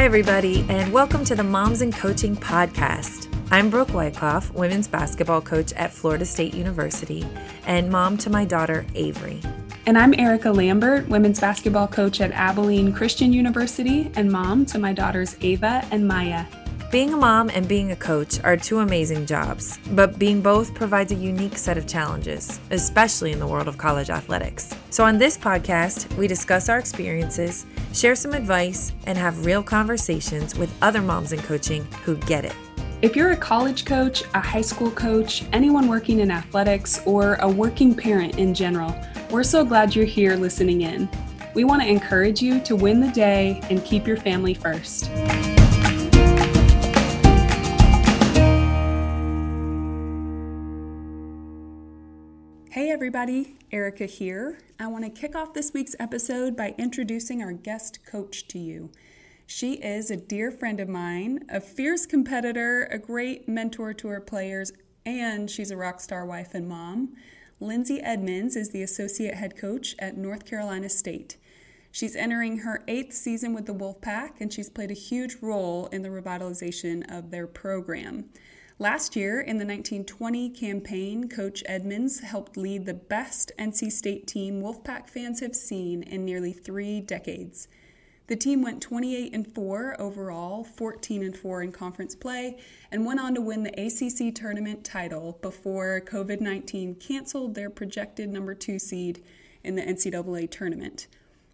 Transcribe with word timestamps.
Hi, 0.00 0.06
everybody, 0.06 0.64
and 0.70 0.94
welcome 0.94 1.26
to 1.26 1.34
the 1.34 1.44
Moms 1.44 1.82
in 1.82 1.92
Coaching 1.92 2.34
Podcast. 2.34 3.28
I'm 3.50 3.68
Brooke 3.68 3.92
Wyckoff, 3.92 4.50
women's 4.54 4.88
basketball 4.88 5.42
coach 5.42 5.74
at 5.74 5.92
Florida 5.92 6.24
State 6.24 6.54
University, 6.54 7.28
and 7.66 7.90
mom 7.90 8.16
to 8.16 8.30
my 8.30 8.46
daughter, 8.46 8.86
Avery. 8.94 9.42
And 9.84 9.98
I'm 9.98 10.14
Erica 10.14 10.52
Lambert, 10.52 11.06
women's 11.10 11.38
basketball 11.38 11.86
coach 11.86 12.22
at 12.22 12.32
Abilene 12.32 12.94
Christian 12.94 13.34
University, 13.34 14.10
and 14.14 14.32
mom 14.32 14.64
to 14.66 14.78
my 14.78 14.94
daughters, 14.94 15.36
Ava 15.42 15.86
and 15.90 16.08
Maya. 16.08 16.46
Being 16.90 17.14
a 17.14 17.16
mom 17.16 17.50
and 17.50 17.68
being 17.68 17.92
a 17.92 17.96
coach 17.96 18.42
are 18.42 18.56
two 18.56 18.80
amazing 18.80 19.24
jobs, 19.24 19.78
but 19.92 20.18
being 20.18 20.40
both 20.40 20.74
provides 20.74 21.12
a 21.12 21.14
unique 21.14 21.56
set 21.56 21.78
of 21.78 21.86
challenges, 21.86 22.58
especially 22.72 23.30
in 23.30 23.38
the 23.38 23.46
world 23.46 23.68
of 23.68 23.78
college 23.78 24.10
athletics. 24.10 24.74
So, 24.90 25.04
on 25.04 25.16
this 25.16 25.38
podcast, 25.38 26.12
we 26.16 26.26
discuss 26.26 26.68
our 26.68 26.80
experiences, 26.80 27.64
share 27.92 28.16
some 28.16 28.32
advice, 28.32 28.92
and 29.06 29.16
have 29.16 29.46
real 29.46 29.62
conversations 29.62 30.56
with 30.56 30.68
other 30.82 31.00
moms 31.00 31.32
in 31.32 31.40
coaching 31.42 31.84
who 32.04 32.16
get 32.16 32.44
it. 32.44 32.56
If 33.02 33.14
you're 33.14 33.30
a 33.30 33.36
college 33.36 33.84
coach, 33.84 34.24
a 34.34 34.40
high 34.40 34.60
school 34.60 34.90
coach, 34.90 35.44
anyone 35.52 35.86
working 35.86 36.18
in 36.18 36.32
athletics, 36.32 37.02
or 37.06 37.36
a 37.36 37.48
working 37.48 37.94
parent 37.94 38.36
in 38.36 38.52
general, 38.52 39.00
we're 39.30 39.44
so 39.44 39.64
glad 39.64 39.94
you're 39.94 40.06
here 40.06 40.34
listening 40.34 40.80
in. 40.80 41.08
We 41.54 41.62
want 41.62 41.82
to 41.82 41.88
encourage 41.88 42.42
you 42.42 42.58
to 42.62 42.74
win 42.74 43.00
the 43.00 43.12
day 43.12 43.60
and 43.70 43.84
keep 43.84 44.08
your 44.08 44.16
family 44.16 44.54
first. 44.54 45.08
Hey 52.72 52.88
everybody, 52.92 53.56
Erica 53.72 54.06
here. 54.06 54.60
I 54.78 54.86
want 54.86 55.02
to 55.02 55.10
kick 55.10 55.34
off 55.34 55.54
this 55.54 55.72
week's 55.74 55.96
episode 55.98 56.56
by 56.56 56.76
introducing 56.78 57.42
our 57.42 57.50
guest 57.52 58.06
coach 58.06 58.46
to 58.46 58.60
you. 58.60 58.92
She 59.44 59.72
is 59.72 60.08
a 60.08 60.16
dear 60.16 60.52
friend 60.52 60.78
of 60.78 60.88
mine, 60.88 61.44
a 61.48 61.60
fierce 61.60 62.06
competitor, 62.06 62.84
a 62.84 62.96
great 62.96 63.48
mentor 63.48 63.92
to 63.94 64.06
her 64.06 64.20
players, 64.20 64.72
and 65.04 65.50
she's 65.50 65.72
a 65.72 65.76
rock 65.76 66.00
star 66.00 66.24
wife 66.24 66.54
and 66.54 66.68
mom. 66.68 67.16
Lindsay 67.58 68.00
Edmonds 68.00 68.54
is 68.54 68.70
the 68.70 68.84
associate 68.84 69.34
head 69.34 69.56
coach 69.56 69.96
at 69.98 70.16
North 70.16 70.46
Carolina 70.46 70.88
State. 70.88 71.38
She's 71.90 72.14
entering 72.14 72.58
her 72.58 72.84
eighth 72.86 73.14
season 73.14 73.52
with 73.52 73.66
the 73.66 73.74
Wolfpack, 73.74 74.40
and 74.40 74.52
she's 74.52 74.70
played 74.70 74.92
a 74.92 74.94
huge 74.94 75.38
role 75.42 75.88
in 75.88 76.02
the 76.02 76.08
revitalization 76.08 77.02
of 77.12 77.32
their 77.32 77.48
program. 77.48 78.26
Last 78.80 79.14
year, 79.14 79.42
in 79.42 79.58
the 79.58 79.66
1920 79.66 80.48
campaign, 80.48 81.28
Coach 81.28 81.62
Edmonds 81.66 82.20
helped 82.20 82.56
lead 82.56 82.86
the 82.86 82.94
best 82.94 83.52
NC 83.58 83.92
State 83.92 84.26
team 84.26 84.62
Wolfpack 84.62 85.06
fans 85.06 85.40
have 85.40 85.54
seen 85.54 86.02
in 86.02 86.24
nearly 86.24 86.54
three 86.54 87.02
decades. 87.02 87.68
The 88.28 88.36
team 88.36 88.62
went 88.62 88.80
28 88.80 89.34
and 89.34 89.46
4 89.54 90.00
overall, 90.00 90.64
14 90.64 91.22
and 91.22 91.36
4 91.36 91.62
in 91.62 91.72
conference 91.72 92.14
play, 92.14 92.58
and 92.90 93.04
went 93.04 93.20
on 93.20 93.34
to 93.34 93.42
win 93.42 93.64
the 93.64 93.78
ACC 93.78 94.34
tournament 94.34 94.82
title 94.82 95.36
before 95.42 96.00
COVID 96.00 96.40
19 96.40 96.94
canceled 96.94 97.54
their 97.54 97.68
projected 97.68 98.30
number 98.30 98.54
two 98.54 98.78
seed 98.78 99.22
in 99.62 99.74
the 99.74 99.82
NCAA 99.82 100.50
tournament. 100.50 101.06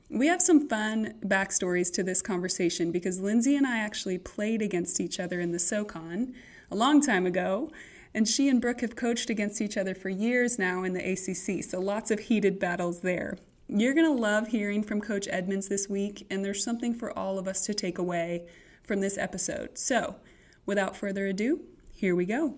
We 0.08 0.28
have 0.28 0.40
some 0.40 0.68
fun 0.68 1.14
backstories 1.26 1.92
to 1.94 2.04
this 2.04 2.22
conversation 2.22 2.92
because 2.92 3.18
Lindsay 3.18 3.56
and 3.56 3.66
I 3.66 3.78
actually 3.78 4.18
played 4.18 4.62
against 4.62 5.00
each 5.00 5.18
other 5.18 5.40
in 5.40 5.50
the 5.50 5.58
SoCon 5.58 6.32
a 6.70 6.76
long 6.76 7.00
time 7.00 7.26
ago. 7.26 7.70
And 8.14 8.26
she 8.26 8.48
and 8.48 8.60
Brooke 8.60 8.80
have 8.80 8.96
coached 8.96 9.28
against 9.28 9.60
each 9.60 9.76
other 9.76 9.94
for 9.94 10.08
years 10.08 10.58
now 10.58 10.84
in 10.84 10.94
the 10.94 11.12
ACC, 11.12 11.62
so 11.62 11.78
lots 11.78 12.10
of 12.10 12.18
heated 12.18 12.58
battles 12.58 13.00
there. 13.00 13.36
You're 13.68 13.94
going 13.94 14.06
to 14.06 14.22
love 14.22 14.48
hearing 14.48 14.82
from 14.82 15.00
Coach 15.00 15.28
Edmonds 15.30 15.68
this 15.68 15.88
week, 15.88 16.26
and 16.30 16.44
there's 16.44 16.64
something 16.64 16.94
for 16.94 17.16
all 17.18 17.38
of 17.38 17.46
us 17.46 17.66
to 17.66 17.74
take 17.74 17.98
away 17.98 18.46
from 18.84 19.00
this 19.00 19.18
episode. 19.18 19.76
So, 19.76 20.16
without 20.64 20.96
further 20.96 21.26
ado, 21.26 21.60
here 21.92 22.14
we 22.14 22.24
go. 22.24 22.54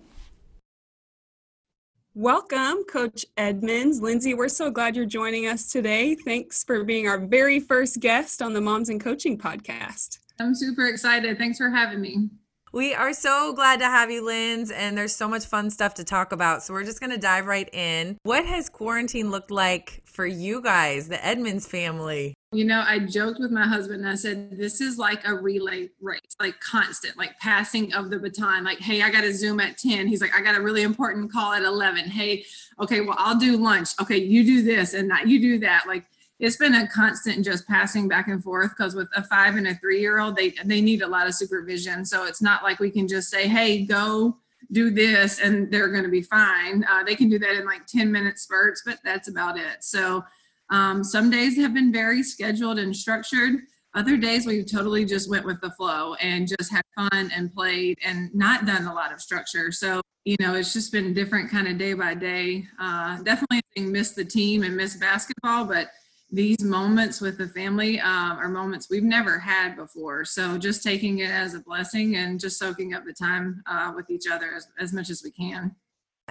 Welcome, 2.13 2.83
Coach 2.83 3.25
Edmonds. 3.37 4.01
Lindsay, 4.01 4.33
we're 4.33 4.49
so 4.49 4.71
glad 4.71 4.95
you're 4.95 5.05
joining 5.05 5.47
us 5.47 5.71
today. 5.71 6.15
Thanks 6.15 6.63
for 6.63 6.83
being 6.83 7.07
our 7.07 7.19
very 7.19 7.59
first 7.59 7.99
guest 7.99 8.41
on 8.41 8.53
the 8.53 8.61
Moms 8.61 8.89
in 8.89 8.99
Coaching 8.99 9.37
podcast. 9.37 10.19
I'm 10.39 10.55
super 10.55 10.87
excited. 10.87 11.37
Thanks 11.37 11.57
for 11.57 11.69
having 11.69 12.01
me. 12.01 12.29
We 12.71 12.93
are 12.93 13.13
so 13.13 13.51
glad 13.53 13.79
to 13.79 13.85
have 13.85 14.11
you, 14.11 14.23
Linz, 14.23 14.69
and 14.69 14.95
there's 14.95 15.15
so 15.15 15.27
much 15.27 15.45
fun 15.45 15.71
stuff 15.71 15.95
to 15.95 16.03
talk 16.03 16.31
about. 16.31 16.61
So 16.61 16.73
we're 16.73 16.83
just 16.83 16.99
going 16.99 17.09
to 17.09 17.17
dive 17.17 17.47
right 17.47 17.67
in. 17.73 18.17
What 18.21 18.45
has 18.45 18.69
quarantine 18.69 19.31
looked 19.31 19.49
like 19.49 20.03
for 20.05 20.27
you 20.27 20.61
guys, 20.61 21.07
the 21.07 21.23
Edmonds 21.25 21.65
family? 21.65 22.35
You 22.51 22.65
know, 22.65 22.83
I 22.85 22.99
joked 22.99 23.39
with 23.39 23.49
my 23.49 23.65
husband 23.65 24.01
and 24.01 24.09
I 24.09 24.15
said, 24.15 24.55
This 24.55 24.81
is 24.81 24.99
like 24.99 25.27
a 25.27 25.33
relay 25.33 25.89
race, 25.99 26.21
like 26.39 26.59
constant, 26.59 27.17
like 27.17 27.39
passing 27.39 27.91
of 27.93 28.11
the 28.11 28.19
baton. 28.19 28.63
Like, 28.63 28.79
hey, 28.79 29.01
I 29.01 29.09
got 29.09 29.21
to 29.21 29.33
Zoom 29.33 29.59
at 29.59 29.77
10. 29.79 30.05
He's 30.07 30.21
like, 30.21 30.35
I 30.35 30.41
got 30.41 30.55
a 30.55 30.61
really 30.61 30.83
important 30.83 31.31
call 31.31 31.53
at 31.53 31.63
11. 31.63 32.05
Hey, 32.05 32.45
okay, 32.79 33.01
well, 33.01 33.15
I'll 33.17 33.39
do 33.39 33.57
lunch. 33.57 33.89
Okay, 33.99 34.17
you 34.17 34.43
do 34.43 34.61
this 34.61 34.93
and 34.93 35.09
that, 35.09 35.27
you 35.27 35.41
do 35.41 35.59
that. 35.59 35.85
Like, 35.87 36.05
it's 36.39 36.55
been 36.55 36.75
a 36.75 36.87
constant 36.87 37.43
just 37.43 37.67
passing 37.67 38.07
back 38.07 38.29
and 38.29 38.41
forth 38.41 38.69
because 38.69 38.95
with 38.95 39.09
a 39.15 39.23
five 39.23 39.57
and 39.57 39.67
a 39.67 39.75
three 39.75 39.99
year 39.99 40.19
old 40.19 40.35
they 40.35 40.51
they 40.63 40.81
need 40.81 41.01
a 41.01 41.07
lot 41.07 41.27
of 41.27 41.35
supervision. 41.35 42.05
So 42.05 42.25
it's 42.25 42.41
not 42.41 42.63
like 42.63 42.79
we 42.79 42.89
can 42.89 43.07
just 43.07 43.29
say 43.29 43.47
hey 43.47 43.85
go 43.85 44.37
do 44.71 44.89
this 44.89 45.39
and 45.39 45.71
they're 45.71 45.89
going 45.89 46.03
to 46.03 46.09
be 46.09 46.21
fine. 46.21 46.85
Uh, 46.89 47.03
they 47.03 47.15
can 47.15 47.29
do 47.29 47.39
that 47.39 47.55
in 47.55 47.65
like 47.65 47.85
10 47.85 48.11
minute 48.11 48.39
spurts 48.39 48.83
but 48.85 48.99
that's 49.03 49.27
about 49.27 49.57
it. 49.57 49.83
So 49.83 50.23
um, 50.69 51.03
some 51.03 51.29
days 51.29 51.57
have 51.57 51.73
been 51.73 51.91
very 51.91 52.23
scheduled 52.23 52.79
and 52.79 52.95
structured. 52.95 53.55
Other 53.95 54.17
days 54.17 54.45
we 54.45 54.63
totally 54.63 55.03
just 55.03 55.29
went 55.29 55.45
with 55.45 55.59
the 55.61 55.71
flow 55.71 56.13
and 56.15 56.47
just 56.47 56.71
had 56.71 56.83
fun 56.95 57.31
and 57.35 57.51
played 57.51 57.97
and 58.05 58.33
not 58.35 58.67
done 58.67 58.85
a 58.85 58.93
lot 58.93 59.11
of 59.11 59.19
structure. 59.19 59.71
So 59.71 60.01
you 60.23 60.37
know 60.39 60.53
it's 60.55 60.71
just 60.71 60.91
been 60.93 61.13
different 61.13 61.51
kind 61.51 61.67
of 61.67 61.77
day 61.77 61.93
by 61.95 62.13
day. 62.13 62.65
Uh, 62.79 63.21
definitely 63.23 63.61
miss 63.77 64.11
the 64.11 64.23
team 64.23 64.63
and 64.63 64.77
miss 64.77 64.95
basketball 64.95 65.65
but 65.65 65.89
these 66.31 66.63
moments 66.63 67.21
with 67.21 67.37
the 67.37 67.47
family 67.47 67.99
um, 67.99 68.37
are 68.37 68.49
moments 68.49 68.87
we've 68.89 69.03
never 69.03 69.39
had 69.39 69.75
before. 69.75 70.25
So 70.25 70.57
just 70.57 70.83
taking 70.83 71.19
it 71.19 71.31
as 71.31 71.55
a 71.55 71.59
blessing 71.59 72.17
and 72.17 72.39
just 72.39 72.59
soaking 72.59 72.93
up 72.93 73.03
the 73.03 73.13
time 73.13 73.63
uh, 73.65 73.93
with 73.95 74.09
each 74.09 74.25
other 74.31 74.53
as, 74.55 74.67
as 74.79 74.93
much 74.93 75.09
as 75.09 75.23
we 75.23 75.31
can. 75.31 75.75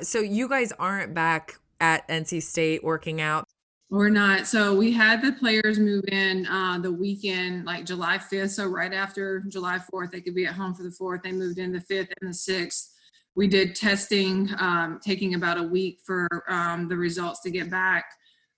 So 0.03 0.20
you 0.20 0.48
guys 0.48 0.72
aren't 0.78 1.14
back 1.14 1.59
at 1.81 2.06
NC 2.09 2.42
State 2.42 2.84
working 2.84 3.20
out. 3.20 3.44
We're 3.91 4.10
not. 4.10 4.47
So 4.47 4.76
we 4.76 4.92
had 4.92 5.22
the 5.22 5.32
players 5.32 5.78
move 5.78 6.04
in 6.09 6.47
uh, 6.47 6.78
the 6.78 6.92
weekend, 6.92 7.65
like 7.65 7.86
July 7.86 8.19
5th. 8.19 8.50
So 8.50 8.66
right 8.66 8.92
after 8.92 9.41
July 9.48 9.78
4th, 9.92 10.10
they 10.10 10.20
could 10.20 10.34
be 10.34 10.44
at 10.47 10.53
home 10.53 10.75
for 10.75 10.82
the 10.82 10.91
4th. 10.91 11.22
They 11.22 11.32
moved 11.32 11.59
in 11.59 11.72
the 11.72 11.80
5th 11.80 12.10
and 12.20 12.30
the 12.30 12.34
6th. 12.34 12.91
We 13.34 13.47
did 13.47 13.75
testing, 13.75 14.50
um, 14.59 15.00
taking 15.03 15.34
about 15.34 15.59
a 15.59 15.62
week 15.62 16.00
for 16.04 16.28
um, 16.48 16.88
the 16.88 16.97
results 16.97 17.41
to 17.42 17.50
get 17.50 17.70
back. 17.70 18.04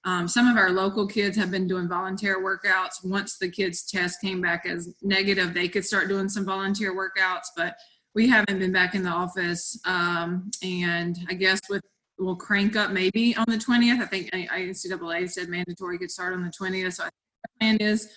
Um, 0.04 0.26
some 0.26 0.48
of 0.48 0.56
our 0.56 0.70
local 0.70 1.06
kids 1.06 1.36
have 1.36 1.50
been 1.50 1.68
doing 1.68 1.88
volunteer 1.88 2.42
workouts. 2.42 3.04
Once 3.04 3.36
the 3.38 3.50
kids' 3.50 3.84
test 3.84 4.20
came 4.20 4.40
back 4.40 4.64
as 4.66 4.94
negative, 5.02 5.52
they 5.52 5.68
could 5.68 5.84
start 5.84 6.08
doing 6.08 6.28
some 6.28 6.46
volunteer 6.46 6.94
workouts, 6.94 7.48
but 7.56 7.76
we 8.14 8.28
haven't 8.28 8.58
been 8.58 8.72
back 8.72 8.94
in 8.94 9.02
the 9.02 9.10
office. 9.10 9.78
Um, 9.84 10.50
and 10.62 11.18
I 11.28 11.34
guess 11.34 11.60
with 11.68 11.82
we'll 12.18 12.36
crank 12.36 12.76
up 12.76 12.90
maybe 12.90 13.34
on 13.36 13.46
the 13.48 13.56
20th. 13.56 14.00
I 14.00 14.06
think 14.06 14.30
NCAA 14.30 15.30
said 15.30 15.48
mandatory 15.48 15.98
could 15.98 16.10
start 16.10 16.34
on 16.34 16.42
the 16.42 16.50
20th. 16.50 16.94
So 16.94 17.04
I 17.04 17.06
think 17.06 17.14
the 17.42 17.48
plan 17.58 17.76
is 17.78 18.10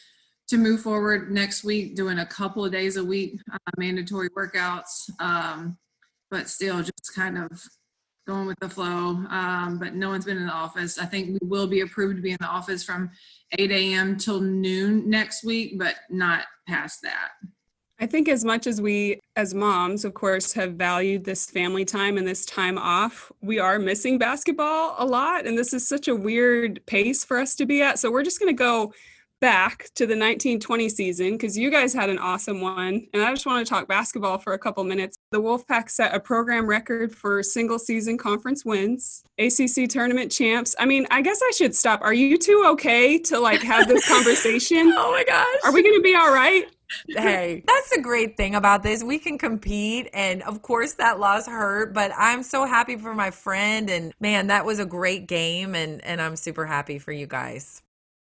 to 0.50 0.58
move 0.58 0.82
forward 0.82 1.32
next 1.32 1.64
week, 1.64 1.96
doing 1.96 2.20
a 2.20 2.26
couple 2.26 2.66
of 2.66 2.72
days 2.72 2.98
a 2.98 3.04
week, 3.04 3.40
uh, 3.52 3.58
mandatory 3.78 4.30
workouts. 4.32 5.10
Um, 5.20 5.78
but 6.30 6.50
still 6.50 6.80
just 6.80 7.14
kind 7.16 7.38
of 7.38 7.64
going 8.26 8.48
with 8.48 8.60
the 8.60 8.70
flow. 8.70 9.26
Um, 9.30 9.78
but 9.80 9.96
no 9.96 10.10
one's 10.10 10.26
been 10.26 10.38
in 10.38 10.48
the 10.48 10.54
office. 10.54 10.98
I 10.98 11.06
think 11.06 11.38
we 11.42 11.48
will 11.48 11.68
be 11.68 11.82
approved 11.82 12.18
to 12.18 12.22
be 12.22 12.32
in 12.32 12.38
the 12.40 12.48
office 12.48 12.84
from 12.84 13.10
8 13.58 13.72
a.m. 13.72 14.18
till 14.18 14.42
noon 14.42 15.10
next 15.10 15.44
week, 15.44 15.78
but 15.78 15.96
not 16.10 16.46
past 16.68 17.02
that. 17.04 17.32
I 18.00 18.08
think 18.08 18.28
as 18.28 18.44
much 18.44 18.68
as 18.68 18.82
we, 18.82 19.22
as 19.36 19.54
moms, 19.54 20.04
of 20.04 20.14
course, 20.14 20.52
have 20.54 20.74
valued 20.74 21.24
this 21.24 21.46
family 21.46 21.86
time 21.86 22.18
and 22.18 22.28
this 22.28 22.46
time 22.46 22.78
off, 22.78 23.32
we 23.42 23.60
are 23.60 23.80
missing 23.80 24.18
basketball 24.18 24.96
a 24.98 25.06
lot. 25.06 25.46
And 25.46 25.58
this 25.58 25.74
is 25.74 25.88
such 25.88 26.08
a 26.08 26.16
weird 26.16 26.86
pace 26.86 27.24
for 27.24 27.38
us 27.38 27.56
to 27.56 27.66
be 27.66 27.82
at. 27.82 28.00
So 28.00 28.12
we're 28.12 28.24
just 28.24 28.40
going 28.40 28.54
to 28.54 28.58
go 28.58 28.94
back 29.44 29.90
to 29.94 30.06
the 30.06 30.14
1920 30.14 30.88
season 30.88 31.32
because 31.34 31.58
you 31.58 31.70
guys 31.70 31.94
had 31.94 32.10
an 32.10 32.18
awesome 32.18 32.62
one. 32.62 33.06
And 33.14 33.22
I 33.22 33.30
just 33.32 33.46
want 33.46 33.68
to 33.68 33.70
talk 33.70 33.90
basketball 33.90 34.38
for 34.38 34.54
a 34.54 34.58
couple 34.58 34.86
minutes. 34.86 35.18
The 35.32 35.42
Wolfpack 35.42 35.90
set 35.90 36.16
a 36.16 36.20
program 36.22 36.66
record 36.66 37.14
for 37.14 37.44
single 37.44 37.78
season 37.78 38.18
conference 38.18 38.64
wins, 38.64 39.22
ACC 39.38 39.90
tournament 39.90 40.32
champs. 40.32 40.78
I 40.80 40.86
mean, 40.86 41.06
I 41.12 41.22
guess 41.22 41.42
I 41.44 41.52
should 41.52 41.76
stop. 41.76 42.00
Are 42.02 42.14
you 42.14 42.38
two 42.38 42.64
okay 42.72 43.20
to 43.20 43.38
like 43.38 43.62
have 43.64 43.90
this 43.90 44.08
conversation? 44.08 44.94
oh 44.98 45.12
my 45.12 45.26
gosh. 45.26 45.46
Are 45.66 45.74
we 45.74 45.84
going 45.84 45.98
to 45.98 46.02
be 46.02 46.16
all 46.16 46.34
right? 46.34 46.64
hey, 47.10 47.64
that's 47.68 47.90
the 47.90 48.02
great 48.02 48.38
thing 48.38 48.56
about 48.56 48.82
this. 48.82 49.04
We 49.04 49.18
can 49.18 49.38
compete, 49.38 50.10
and 50.14 50.42
of 50.44 50.62
course, 50.62 50.94
that 50.94 51.20
loss 51.20 51.48
hurt, 51.48 51.94
but 51.94 52.12
I'm 52.18 52.44
so 52.44 52.66
happy 52.66 52.96
for 52.96 53.14
my 53.14 53.32
friend. 53.32 53.90
And 53.90 54.14
man, 54.22 54.48
that 54.48 54.64
was 54.64 54.80
a 54.80 54.86
great 54.86 55.28
game, 55.28 55.76
and, 55.76 56.02
and 56.06 56.22
I'm 56.22 56.38
super 56.38 56.66
happy 56.66 56.98
for 57.00 57.12
you 57.12 57.28
guys. 57.28 57.82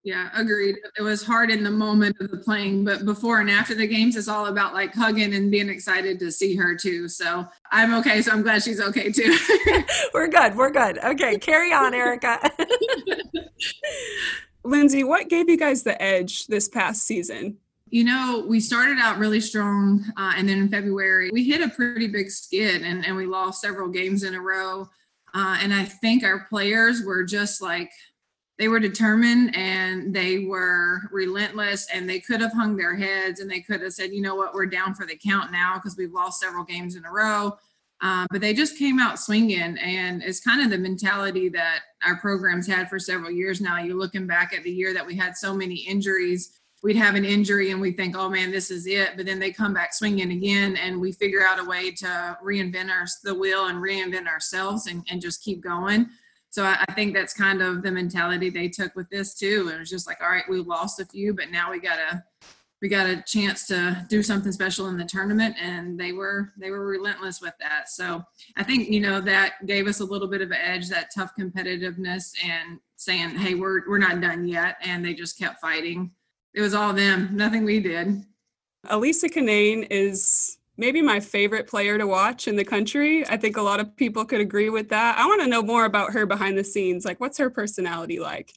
Yeah, 0.06 0.30
agreed. 0.34 0.76
It 0.96 1.02
was 1.02 1.24
hard 1.24 1.50
in 1.50 1.64
the 1.64 1.70
moment 1.72 2.16
of 2.20 2.30
the 2.30 2.36
playing, 2.36 2.84
but 2.84 3.04
before 3.04 3.40
and 3.40 3.50
after 3.50 3.74
the 3.74 3.88
games, 3.88 4.14
it's 4.14 4.28
all 4.28 4.46
about 4.46 4.72
like 4.72 4.94
hugging 4.94 5.34
and 5.34 5.50
being 5.50 5.68
excited 5.68 6.20
to 6.20 6.30
see 6.30 6.54
her 6.54 6.76
too. 6.76 7.08
So 7.08 7.44
I'm 7.72 7.92
okay. 7.94 8.22
So 8.22 8.30
I'm 8.30 8.42
glad 8.42 8.62
she's 8.62 8.80
okay 8.80 9.10
too. 9.10 9.36
we're 10.14 10.28
good. 10.28 10.54
We're 10.54 10.70
good. 10.70 10.98
Okay, 10.98 11.40
carry 11.40 11.72
on, 11.72 11.92
Erica. 11.92 12.38
Lindsay, 14.64 15.02
what 15.02 15.28
gave 15.28 15.50
you 15.50 15.56
guys 15.56 15.82
the 15.82 16.00
edge 16.00 16.46
this 16.46 16.68
past 16.68 17.02
season? 17.02 17.56
You 17.88 18.04
know, 18.04 18.44
we 18.46 18.60
started 18.60 18.98
out 19.00 19.18
really 19.18 19.40
strong, 19.40 20.04
uh, 20.16 20.34
and 20.36 20.48
then 20.48 20.58
in 20.58 20.68
February 20.68 21.30
we 21.32 21.42
hit 21.42 21.62
a 21.62 21.68
pretty 21.68 22.06
big 22.06 22.30
skid, 22.30 22.82
and, 22.82 23.04
and 23.04 23.16
we 23.16 23.26
lost 23.26 23.60
several 23.60 23.88
games 23.88 24.22
in 24.22 24.36
a 24.36 24.40
row. 24.40 24.88
Uh, 25.34 25.58
and 25.60 25.74
I 25.74 25.84
think 25.84 26.22
our 26.22 26.46
players 26.48 27.02
were 27.02 27.24
just 27.24 27.60
like 27.60 27.90
they 28.58 28.68
were 28.68 28.80
determined 28.80 29.54
and 29.54 30.14
they 30.14 30.40
were 30.40 31.02
relentless 31.12 31.86
and 31.92 32.08
they 32.08 32.20
could 32.20 32.40
have 32.40 32.52
hung 32.52 32.76
their 32.76 32.96
heads 32.96 33.40
and 33.40 33.50
they 33.50 33.60
could 33.60 33.82
have 33.82 33.92
said 33.92 34.12
you 34.12 34.22
know 34.22 34.34
what? 34.34 34.54
We're 34.54 34.66
down 34.66 34.94
for 34.94 35.06
the 35.06 35.16
count 35.16 35.52
now 35.52 35.74
because 35.74 35.96
we've 35.96 36.12
lost 36.12 36.40
several 36.40 36.64
games 36.64 36.96
in 36.96 37.04
a 37.04 37.12
row. 37.12 37.56
Uh, 38.02 38.26
but 38.30 38.42
they 38.42 38.52
just 38.52 38.76
came 38.76 38.98
out 38.98 39.18
swinging 39.18 39.78
and 39.78 40.22
it's 40.22 40.40
kind 40.40 40.60
of 40.62 40.70
the 40.70 40.76
mentality 40.76 41.48
that 41.48 41.80
our 42.04 42.16
programs 42.16 42.66
had 42.66 42.90
for 42.90 42.98
several 42.98 43.30
years 43.30 43.60
now. 43.60 43.78
You're 43.78 43.96
looking 43.96 44.26
back 44.26 44.52
at 44.54 44.62
the 44.62 44.70
year 44.70 44.92
that 44.92 45.06
we 45.06 45.16
had 45.16 45.36
so 45.36 45.54
many 45.54 45.76
injuries. 45.76 46.58
We'd 46.82 46.96
have 46.96 47.14
an 47.14 47.24
injury 47.24 47.70
and 47.70 47.80
we 47.80 47.92
think 47.92 48.16
oh 48.16 48.28
man 48.28 48.50
this 48.50 48.70
is 48.70 48.86
it. 48.86 49.10
But 49.16 49.26
then 49.26 49.38
they 49.38 49.50
come 49.50 49.74
back 49.74 49.92
swinging 49.94 50.32
again 50.32 50.76
and 50.76 51.00
we 51.00 51.12
figure 51.12 51.46
out 51.46 51.58
a 51.58 51.64
way 51.64 51.90
to 51.90 52.38
reinvent 52.44 52.90
our, 52.90 53.06
the 53.24 53.34
wheel 53.34 53.66
and 53.66 53.78
reinvent 53.78 54.28
ourselves 54.28 54.86
and, 54.86 55.06
and 55.10 55.20
just 55.20 55.42
keep 55.42 55.62
going 55.62 56.08
so 56.56 56.64
I, 56.64 56.82
I, 56.88 56.92
think 56.94 57.12
that's 57.12 57.34
kind 57.34 57.60
of 57.60 57.82
the 57.82 57.90
mentality 57.90 58.48
they 58.48 58.68
took 58.68 58.96
with 58.96 59.10
this 59.10 59.34
too. 59.34 59.70
It 59.74 59.78
was 59.78 59.90
just 59.90 60.06
like, 60.06 60.22
all 60.22 60.30
right, 60.30 60.48
we 60.48 60.58
lost 60.58 60.98
a 61.00 61.04
few, 61.04 61.34
but 61.34 61.50
now 61.50 61.70
we 61.70 61.78
gotta 61.78 62.24
we 62.80 62.88
got 62.88 63.10
a 63.10 63.22
chance 63.26 63.66
to 63.66 64.06
do 64.08 64.22
something 64.22 64.50
special 64.52 64.86
in 64.86 64.96
the 64.96 65.04
tournament 65.04 65.54
and 65.60 66.00
they 66.00 66.12
were 66.12 66.54
they 66.56 66.70
were 66.70 66.86
relentless 66.86 67.42
with 67.42 67.52
that. 67.60 67.90
So 67.90 68.24
i 68.56 68.62
think 68.62 68.88
you 68.88 69.00
know 69.00 69.20
that 69.20 69.66
gave 69.66 69.86
us 69.86 70.00
a 70.00 70.04
little 70.06 70.28
bit 70.28 70.40
of 70.40 70.50
an 70.50 70.56
edge 70.58 70.88
that 70.88 71.10
tough 71.14 71.32
competitiveness 71.38 72.32
and 72.42 72.80
saying 72.96 73.36
hey 73.36 73.52
we're 73.52 73.86
we're 73.86 73.98
not 73.98 74.22
done 74.22 74.48
yet 74.48 74.76
and 74.82 75.04
they 75.04 75.12
just 75.12 75.38
kept 75.38 75.60
fighting. 75.60 76.10
It 76.54 76.62
was 76.62 76.72
all 76.72 76.94
them 76.94 77.36
nothing 77.36 77.66
we 77.66 77.80
did. 77.80 78.24
Elissa 78.90 79.28
Cunane 79.28 79.86
is 79.90 80.55
maybe 80.76 81.02
my 81.02 81.20
favorite 81.20 81.66
player 81.66 81.98
to 81.98 82.06
watch 82.06 82.48
in 82.48 82.56
the 82.56 82.64
country. 82.64 83.26
I 83.26 83.36
think 83.36 83.56
a 83.56 83.62
lot 83.62 83.80
of 83.80 83.96
people 83.96 84.24
could 84.24 84.40
agree 84.40 84.70
with 84.70 84.88
that. 84.90 85.18
I 85.18 85.26
want 85.26 85.42
to 85.42 85.48
know 85.48 85.62
more 85.62 85.84
about 85.84 86.12
her 86.12 86.26
behind 86.26 86.58
the 86.58 86.64
scenes. 86.64 87.04
Like, 87.04 87.20
what's 87.20 87.38
her 87.38 87.50
personality 87.50 88.18
like? 88.18 88.52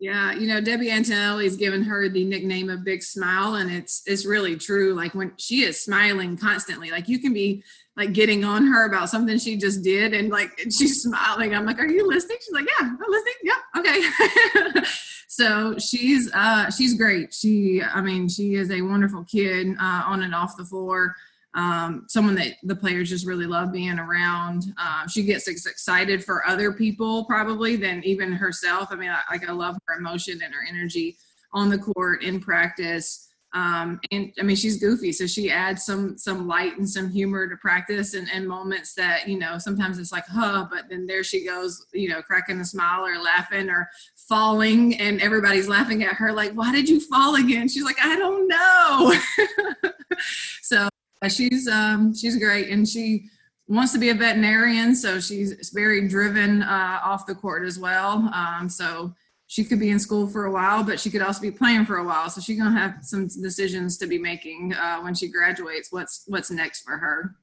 Yeah, 0.00 0.32
you 0.32 0.46
know, 0.46 0.62
Debbie 0.62 0.90
Antonelli's 0.90 1.56
given 1.56 1.82
her 1.82 2.08
the 2.08 2.24
nickname 2.24 2.70
of 2.70 2.84
Big 2.84 3.02
Smile, 3.02 3.56
and 3.56 3.70
it's 3.70 4.02
it's 4.06 4.24
really 4.24 4.56
true. 4.56 4.94
Like 4.94 5.14
when 5.14 5.32
she 5.36 5.64
is 5.64 5.78
smiling 5.78 6.38
constantly, 6.38 6.90
like 6.90 7.06
you 7.06 7.18
can 7.18 7.34
be 7.34 7.62
like 7.98 8.14
getting 8.14 8.42
on 8.42 8.66
her 8.66 8.86
about 8.86 9.10
something 9.10 9.38
she 9.38 9.58
just 9.58 9.84
did, 9.84 10.14
and 10.14 10.30
like 10.30 10.58
she's 10.70 11.02
smiling. 11.02 11.54
I'm 11.54 11.66
like, 11.66 11.78
"Are 11.78 11.86
you 11.86 12.08
listening?" 12.08 12.38
She's 12.40 12.54
like, 12.54 12.66
"Yeah, 12.66 12.88
I'm 12.88 13.10
listening. 13.10 13.34
Yeah, 13.42 13.60
okay." 13.76 14.86
so 15.28 15.76
she's 15.76 16.32
uh 16.32 16.70
she's 16.70 16.94
great. 16.94 17.34
She, 17.34 17.82
I 17.82 18.00
mean, 18.00 18.26
she 18.26 18.54
is 18.54 18.70
a 18.70 18.80
wonderful 18.80 19.24
kid 19.24 19.68
uh, 19.78 20.02
on 20.06 20.22
and 20.22 20.34
off 20.34 20.56
the 20.56 20.64
floor 20.64 21.14
um, 21.54 22.06
someone 22.08 22.36
that 22.36 22.54
the 22.62 22.76
players 22.76 23.08
just 23.08 23.26
really 23.26 23.46
love 23.46 23.72
being 23.72 23.98
around. 23.98 24.72
Uh, 24.78 25.06
she 25.08 25.22
gets 25.24 25.48
excited 25.48 26.24
for 26.24 26.46
other 26.46 26.72
people 26.72 27.24
probably 27.24 27.76
than 27.76 28.04
even 28.04 28.32
herself. 28.32 28.88
I 28.90 28.96
mean, 28.96 29.10
I, 29.10 29.20
like 29.30 29.48
I 29.48 29.52
love 29.52 29.76
her 29.86 29.98
emotion 29.98 30.40
and 30.44 30.54
her 30.54 30.64
energy 30.68 31.16
on 31.52 31.68
the 31.68 31.78
court 31.78 32.22
in 32.22 32.40
practice. 32.40 33.26
Um, 33.52 33.98
and 34.12 34.32
I 34.38 34.44
mean, 34.44 34.54
she's 34.54 34.78
goofy, 34.78 35.10
so 35.10 35.26
she 35.26 35.50
adds 35.50 35.84
some 35.84 36.16
some 36.16 36.46
light 36.46 36.78
and 36.78 36.88
some 36.88 37.10
humor 37.10 37.48
to 37.48 37.56
practice 37.56 38.14
and, 38.14 38.28
and 38.32 38.46
moments 38.46 38.94
that 38.94 39.26
you 39.26 39.40
know 39.40 39.58
sometimes 39.58 39.98
it's 39.98 40.12
like, 40.12 40.24
huh, 40.28 40.68
but 40.70 40.84
then 40.88 41.04
there 41.04 41.24
she 41.24 41.44
goes, 41.44 41.84
you 41.92 42.08
know, 42.08 42.22
cracking 42.22 42.60
a 42.60 42.64
smile 42.64 43.04
or 43.04 43.20
laughing 43.20 43.68
or 43.68 43.90
falling, 44.28 44.94
and 45.00 45.20
everybody's 45.20 45.68
laughing 45.68 46.04
at 46.04 46.14
her 46.14 46.32
like, 46.32 46.52
why 46.52 46.70
did 46.70 46.88
you 46.88 47.00
fall 47.00 47.34
again? 47.34 47.66
She's 47.66 47.82
like, 47.82 47.98
I 48.00 48.16
don't 48.16 48.46
know. 48.46 49.90
so 50.62 50.88
she's 51.28 51.68
um, 51.68 52.14
she's 52.14 52.36
great, 52.36 52.68
and 52.68 52.88
she 52.88 53.28
wants 53.68 53.92
to 53.92 53.98
be 53.98 54.08
a 54.08 54.14
veterinarian, 54.14 54.94
so 54.94 55.20
she's 55.20 55.70
very 55.72 56.08
driven 56.08 56.62
uh, 56.62 57.00
off 57.04 57.26
the 57.26 57.34
court 57.34 57.64
as 57.64 57.78
well. 57.78 58.30
Um, 58.34 58.68
so 58.68 59.14
she 59.46 59.64
could 59.64 59.80
be 59.80 59.90
in 59.90 59.98
school 59.98 60.26
for 60.26 60.46
a 60.46 60.50
while, 60.50 60.82
but 60.82 60.98
she 60.98 61.10
could 61.10 61.22
also 61.22 61.40
be 61.40 61.50
playing 61.50 61.84
for 61.84 61.98
a 61.98 62.04
while. 62.04 62.28
So 62.30 62.40
she's 62.40 62.58
gonna 62.58 62.78
have 62.78 62.98
some 63.02 63.28
decisions 63.28 63.98
to 63.98 64.06
be 64.06 64.18
making 64.18 64.74
uh, 64.74 65.00
when 65.00 65.14
she 65.14 65.28
graduates. 65.28 65.88
What's 65.90 66.24
what's 66.26 66.50
next 66.50 66.82
for 66.82 66.96
her? 66.96 67.34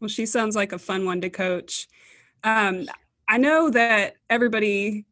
Well, 0.00 0.08
she 0.08 0.26
sounds 0.26 0.56
like 0.56 0.72
a 0.72 0.78
fun 0.78 1.04
one 1.04 1.20
to 1.20 1.30
coach. 1.30 1.86
Um, 2.44 2.88
I 3.28 3.36
know 3.36 3.70
that 3.70 4.16
everybody 4.28 5.06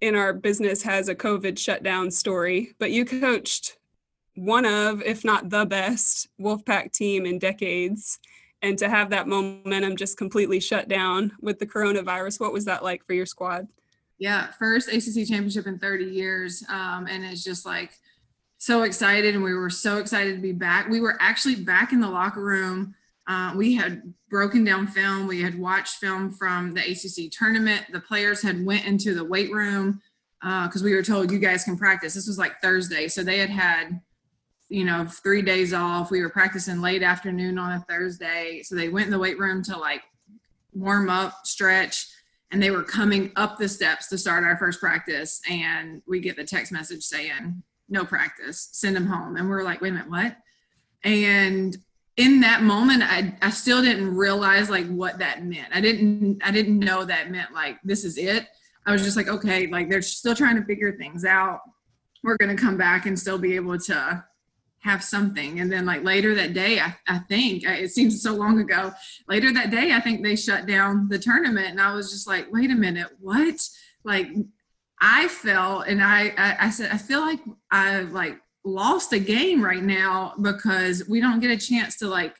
in 0.00 0.14
our 0.14 0.32
business 0.32 0.82
has 0.82 1.08
a 1.08 1.14
COVID 1.14 1.58
shutdown 1.58 2.10
story, 2.10 2.74
but 2.78 2.90
you 2.90 3.04
coached 3.04 3.76
one 4.34 4.64
of, 4.64 5.02
if 5.02 5.24
not 5.24 5.50
the 5.50 5.64
best 5.64 6.28
Wolfpack 6.40 6.92
team 6.92 7.26
in 7.26 7.38
decades. 7.38 8.18
And 8.62 8.78
to 8.78 8.88
have 8.88 9.10
that 9.10 9.26
momentum 9.26 9.96
just 9.96 10.18
completely 10.18 10.60
shut 10.60 10.88
down 10.88 11.32
with 11.40 11.58
the 11.58 11.66
coronavirus, 11.66 12.40
what 12.40 12.52
was 12.52 12.66
that 12.66 12.84
like 12.84 13.04
for 13.06 13.14
your 13.14 13.26
squad? 13.26 13.68
Yeah, 14.18 14.50
first 14.58 14.88
ACC 14.88 15.26
championship 15.26 15.66
in 15.66 15.78
30 15.78 16.04
years. 16.04 16.62
Um, 16.68 17.06
and 17.06 17.24
it's 17.24 17.42
just 17.42 17.64
like 17.64 17.92
so 18.58 18.82
excited. 18.82 19.34
And 19.34 19.42
we 19.42 19.54
were 19.54 19.70
so 19.70 19.96
excited 19.96 20.36
to 20.36 20.42
be 20.42 20.52
back. 20.52 20.88
We 20.88 21.00
were 21.00 21.16
actually 21.20 21.56
back 21.56 21.92
in 21.92 22.00
the 22.00 22.10
locker 22.10 22.42
room. 22.42 22.94
Uh, 23.26 23.54
we 23.56 23.74
had 23.74 24.12
broken 24.28 24.64
down 24.64 24.86
film. 24.86 25.26
We 25.26 25.40
had 25.40 25.58
watched 25.58 25.96
film 25.96 26.30
from 26.30 26.74
the 26.74 26.80
ACC 26.80 27.30
tournament. 27.30 27.86
The 27.92 28.00
players 28.00 28.42
had 28.42 28.64
went 28.64 28.84
into 28.86 29.14
the 29.14 29.24
weight 29.24 29.50
room 29.50 30.02
because 30.42 30.82
uh, 30.82 30.84
we 30.84 30.94
were 30.94 31.02
told 31.02 31.30
you 31.30 31.38
guys 31.38 31.64
can 31.64 31.76
practice. 31.76 32.14
This 32.14 32.26
was 32.26 32.38
like 32.38 32.60
Thursday, 32.60 33.08
so 33.08 33.22
they 33.22 33.38
had 33.38 33.50
had 33.50 34.00
you 34.70 34.84
know, 34.84 35.04
three 35.04 35.42
days 35.42 35.74
off. 35.74 36.10
We 36.10 36.22
were 36.22 36.30
practicing 36.30 36.80
late 36.80 37.02
afternoon 37.02 37.58
on 37.58 37.72
a 37.72 37.84
Thursday. 37.88 38.62
So 38.62 38.76
they 38.76 38.88
went 38.88 39.06
in 39.06 39.10
the 39.10 39.18
weight 39.18 39.38
room 39.38 39.62
to 39.64 39.76
like 39.76 40.02
warm 40.72 41.10
up, 41.10 41.44
stretch, 41.44 42.06
and 42.52 42.62
they 42.62 42.70
were 42.70 42.84
coming 42.84 43.32
up 43.34 43.58
the 43.58 43.68
steps 43.68 44.08
to 44.08 44.16
start 44.16 44.44
our 44.44 44.56
first 44.56 44.80
practice. 44.80 45.40
And 45.50 46.02
we 46.06 46.20
get 46.20 46.36
the 46.36 46.44
text 46.44 46.70
message 46.70 47.02
saying, 47.02 47.62
no 47.88 48.04
practice, 48.04 48.68
send 48.70 48.94
them 48.94 49.06
home. 49.06 49.36
And 49.36 49.50
we're 49.50 49.64
like, 49.64 49.80
wait 49.80 49.88
a 49.88 49.92
minute, 49.92 50.08
what? 50.08 50.36
And 51.02 51.76
in 52.16 52.40
that 52.40 52.62
moment, 52.62 53.02
I, 53.02 53.36
I 53.42 53.50
still 53.50 53.82
didn't 53.82 54.14
realize 54.14 54.70
like 54.70 54.86
what 54.86 55.18
that 55.18 55.44
meant. 55.44 55.68
I 55.74 55.80
didn't, 55.80 56.40
I 56.44 56.52
didn't 56.52 56.78
know 56.78 57.04
that 57.04 57.32
meant 57.32 57.52
like, 57.52 57.78
this 57.82 58.04
is 58.04 58.18
it. 58.18 58.46
I 58.86 58.92
was 58.92 59.02
just 59.02 59.16
like, 59.16 59.28
okay, 59.28 59.66
like 59.66 59.90
they're 59.90 60.00
still 60.00 60.36
trying 60.36 60.56
to 60.56 60.64
figure 60.64 60.92
things 60.92 61.24
out. 61.24 61.60
We're 62.22 62.36
going 62.36 62.54
to 62.54 62.62
come 62.62 62.76
back 62.76 63.06
and 63.06 63.18
still 63.18 63.38
be 63.38 63.56
able 63.56 63.78
to 63.78 64.24
have 64.80 65.04
something. 65.04 65.60
And 65.60 65.70
then 65.70 65.84
like 65.84 66.02
later 66.04 66.34
that 66.34 66.54
day, 66.54 66.80
I, 66.80 66.96
I 67.06 67.18
think 67.28 67.64
it 67.64 67.90
seems 67.90 68.22
so 68.22 68.34
long 68.34 68.58
ago, 68.60 68.92
later 69.28 69.52
that 69.52 69.70
day, 69.70 69.92
I 69.92 70.00
think 70.00 70.22
they 70.22 70.36
shut 70.36 70.66
down 70.66 71.08
the 71.08 71.18
tournament. 71.18 71.68
And 71.68 71.80
I 71.80 71.94
was 71.94 72.10
just 72.10 72.26
like, 72.26 72.50
wait 72.50 72.70
a 72.70 72.74
minute, 72.74 73.08
what? 73.20 73.60
Like 74.04 74.28
I 75.00 75.28
felt, 75.28 75.86
and 75.86 76.02
I, 76.02 76.32
I, 76.36 76.56
I 76.66 76.70
said, 76.70 76.90
I 76.92 76.96
feel 76.96 77.20
like 77.20 77.40
I 77.70 78.00
like 78.00 78.38
lost 78.64 79.12
a 79.12 79.18
game 79.18 79.62
right 79.62 79.82
now 79.82 80.34
because 80.40 81.06
we 81.08 81.20
don't 81.20 81.40
get 81.40 81.50
a 81.50 81.56
chance 81.56 81.96
to 81.98 82.08
like 82.08 82.36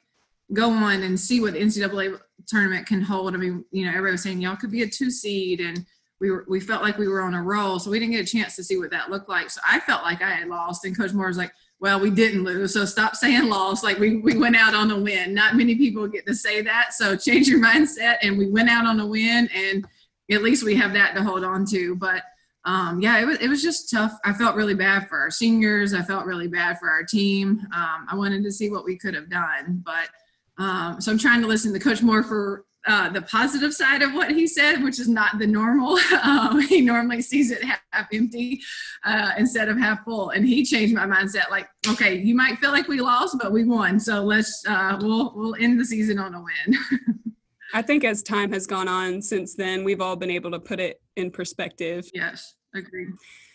go 0.52 0.70
on 0.70 1.02
and 1.02 1.20
see 1.20 1.40
what 1.40 1.52
the 1.52 1.60
NCAA 1.60 2.18
tournament 2.46 2.86
can 2.86 3.02
hold. 3.02 3.34
I 3.34 3.36
mean, 3.38 3.64
you 3.70 3.84
know, 3.84 3.90
everybody 3.90 4.12
was 4.12 4.22
saying 4.22 4.40
y'all 4.40 4.56
could 4.56 4.70
be 4.70 4.82
a 4.82 4.88
two 4.88 5.10
seed 5.10 5.60
and 5.60 5.84
we 6.20 6.30
were, 6.30 6.44
we 6.48 6.60
felt 6.60 6.82
like 6.82 6.98
we 6.98 7.08
were 7.08 7.22
on 7.22 7.34
a 7.34 7.42
roll. 7.42 7.78
So 7.78 7.90
we 7.90 7.98
didn't 7.98 8.12
get 8.12 8.28
a 8.28 8.32
chance 8.32 8.56
to 8.56 8.64
see 8.64 8.78
what 8.78 8.90
that 8.90 9.10
looked 9.10 9.28
like. 9.28 9.50
So 9.50 9.60
I 9.66 9.80
felt 9.80 10.02
like 10.02 10.22
I 10.22 10.30
had 10.30 10.48
lost 10.48 10.84
and 10.84 10.96
coach 10.96 11.12
Moore 11.12 11.28
was 11.28 11.38
like, 11.38 11.52
well, 11.80 11.98
we 11.98 12.10
didn't 12.10 12.44
lose. 12.44 12.74
So 12.74 12.84
stop 12.84 13.16
saying 13.16 13.48
lost. 13.48 13.82
Like 13.82 13.98
we, 13.98 14.18
we 14.18 14.36
went 14.36 14.54
out 14.54 14.74
on 14.74 14.90
a 14.90 14.98
win. 14.98 15.32
Not 15.32 15.56
many 15.56 15.74
people 15.74 16.06
get 16.06 16.26
to 16.26 16.34
say 16.34 16.60
that. 16.60 16.92
So 16.92 17.16
change 17.16 17.48
your 17.48 17.60
mindset. 17.64 18.18
And 18.22 18.36
we 18.36 18.50
went 18.50 18.68
out 18.68 18.86
on 18.86 19.00
a 19.00 19.06
win. 19.06 19.48
And 19.54 19.86
at 20.30 20.42
least 20.42 20.62
we 20.62 20.76
have 20.76 20.92
that 20.92 21.14
to 21.14 21.22
hold 21.22 21.42
on 21.42 21.64
to. 21.66 21.96
But 21.96 22.22
um, 22.66 23.00
yeah, 23.00 23.18
it 23.18 23.24
was, 23.24 23.38
it 23.38 23.48
was 23.48 23.62
just 23.62 23.90
tough. 23.90 24.12
I 24.26 24.34
felt 24.34 24.56
really 24.56 24.74
bad 24.74 25.08
for 25.08 25.18
our 25.18 25.30
seniors. 25.30 25.94
I 25.94 26.02
felt 26.02 26.26
really 26.26 26.48
bad 26.48 26.78
for 26.78 26.90
our 26.90 27.02
team. 27.02 27.66
Um, 27.74 28.06
I 28.08 28.14
wanted 28.14 28.44
to 28.44 28.52
see 28.52 28.68
what 28.68 28.84
we 28.84 28.98
could 28.98 29.14
have 29.14 29.30
done. 29.30 29.82
But 29.84 30.08
um, 30.62 31.00
so 31.00 31.10
I'm 31.10 31.18
trying 31.18 31.40
to 31.40 31.46
listen 31.46 31.72
to 31.72 31.78
Coach 31.78 32.02
Moore 32.02 32.22
for 32.22 32.66
uh, 32.86 33.10
the 33.10 33.22
positive 33.22 33.74
side 33.74 34.02
of 34.02 34.14
what 34.14 34.30
he 34.30 34.46
said, 34.46 34.82
which 34.82 34.98
is 34.98 35.08
not 35.08 35.38
the 35.38 35.46
normal. 35.46 35.98
Um, 36.22 36.60
he 36.60 36.80
normally 36.80 37.22
sees 37.22 37.50
it 37.50 37.62
half 37.64 38.06
empty 38.12 38.60
uh, 39.04 39.30
instead 39.38 39.68
of 39.68 39.78
half 39.78 40.04
full, 40.04 40.30
and 40.30 40.46
he 40.46 40.64
changed 40.64 40.94
my 40.94 41.06
mindset. 41.06 41.50
Like, 41.50 41.68
okay, 41.88 42.18
you 42.18 42.34
might 42.34 42.58
feel 42.58 42.70
like 42.70 42.88
we 42.88 43.00
lost, 43.00 43.36
but 43.40 43.52
we 43.52 43.64
won, 43.64 43.98
so 43.98 44.22
let's 44.22 44.62
uh, 44.68 44.98
we'll 45.00 45.32
we'll 45.34 45.54
end 45.56 45.80
the 45.80 45.84
season 45.84 46.18
on 46.18 46.34
a 46.34 46.42
win. 46.42 46.78
I 47.74 47.82
think 47.82 48.04
as 48.04 48.22
time 48.22 48.52
has 48.52 48.66
gone 48.66 48.86
on 48.86 49.22
since 49.22 49.54
then, 49.54 49.82
we've 49.82 50.00
all 50.00 50.16
been 50.16 50.30
able 50.30 50.50
to 50.50 50.60
put 50.60 50.78
it 50.78 51.00
in 51.16 51.30
perspective. 51.30 52.08
Yes, 52.12 52.54
agreed. 52.74 53.08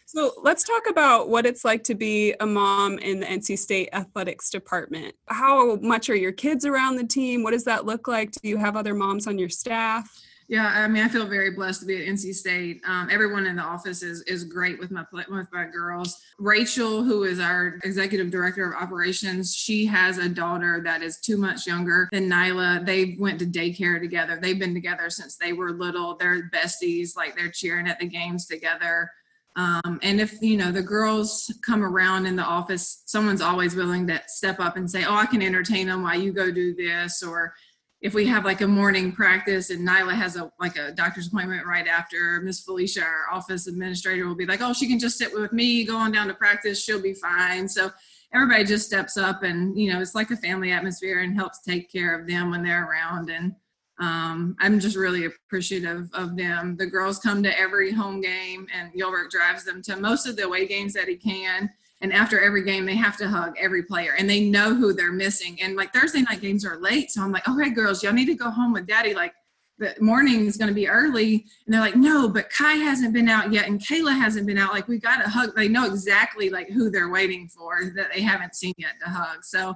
So 0.05 0.33
let's 0.43 0.63
talk 0.63 0.83
about 0.87 1.29
what 1.29 1.47
it's 1.47 1.65
like 1.65 1.83
to 1.85 1.95
be 1.95 2.35
a 2.39 2.45
mom 2.45 2.99
in 2.99 3.19
the 3.19 3.25
NC 3.25 3.57
State 3.57 3.89
athletics 3.91 4.51
department. 4.51 5.15
How 5.27 5.77
much 5.77 6.09
are 6.09 6.15
your 6.15 6.31
kids 6.31 6.63
around 6.63 6.97
the 6.97 7.07
team? 7.07 7.41
What 7.41 7.51
does 7.51 7.63
that 7.63 7.85
look 7.85 8.07
like? 8.07 8.31
Do 8.31 8.47
you 8.47 8.57
have 8.57 8.77
other 8.77 8.93
moms 8.93 9.25
on 9.25 9.39
your 9.39 9.49
staff? 9.49 10.07
Yeah, 10.47 10.67
I 10.67 10.87
mean, 10.87 11.03
I 11.03 11.07
feel 11.07 11.25
very 11.25 11.51
blessed 11.51 11.79
to 11.79 11.85
be 11.87 11.97
at 11.97 12.07
NC 12.07 12.35
State. 12.35 12.81
Um, 12.85 13.09
everyone 13.11 13.47
in 13.47 13.55
the 13.55 13.63
office 13.63 14.03
is 14.03 14.21
is 14.23 14.43
great 14.43 14.77
with 14.77 14.91
my 14.91 15.03
with 15.11 15.47
my 15.51 15.65
girls. 15.65 16.21
Rachel, 16.37 17.03
who 17.03 17.23
is 17.23 17.39
our 17.39 17.79
executive 17.83 18.29
director 18.29 18.71
of 18.71 18.79
operations, 18.79 19.55
she 19.55 19.87
has 19.87 20.19
a 20.19 20.29
daughter 20.29 20.81
that 20.83 21.01
is 21.01 21.17
two 21.17 21.37
months 21.37 21.65
younger 21.65 22.07
than 22.11 22.29
Nyla. 22.29 22.85
They 22.85 23.17
went 23.19 23.39
to 23.39 23.45
daycare 23.47 23.99
together. 23.99 24.37
They've 24.39 24.59
been 24.59 24.75
together 24.75 25.09
since 25.09 25.35
they 25.35 25.51
were 25.51 25.71
little. 25.71 26.15
They're 26.15 26.47
besties. 26.51 27.17
Like 27.17 27.35
they're 27.35 27.49
cheering 27.49 27.87
at 27.87 27.99
the 27.99 28.07
games 28.07 28.45
together. 28.45 29.09
Um, 29.55 29.99
and 30.03 30.19
if 30.19 30.41
you 30.41 30.57
know 30.57 30.71
the 30.71 30.81
girls 30.81 31.53
come 31.65 31.83
around 31.83 32.25
in 32.25 32.35
the 32.35 32.43
office, 32.43 33.03
someone's 33.05 33.41
always 33.41 33.75
willing 33.75 34.05
to 34.07 34.21
step 34.27 34.59
up 34.59 34.75
and 34.75 34.89
say, 34.89 35.05
"Oh, 35.05 35.15
I 35.15 35.25
can 35.25 35.41
entertain 35.41 35.87
them 35.87 36.03
while 36.03 36.19
you 36.19 36.33
go 36.33 36.51
do 36.51 36.75
this," 36.75 37.23
or 37.23 37.53
if 38.01 38.13
we 38.13 38.27
have 38.27 38.43
like 38.43 38.61
a 38.61 38.67
morning 38.67 39.11
practice 39.13 39.69
and 39.69 39.87
Nyla 39.87 40.13
has 40.13 40.35
a 40.35 40.51
like 40.59 40.77
a 40.77 40.91
doctor's 40.91 41.27
appointment 41.27 41.65
right 41.65 41.87
after, 41.87 42.41
Miss 42.41 42.59
Felicia, 42.59 43.01
our 43.01 43.31
office 43.31 43.67
administrator, 43.67 44.27
will 44.27 44.35
be 44.35 44.45
like, 44.45 44.61
"Oh, 44.61 44.73
she 44.73 44.87
can 44.87 44.99
just 44.99 45.17
sit 45.17 45.33
with 45.33 45.53
me, 45.53 45.85
go 45.85 45.95
on 45.97 46.11
down 46.11 46.27
to 46.27 46.33
practice, 46.33 46.83
she'll 46.83 47.01
be 47.01 47.13
fine." 47.13 47.69
So 47.69 47.91
everybody 48.33 48.65
just 48.65 48.85
steps 48.85 49.15
up, 49.15 49.43
and 49.43 49.79
you 49.79 49.91
know, 49.91 50.01
it's 50.01 50.15
like 50.15 50.31
a 50.31 50.37
family 50.37 50.71
atmosphere 50.71 51.21
and 51.21 51.33
helps 51.33 51.61
take 51.61 51.89
care 51.89 52.13
of 52.13 52.27
them 52.27 52.51
when 52.51 52.61
they're 52.61 52.89
around. 52.89 53.29
And 53.29 53.55
um, 53.99 54.55
I'm 54.59 54.79
just 54.79 54.97
really 54.97 55.25
appreciative 55.25 56.09
of 56.13 56.35
them. 56.35 56.75
The 56.75 56.85
girls 56.85 57.19
come 57.19 57.41
to 57.43 57.59
every 57.59 57.91
home 57.91 58.19
game, 58.19 58.67
and 58.77 58.91
Gilbert 58.93 59.31
drives 59.31 59.63
them 59.63 59.81
to 59.83 59.95
most 59.95 60.27
of 60.27 60.35
the 60.35 60.43
away 60.43 60.67
games 60.67 60.93
that 60.93 61.07
he 61.07 61.15
can. 61.15 61.69
And 62.01 62.11
after 62.13 62.39
every 62.39 62.63
game 62.63 62.85
they 62.85 62.95
have 62.95 63.17
to 63.17 63.27
hug 63.27 63.55
every 63.57 63.83
player 63.83 64.15
and 64.17 64.29
they 64.29 64.41
know 64.41 64.75
who 64.75 64.93
they're 64.93 65.11
missing. 65.11 65.57
And 65.61 65.75
like 65.75 65.93
thursday 65.93 66.21
night 66.21 66.41
games 66.41 66.65
are 66.65 66.77
late 66.77 67.09
so 67.09 67.21
i'm 67.21 67.31
like 67.31 67.47
okay 67.47 67.69
girls 67.69 68.03
y'all 68.03 68.13
need 68.13 68.25
to 68.25 68.35
go 68.35 68.49
home 68.49 68.73
with 68.73 68.85
daddy. 68.85 69.13
Like 69.13 69.33
the 69.77 69.95
morning 69.99 70.45
is 70.45 70.57
going 70.57 70.67
to 70.67 70.73
be 70.73 70.87
early. 70.87 71.45
And 71.65 71.73
they're 71.73 71.81
like 71.81 71.95
no 71.95 72.27
but 72.27 72.49
kai 72.49 72.73
hasn't 72.73 73.13
been 73.13 73.29
out 73.29 73.51
yet 73.51 73.67
and 73.67 73.79
kayla 73.79 74.15
hasn't 74.15 74.45
been 74.45 74.57
out. 74.57 74.73
Like 74.73 74.87
we 74.87 74.99
got 74.99 75.23
to 75.23 75.29
hug. 75.29 75.55
They 75.55 75.67
know 75.67 75.85
exactly 75.85 76.49
like 76.49 76.69
who 76.69 76.91
they're 76.91 77.09
waiting 77.09 77.47
for 77.47 77.91
that 77.95 78.09
they 78.13 78.21
haven't 78.21 78.55
seen 78.55 78.73
yet 78.77 78.93
to 79.03 79.09
hug. 79.09 79.43
So 79.43 79.73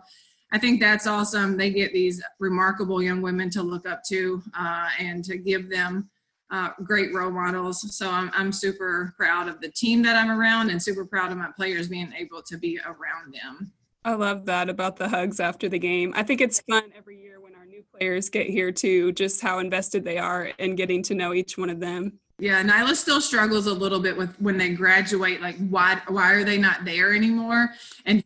i 0.51 0.58
think 0.58 0.79
that's 0.79 1.08
awesome 1.08 1.58
they 1.58 1.70
get 1.70 1.94
these 1.94 2.22
remarkable 2.39 3.01
young 3.01 3.22
women 3.22 3.50
to 3.50 3.62
look 3.62 3.88
up 3.88 4.01
to 4.03 4.41
uh, 4.58 4.89
and 5.00 5.24
to 5.24 5.38
give 5.38 5.70
them 5.70 6.10
uh, 6.51 6.70
great 6.84 7.13
role 7.13 7.32
models. 7.32 7.96
So 7.96 8.10
I'm, 8.10 8.32
I'm 8.34 8.51
super 8.51 9.13
proud 9.18 9.48
of 9.48 9.62
the 9.62 9.70
team 9.70 10.01
that 10.03 10.15
I'm 10.15 10.32
around 10.32 10.70
and 10.70 10.82
super 10.82 11.06
proud 11.06 11.32
of 11.32 11.38
my 11.38 11.50
players 11.56 11.88
being 11.88 12.12
able 12.18 12.41
to 12.44 12.58
be 12.58 12.79
around 12.86 13.34
them. 13.34 13.72
I 14.06 14.13
love 14.13 14.46
that 14.46 14.70
about 14.70 14.96
the 14.96 15.10
hugs 15.10 15.39
after 15.39 15.68
the 15.68 15.77
game. 15.77 16.13
I 16.15 16.24
think 16.24 16.41
it's 16.41 16.62
fun 16.62 16.84
every 16.98 17.20
year 17.20 17.41
when 17.41 17.53
our 17.56 17.65
new 17.65 17.84
players 17.96 18.29
get 18.29 18.48
here 18.48 18.72
too, 18.72 19.12
just 19.12 19.41
how 19.41 19.60
invested 19.60 20.06
they 20.06 20.18
are 20.18 20.46
in 20.58 20.75
getting 20.75 21.03
to 21.03 21.13
know 21.13 21.34
each 21.34 21.58
one 21.58 21.70
of 21.70 21.79
them. 21.79 22.20
Yeah, 22.39 22.63
Nyla 22.63 22.96
still 22.96 23.20
struggles 23.20 23.68
a 23.68 23.74
little 23.74 24.00
bit 24.00 24.15
with 24.15 24.34
when 24.39 24.58
they 24.58 24.70
graduate, 24.70 25.41
like 25.41 25.58
why 25.68 26.01
why 26.08 26.32
are 26.32 26.46
they 26.46 26.58
not 26.58 26.86
there 26.86 27.13
anymore? 27.13 27.72
And 28.06 28.24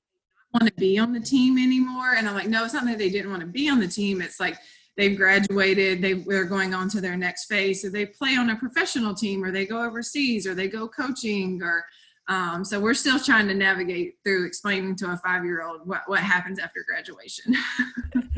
want 0.53 0.67
to 0.67 0.73
be 0.73 0.97
on 0.99 1.13
the 1.13 1.19
team 1.19 1.57
anymore. 1.57 2.13
And 2.15 2.27
I'm 2.27 2.35
like, 2.35 2.47
no, 2.47 2.63
it's 2.63 2.73
not 2.73 2.85
that 2.85 2.97
they 2.97 3.09
didn't 3.09 3.31
want 3.31 3.41
to 3.41 3.47
be 3.47 3.69
on 3.69 3.79
the 3.79 3.87
team. 3.87 4.21
It's 4.21 4.39
like 4.39 4.57
they've 4.97 5.17
graduated, 5.17 6.01
they, 6.01 6.13
they're 6.13 6.45
going 6.45 6.73
on 6.73 6.89
to 6.89 7.01
their 7.01 7.17
next 7.17 7.45
phase. 7.45 7.81
So 7.81 7.89
they 7.89 8.05
play 8.05 8.35
on 8.37 8.49
a 8.49 8.55
professional 8.55 9.13
team 9.13 9.43
or 9.43 9.51
they 9.51 9.65
go 9.65 9.83
overseas 9.83 10.45
or 10.45 10.53
they 10.53 10.67
go 10.67 10.87
coaching 10.87 11.61
or 11.61 11.85
um, 12.29 12.63
so 12.63 12.79
we're 12.79 12.93
still 12.93 13.19
trying 13.19 13.49
to 13.49 13.53
navigate 13.53 14.15
through 14.23 14.45
explaining 14.45 14.95
to 14.97 15.11
a 15.11 15.17
five-year-old 15.17 15.81
what, 15.85 16.03
what 16.05 16.21
happens 16.21 16.57
after 16.57 16.85
graduation. 16.87 17.53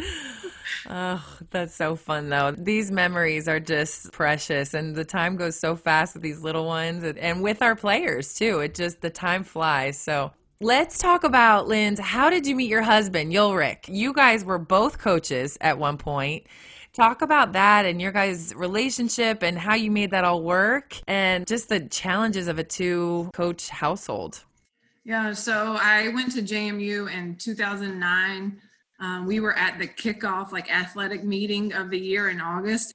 oh, 0.90 1.24
that's 1.52 1.76
so 1.76 1.96
fun 1.96 2.30
though. 2.30 2.52
These 2.52 2.90
memories 2.90 3.48
are 3.48 3.60
just 3.60 4.12
precious 4.12 4.74
and 4.74 4.96
the 4.96 5.06
time 5.06 5.36
goes 5.36 5.56
so 5.60 5.76
fast 5.76 6.16
with 6.16 6.24
these 6.24 6.42
little 6.42 6.66
ones 6.66 7.04
and 7.04 7.44
with 7.44 7.62
our 7.62 7.76
players 7.76 8.34
too. 8.34 8.60
It 8.62 8.74
just, 8.74 9.02
the 9.02 9.12
time 9.12 9.44
flies. 9.44 10.00
So 10.00 10.32
Let's 10.62 11.00
talk 11.00 11.26
about, 11.26 11.68
Linz, 11.68 12.00
how 12.00 12.30
did 12.30 12.48
you 12.48 12.56
meet 12.56 12.70
your 12.70 12.82
husband, 12.82 13.36
Ulrich? 13.36 13.90
You 13.90 14.14
guys 14.14 14.46
were 14.46 14.58
both 14.58 15.00
coaches 15.00 15.58
at 15.60 15.78
one 15.78 15.98
point. 15.98 16.48
Talk 16.94 17.22
about 17.22 17.52
that 17.54 17.86
and 17.86 18.02
your 18.02 18.14
guys' 18.14 18.56
relationship 18.56 19.44
and 19.44 19.60
how 19.60 19.76
you 19.76 19.92
made 19.92 20.12
that 20.12 20.24
all 20.24 20.42
work 20.42 20.96
and 21.10 21.46
just 21.46 21.68
the 21.68 21.82
challenges 21.82 22.48
of 22.48 22.58
a 22.58 22.64
two 22.64 23.30
coach 23.34 23.68
household. 23.68 24.46
Yeah, 25.04 25.34
so 25.34 25.76
I 25.78 26.08
went 26.08 26.32
to 26.36 26.42
JMU 26.42 27.14
in 27.14 27.36
2009. 27.36 28.62
Um, 29.02 29.26
we 29.26 29.42
were 29.42 29.58
at 29.58 29.78
the 29.78 29.88
kickoff, 29.90 30.54
like 30.54 30.74
athletic 30.74 31.26
meeting 31.26 31.74
of 31.74 31.90
the 31.90 32.00
year 32.00 32.30
in 32.30 32.40
August. 32.40 32.94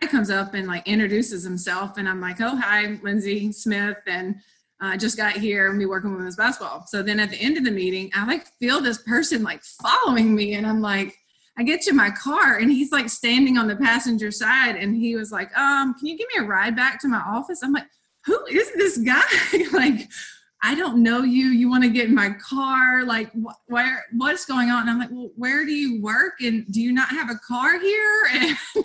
Guy 0.00 0.08
comes 0.08 0.28
up 0.28 0.54
and 0.54 0.66
like 0.66 0.88
introduces 0.88 1.44
himself, 1.44 1.98
and 1.98 2.08
I'm 2.08 2.20
like, 2.20 2.40
"Oh, 2.40 2.56
hi, 2.56 2.98
Lindsay 3.00 3.52
Smith," 3.52 3.98
and 4.08 4.34
I 4.80 4.96
just 4.96 5.16
got 5.16 5.32
here 5.32 5.70
and 5.70 5.78
be 5.78 5.86
working 5.86 6.12
women's 6.12 6.36
basketball. 6.36 6.84
So 6.86 7.02
then 7.02 7.18
at 7.18 7.30
the 7.30 7.40
end 7.40 7.56
of 7.56 7.64
the 7.64 7.70
meeting, 7.70 8.10
I 8.14 8.26
like 8.26 8.46
feel 8.60 8.80
this 8.80 9.02
person 9.02 9.42
like 9.42 9.62
following 9.62 10.34
me, 10.34 10.54
and 10.54 10.66
I'm 10.66 10.80
like, 10.80 11.16
I 11.58 11.62
get 11.62 11.80
to 11.82 11.92
my 11.92 12.10
car, 12.10 12.58
and 12.58 12.70
he's 12.70 12.92
like 12.92 13.08
standing 13.08 13.56
on 13.56 13.68
the 13.68 13.76
passenger 13.76 14.30
side, 14.30 14.76
and 14.76 14.94
he 14.94 15.16
was 15.16 15.32
like, 15.32 15.56
um, 15.56 15.94
can 15.94 16.06
you 16.06 16.18
give 16.18 16.28
me 16.34 16.44
a 16.44 16.48
ride 16.48 16.76
back 16.76 17.00
to 17.00 17.08
my 17.08 17.20
office? 17.20 17.62
I'm 17.62 17.72
like, 17.72 17.86
who 18.26 18.44
is 18.50 18.72
this 18.74 18.98
guy? 18.98 19.22
like, 19.72 20.08
I 20.62 20.74
don't 20.74 21.02
know 21.02 21.22
you. 21.22 21.46
You 21.46 21.70
want 21.70 21.84
to 21.84 21.90
get 21.90 22.08
in 22.08 22.14
my 22.14 22.30
car? 22.30 23.04
Like, 23.04 23.30
wh- 23.32 23.70
where? 23.70 24.04
What's 24.12 24.46
going 24.46 24.70
on? 24.70 24.82
And 24.82 24.90
I'm 24.90 24.98
like, 24.98 25.10
well, 25.10 25.30
where 25.36 25.64
do 25.64 25.72
you 25.72 26.02
work? 26.02 26.40
And 26.40 26.66
do 26.72 26.80
you 26.80 26.92
not 26.92 27.08
have 27.10 27.30
a 27.30 27.38
car 27.46 27.78
here? 27.78 28.22
And 28.34 28.84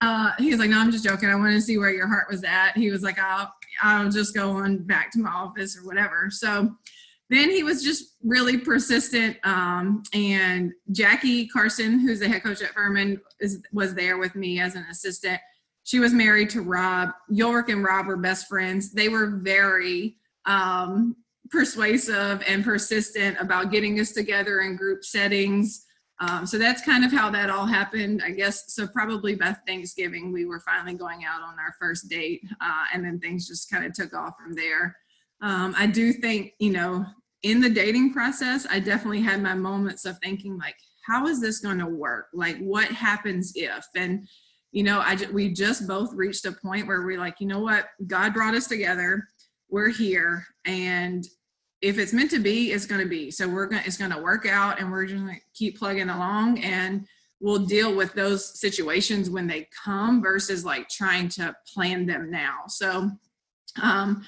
uh, 0.00 0.32
he 0.38 0.50
was 0.50 0.60
like, 0.60 0.70
no, 0.70 0.78
I'm 0.78 0.92
just 0.92 1.04
joking. 1.04 1.28
I 1.28 1.34
want 1.34 1.52
to 1.52 1.60
see 1.60 1.76
where 1.76 1.90
your 1.90 2.06
heart 2.06 2.28
was 2.30 2.44
at. 2.44 2.76
He 2.76 2.90
was 2.90 3.02
like, 3.02 3.18
I'll, 3.18 3.52
I'll 3.82 4.10
just 4.10 4.34
go 4.34 4.50
on 4.50 4.78
back 4.78 5.10
to 5.12 5.18
my 5.18 5.30
office 5.30 5.76
or 5.76 5.84
whatever. 5.86 6.28
So 6.30 6.70
then 7.30 7.50
he 7.50 7.62
was 7.62 7.82
just 7.82 8.16
really 8.24 8.56
persistent. 8.58 9.36
Um, 9.44 10.02
and 10.14 10.72
Jackie 10.92 11.46
Carson, 11.46 11.98
who's 11.98 12.20
the 12.20 12.28
head 12.28 12.42
coach 12.42 12.62
at 12.62 12.70
Furman, 12.70 13.20
is, 13.40 13.62
was 13.72 13.94
there 13.94 14.18
with 14.18 14.34
me 14.34 14.60
as 14.60 14.74
an 14.74 14.86
assistant. 14.90 15.40
She 15.84 15.98
was 15.98 16.12
married 16.12 16.50
to 16.50 16.62
Rob. 16.62 17.10
Ulrich 17.30 17.70
and 17.70 17.84
Rob 17.84 18.06
were 18.06 18.16
best 18.16 18.46
friends. 18.48 18.92
They 18.92 19.08
were 19.08 19.38
very 19.42 20.16
um, 20.46 21.16
persuasive 21.50 22.42
and 22.46 22.64
persistent 22.64 23.38
about 23.40 23.70
getting 23.70 24.00
us 24.00 24.12
together 24.12 24.60
in 24.60 24.76
group 24.76 25.04
settings. 25.04 25.86
Um, 26.20 26.46
so 26.46 26.58
that's 26.58 26.82
kind 26.82 27.04
of 27.04 27.12
how 27.12 27.30
that 27.30 27.48
all 27.48 27.66
happened, 27.66 28.22
I 28.24 28.30
guess. 28.30 28.74
So 28.74 28.86
probably 28.86 29.36
by 29.36 29.52
Thanksgiving, 29.66 30.32
we 30.32 30.46
were 30.46 30.60
finally 30.60 30.94
going 30.94 31.24
out 31.24 31.42
on 31.42 31.58
our 31.58 31.74
first 31.78 32.08
date, 32.08 32.42
uh, 32.60 32.84
and 32.92 33.04
then 33.04 33.20
things 33.20 33.46
just 33.46 33.70
kind 33.70 33.84
of 33.84 33.92
took 33.92 34.14
off 34.14 34.34
from 34.42 34.54
there. 34.54 34.96
Um, 35.40 35.74
I 35.78 35.86
do 35.86 36.12
think, 36.12 36.54
you 36.58 36.72
know, 36.72 37.06
in 37.44 37.60
the 37.60 37.70
dating 37.70 38.12
process, 38.12 38.66
I 38.68 38.80
definitely 38.80 39.20
had 39.20 39.40
my 39.40 39.54
moments 39.54 40.04
of 40.04 40.18
thinking 40.18 40.58
like, 40.58 40.74
how 41.06 41.28
is 41.28 41.40
this 41.40 41.60
going 41.60 41.78
to 41.78 41.86
work? 41.86 42.26
Like, 42.34 42.58
what 42.58 42.88
happens 42.88 43.52
if? 43.54 43.86
And 43.94 44.26
you 44.72 44.82
know, 44.82 45.00
I 45.00 45.16
we 45.32 45.52
just 45.52 45.86
both 45.86 46.12
reached 46.12 46.44
a 46.44 46.52
point 46.52 46.86
where 46.86 47.02
we're 47.02 47.18
like, 47.18 47.40
you 47.40 47.46
know 47.46 47.60
what, 47.60 47.88
God 48.06 48.34
brought 48.34 48.54
us 48.54 48.66
together. 48.66 49.26
We're 49.70 49.88
here, 49.88 50.46
and 50.64 51.26
if 51.80 51.98
it's 51.98 52.12
meant 52.12 52.30
to 52.30 52.38
be, 52.38 52.72
it's 52.72 52.86
going 52.86 53.00
to 53.00 53.08
be. 53.08 53.30
So 53.30 53.48
we're 53.48 53.66
going 53.66 53.82
to, 53.82 53.86
it's 53.86 53.96
going 53.96 54.10
to 54.10 54.20
work 54.20 54.46
out 54.46 54.80
and 54.80 54.90
we're 54.90 55.06
just 55.06 55.22
going 55.22 55.34
to 55.34 55.40
keep 55.54 55.78
plugging 55.78 56.10
along 56.10 56.60
and 56.60 57.06
we'll 57.40 57.64
deal 57.66 57.94
with 57.94 58.12
those 58.14 58.58
situations 58.58 59.30
when 59.30 59.46
they 59.46 59.68
come 59.84 60.20
versus 60.20 60.64
like 60.64 60.88
trying 60.88 61.28
to 61.30 61.54
plan 61.72 62.06
them 62.06 62.30
now. 62.30 62.62
So, 62.66 63.10
um, 63.80 64.24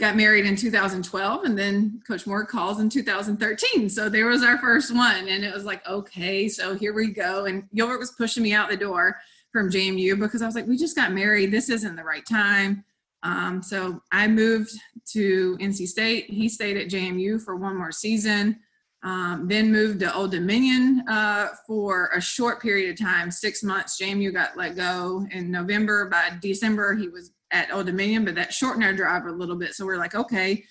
got 0.00 0.16
married 0.16 0.44
in 0.44 0.56
2012 0.56 1.44
and 1.44 1.56
then 1.56 2.00
coach 2.06 2.26
moore 2.26 2.44
calls 2.44 2.80
in 2.80 2.88
2013 2.88 3.88
so 3.88 4.08
there 4.08 4.26
was 4.26 4.42
our 4.42 4.58
first 4.58 4.92
one 4.94 5.28
and 5.28 5.44
it 5.44 5.54
was 5.54 5.64
like 5.64 5.86
okay 5.88 6.48
so 6.48 6.74
here 6.74 6.92
we 6.92 7.12
go 7.12 7.44
and 7.44 7.68
gilbert 7.74 7.98
was 7.98 8.10
pushing 8.12 8.42
me 8.42 8.52
out 8.52 8.68
the 8.68 8.76
door 8.76 9.16
from 9.52 9.70
jmu 9.70 10.18
because 10.18 10.42
i 10.42 10.46
was 10.46 10.56
like 10.56 10.66
we 10.66 10.76
just 10.76 10.96
got 10.96 11.12
married 11.12 11.52
this 11.52 11.70
isn't 11.70 11.94
the 11.94 12.02
right 12.02 12.26
time 12.28 12.84
um, 13.24 13.62
so 13.62 14.00
I 14.12 14.28
moved 14.28 14.70
to 15.12 15.56
NC 15.58 15.88
State. 15.88 16.26
He 16.30 16.48
stayed 16.48 16.76
at 16.76 16.88
JMU 16.88 17.42
for 17.42 17.56
one 17.56 17.76
more 17.76 17.90
season, 17.90 18.60
um, 19.02 19.48
then 19.48 19.72
moved 19.72 20.00
to 20.00 20.14
Old 20.14 20.30
Dominion 20.30 21.02
uh, 21.08 21.48
for 21.66 22.10
a 22.14 22.20
short 22.20 22.60
period 22.60 22.90
of 22.90 22.98
time, 22.98 23.30
six 23.30 23.62
months. 23.62 23.98
JMU 24.00 24.32
got 24.32 24.58
let 24.58 24.76
go 24.76 25.26
in 25.32 25.50
November. 25.50 26.08
By 26.10 26.36
December, 26.40 26.94
he 26.94 27.08
was 27.08 27.32
at 27.50 27.72
Old 27.72 27.86
Dominion, 27.86 28.26
but 28.26 28.34
that 28.34 28.52
shortened 28.52 28.84
our 28.84 28.92
drive 28.92 29.24
a 29.24 29.32
little 29.32 29.56
bit. 29.56 29.74
So 29.74 29.86
we're 29.86 29.96
like, 29.96 30.14
okay, 30.14 30.62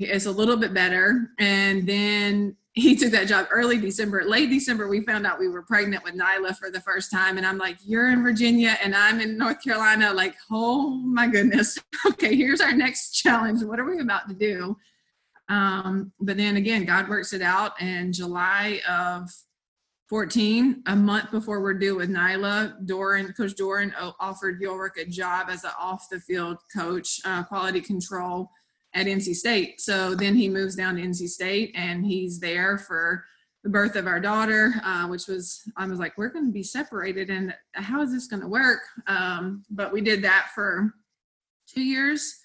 it's 0.00 0.26
a 0.26 0.30
little 0.30 0.56
bit 0.56 0.72
better. 0.72 1.30
And 1.38 1.86
then 1.86 2.56
he 2.72 2.96
took 2.96 3.10
that 3.12 3.28
job 3.28 3.46
early 3.50 3.78
December. 3.78 4.24
Late 4.24 4.48
December, 4.48 4.88
we 4.88 5.02
found 5.02 5.26
out 5.26 5.38
we 5.38 5.48
were 5.48 5.62
pregnant 5.62 6.04
with 6.04 6.14
Nyla 6.14 6.56
for 6.56 6.70
the 6.70 6.80
first 6.80 7.10
time. 7.10 7.36
And 7.36 7.46
I'm 7.46 7.58
like, 7.58 7.76
You're 7.84 8.10
in 8.10 8.22
Virginia 8.22 8.78
and 8.82 8.94
I'm 8.94 9.20
in 9.20 9.36
North 9.36 9.62
Carolina. 9.62 10.12
Like, 10.12 10.36
oh 10.50 10.90
my 10.90 11.26
goodness. 11.26 11.78
okay, 12.06 12.34
here's 12.34 12.60
our 12.60 12.72
next 12.72 13.12
challenge. 13.12 13.62
What 13.62 13.80
are 13.80 13.84
we 13.84 14.00
about 14.00 14.28
to 14.28 14.34
do? 14.34 14.76
Um, 15.48 16.12
but 16.20 16.36
then 16.36 16.56
again, 16.56 16.84
God 16.84 17.08
works 17.08 17.32
it 17.32 17.42
out. 17.42 17.72
And 17.80 18.14
July 18.14 18.80
of 18.88 19.28
14, 20.08 20.84
a 20.86 20.96
month 20.96 21.30
before 21.32 21.60
we're 21.60 21.74
due 21.74 21.96
with 21.96 22.08
Nyla, 22.08 22.86
Doeren, 22.86 23.36
Coach 23.36 23.54
Doeren 23.54 23.92
offered 24.20 24.62
Ulrich 24.64 24.96
a 24.96 25.04
job 25.04 25.48
as 25.50 25.64
an 25.64 25.70
off 25.78 26.08
the 26.08 26.20
field 26.20 26.58
coach, 26.74 27.20
uh, 27.24 27.42
quality 27.42 27.80
control 27.80 28.50
at 28.94 29.06
NC 29.06 29.34
State. 29.34 29.80
So 29.80 30.14
then 30.14 30.34
he 30.34 30.48
moves 30.48 30.74
down 30.74 30.96
to 30.96 31.02
NC 31.02 31.28
State 31.28 31.72
and 31.74 32.04
he's 32.04 32.40
there 32.40 32.78
for 32.78 33.24
the 33.62 33.70
birth 33.70 33.96
of 33.96 34.06
our 34.06 34.20
daughter, 34.20 34.74
uh, 34.84 35.06
which 35.06 35.26
was, 35.26 35.62
I 35.76 35.86
was 35.86 35.98
like, 35.98 36.16
we're 36.16 36.30
going 36.30 36.46
to 36.46 36.52
be 36.52 36.62
separated 36.62 37.30
and 37.30 37.54
how 37.74 38.02
is 38.02 38.12
this 38.12 38.26
going 38.26 38.40
to 38.40 38.48
work? 38.48 38.80
Um, 39.06 39.64
but 39.70 39.92
we 39.92 40.00
did 40.00 40.22
that 40.24 40.48
for 40.54 40.94
two 41.68 41.82
years, 41.82 42.36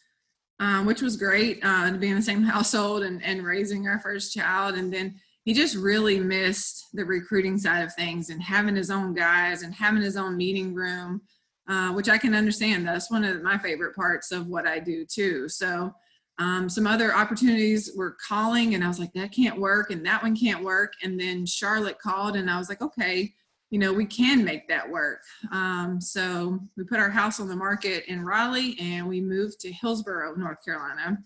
um, 0.59 0.85
which 0.85 1.01
was 1.01 1.15
great 1.15 1.59
uh, 1.63 1.89
to 1.91 1.97
be 1.97 2.09
in 2.09 2.15
the 2.15 2.21
same 2.21 2.43
household 2.43 3.03
and, 3.03 3.23
and 3.23 3.45
raising 3.45 3.87
our 3.87 3.99
first 3.99 4.33
child. 4.33 4.75
And 4.75 4.93
then 4.93 5.15
he 5.45 5.53
just 5.53 5.75
really 5.75 6.19
missed 6.19 6.87
the 6.93 7.05
recruiting 7.05 7.57
side 7.57 7.83
of 7.83 7.93
things 7.93 8.29
and 8.29 8.41
having 8.41 8.75
his 8.75 8.91
own 8.91 9.13
guys 9.13 9.61
and 9.61 9.73
having 9.73 10.01
his 10.01 10.17
own 10.17 10.35
meeting 10.35 10.73
room, 10.73 11.21
uh, 11.69 11.91
which 11.93 12.09
I 12.09 12.17
can 12.17 12.33
understand. 12.33 12.85
That's 12.85 13.11
one 13.11 13.23
of 13.23 13.41
my 13.41 13.57
favorite 13.57 13.95
parts 13.95 14.31
of 14.31 14.47
what 14.47 14.67
I 14.67 14.79
do 14.79 15.05
too. 15.05 15.47
So, 15.47 15.93
um, 16.37 16.69
some 16.69 16.85
other 16.85 17.13
opportunities 17.13 17.91
were 17.95 18.17
calling, 18.27 18.75
and 18.75 18.83
I 18.83 18.87
was 18.87 18.99
like, 18.99 19.13
that 19.13 19.31
can't 19.31 19.59
work, 19.59 19.91
and 19.91 20.05
that 20.05 20.21
one 20.21 20.35
can't 20.35 20.63
work. 20.63 20.93
And 21.01 21.19
then 21.19 21.45
Charlotte 21.45 21.99
called, 21.99 22.35
and 22.35 22.49
I 22.49 22.57
was 22.57 22.67
like, 22.67 22.81
okay, 22.81 23.33
you 23.69 23.79
know, 23.79 23.93
we 23.93 24.05
can 24.05 24.43
make 24.43 24.67
that 24.67 24.89
work. 24.89 25.21
Um, 25.51 25.99
so 26.01 26.59
we 26.75 26.83
put 26.83 26.99
our 26.99 27.09
house 27.09 27.39
on 27.39 27.47
the 27.47 27.55
market 27.55 28.05
in 28.07 28.23
Raleigh, 28.23 28.77
and 28.79 29.07
we 29.07 29.21
moved 29.21 29.59
to 29.61 29.71
Hillsborough, 29.71 30.35
North 30.35 30.63
Carolina. 30.63 31.17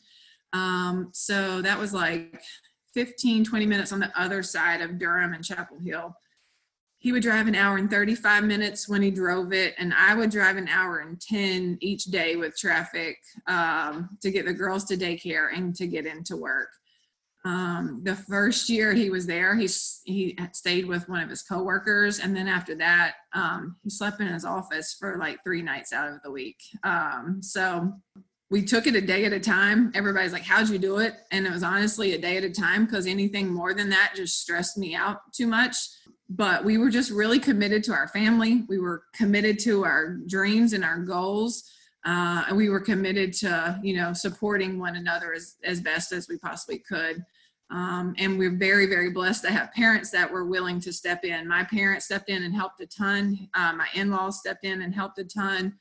Um, 0.54 1.10
so 1.12 1.62
that 1.62 1.78
was 1.78 1.94
like 1.94 2.42
15, 2.94 3.44
20 3.44 3.66
minutes 3.66 3.92
on 3.92 4.00
the 4.00 4.12
other 4.20 4.44
side 4.44 4.82
of 4.82 5.00
Durham 5.00 5.34
and 5.34 5.44
Chapel 5.44 5.80
Hill 5.80 6.16
he 7.00 7.14
would 7.14 7.24
drive 7.24 7.48
an 7.48 7.56
hour 7.56 7.78
and 7.78 7.90
35 7.90 8.44
minutes 8.44 8.90
when 8.90 9.02
he 9.02 9.10
drove 9.10 9.54
it 9.54 9.74
and 9.78 9.94
i 9.94 10.14
would 10.14 10.30
drive 10.30 10.58
an 10.58 10.68
hour 10.68 11.00
and 11.00 11.20
10 11.20 11.78
each 11.82 12.06
day 12.06 12.36
with 12.36 12.58
traffic 12.58 13.18
um, 13.48 14.10
to 14.22 14.32
get 14.32 14.46
the 14.46 14.54
girls 14.54 14.84
to 14.86 14.98
daycare 14.98 15.48
and 15.56 15.76
to 15.76 15.88
get 15.88 16.06
into 16.06 16.36
work. 16.36 16.70
Um, 17.46 18.02
the 18.04 18.16
first 18.16 18.70
year 18.70 18.94
he 18.94 19.10
was 19.10 19.26
there 19.26 19.56
he, 19.56 19.68
he 20.04 20.38
stayed 20.52 20.86
with 20.86 21.08
one 21.08 21.24
of 21.24 21.30
his 21.30 21.42
coworkers 21.42 22.20
and 22.20 22.36
then 22.36 22.50
after 22.50 22.76
that 22.76 23.14
um, 23.34 23.78
he 23.82 23.90
slept 23.90 24.20
in 24.20 24.28
his 24.28 24.44
office 24.44 24.96
for 25.00 25.18
like 25.18 25.42
three 25.42 25.62
nights 25.62 25.94
out 25.94 26.12
of 26.12 26.22
the 26.22 26.32
week. 26.32 26.58
Um, 26.84 27.40
so 27.42 27.94
we 28.52 28.64
took 28.64 28.88
it 28.88 28.96
a 28.96 29.02
day 29.02 29.24
at 29.24 29.32
a 29.32 29.40
time. 29.40 29.92
Everybody's 29.96 30.34
like 30.34 30.44
how'd 30.44 30.68
you 30.68 30.78
do 30.80 30.98
it? 30.98 31.14
And 31.32 31.48
it 31.48 31.54
was 31.54 31.64
honestly 31.64 32.14
a 32.14 32.18
day 32.18 32.36
at 32.36 32.44
a 32.44 32.50
time 32.50 32.86
because 32.86 33.08
anything 33.08 33.48
more 33.48 33.74
than 33.74 33.90
that 33.90 34.14
just 34.16 34.42
stressed 34.42 34.78
me 34.78 34.94
out 34.94 35.20
too 35.34 35.48
much 35.48 35.78
but 36.30 36.64
we 36.64 36.78
were 36.78 36.90
just 36.90 37.12
really 37.12 37.40
committed 37.40 37.84
to 37.86 37.94
our 37.94 38.08
family. 38.08 38.64
We 38.68 38.78
were 38.78 39.04
committed 39.14 39.58
to 39.60 39.84
our 39.84 40.18
dreams 40.28 40.74
and 40.74 40.84
our 40.84 41.00
goals. 41.00 41.64
Uh, 42.06 42.46
and 42.48 42.56
we 42.56 42.70
were 42.70 42.80
committed 42.80 43.34
to, 43.34 43.80
you 43.84 43.96
know, 43.96 44.14
supporting 44.14 44.80
one 44.80 44.96
another 44.96 45.34
as, 45.34 45.56
as 45.64 45.82
best 45.82 46.12
as 46.12 46.30
we 46.30 46.38
possibly 46.38 46.80
could. 46.80 47.26
Um, 47.72 48.16
and 48.18 48.40
we're 48.40 48.56
very, 48.56 48.86
very 48.86 49.12
blessed 49.12 49.44
to 49.44 49.52
have 49.52 49.74
parents 49.74 50.10
that 50.12 50.32
were 50.32 50.46
willing 50.46 50.80
to 50.82 50.94
step 50.94 51.26
in. 51.26 51.48
My 51.48 51.64
parents 51.64 52.06
stepped 52.06 52.30
in 52.30 52.44
and 52.44 52.56
helped 52.56 52.80
a 52.82 52.88
ton. 52.88 53.50
Uh, 53.54 53.74
my 53.74 53.88
in-laws 53.96 54.40
stepped 54.40 54.66
in 54.66 54.82
and 54.82 54.94
helped 54.94 55.20
a 55.20 55.24
ton. 55.24 55.78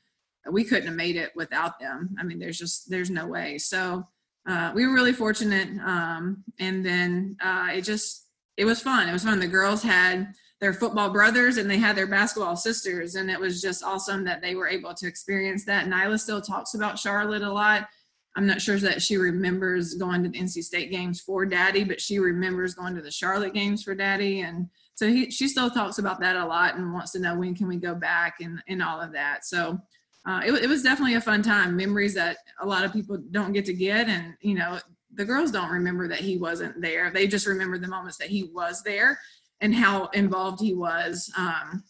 We 0.51 0.63
couldn't 0.63 0.87
have 0.87 0.95
made 0.95 1.15
it 1.15 1.31
without 1.35 1.79
them. 1.79 2.15
I 2.19 2.23
mean, 2.23 2.37
there's 2.37 2.57
just, 2.57 2.89
there's 2.89 3.09
no 3.09 3.27
way. 3.27 3.57
So 3.57 4.05
uh, 4.47 4.71
we 4.73 4.85
were 4.85 4.93
really 4.93 5.13
fortunate. 5.13 5.69
Um, 5.83 6.43
and 6.59 6.85
then 6.85 7.37
uh, 7.41 7.69
it 7.73 7.81
just, 7.83 8.28
it 8.59 8.65
was 8.65 8.81
fun. 8.81 9.07
It 9.07 9.13
was 9.13 9.23
fun. 9.23 9.39
The 9.39 9.47
girls 9.47 9.81
had 9.81 10.33
their 10.59 10.73
football 10.73 11.09
brothers 11.09 11.55
and 11.55 11.71
they 11.71 11.77
had 11.77 11.95
their 11.95 12.07
basketball 12.07 12.57
sisters, 12.57 13.15
and 13.15 13.31
it 13.31 13.39
was 13.39 13.61
just 13.61 13.85
awesome 13.85 14.25
that 14.25 14.41
they 14.41 14.55
were 14.55 14.67
able 14.67 14.93
to 14.95 15.07
experience 15.07 15.63
that. 15.63 15.87
Nyla 15.87 16.19
still 16.19 16.41
talks 16.41 16.73
about 16.73 16.99
Charlotte 16.99 17.41
a 17.41 17.49
lot. 17.49 17.87
I'm 18.35 18.45
not 18.45 18.61
sure 18.61 18.77
that 18.77 19.01
she 19.01 19.15
remembers 19.15 19.93
going 19.93 20.23
to 20.23 20.29
the 20.29 20.37
NC 20.37 20.63
State 20.63 20.91
games 20.91 21.21
for 21.21 21.45
Daddy, 21.45 21.85
but 21.85 22.01
she 22.01 22.19
remembers 22.19 22.75
going 22.75 22.95
to 22.95 23.01
the 23.01 23.09
Charlotte 23.09 23.53
games 23.53 23.81
for 23.81 23.95
Daddy, 23.95 24.41
and 24.41 24.67
so 24.93 25.07
he, 25.07 25.31
she 25.31 25.47
still 25.47 25.69
talks 25.69 25.97
about 25.97 26.19
that 26.19 26.35
a 26.35 26.45
lot 26.45 26.75
and 26.75 26.93
wants 26.93 27.13
to 27.13 27.19
know 27.19 27.39
when 27.39 27.55
can 27.55 27.69
we 27.69 27.77
go 27.77 27.95
back 27.95 28.35
and 28.41 28.61
and 28.67 28.83
all 28.83 28.99
of 28.99 29.13
that. 29.13 29.45
So. 29.45 29.79
Uh, 30.25 30.41
it, 30.45 30.51
it 30.51 30.67
was 30.67 30.83
definitely 30.83 31.15
a 31.15 31.21
fun 31.21 31.41
time. 31.41 31.77
Memories 31.77 32.13
that 32.13 32.37
a 32.59 32.65
lot 32.65 32.83
of 32.83 32.91
people 32.91 33.17
don't 33.31 33.53
get 33.53 33.63
to 33.65 33.73
get, 33.73 34.09
and 34.09 34.33
you 34.41 34.53
know, 34.53 34.77
the 35.13 35.25
girls 35.25 35.51
don't 35.51 35.71
remember 35.71 36.07
that 36.07 36.19
he 36.19 36.37
wasn't 36.37 36.79
there. 36.81 37.11
They 37.11 37.27
just 37.27 37.47
remember 37.47 37.77
the 37.77 37.87
moments 37.87 38.17
that 38.17 38.29
he 38.29 38.43
was 38.53 38.83
there 38.83 39.19
and 39.61 39.73
how 39.73 40.07
involved 40.07 40.61
he 40.61 40.73
was 40.73 41.31
um, 41.37 41.83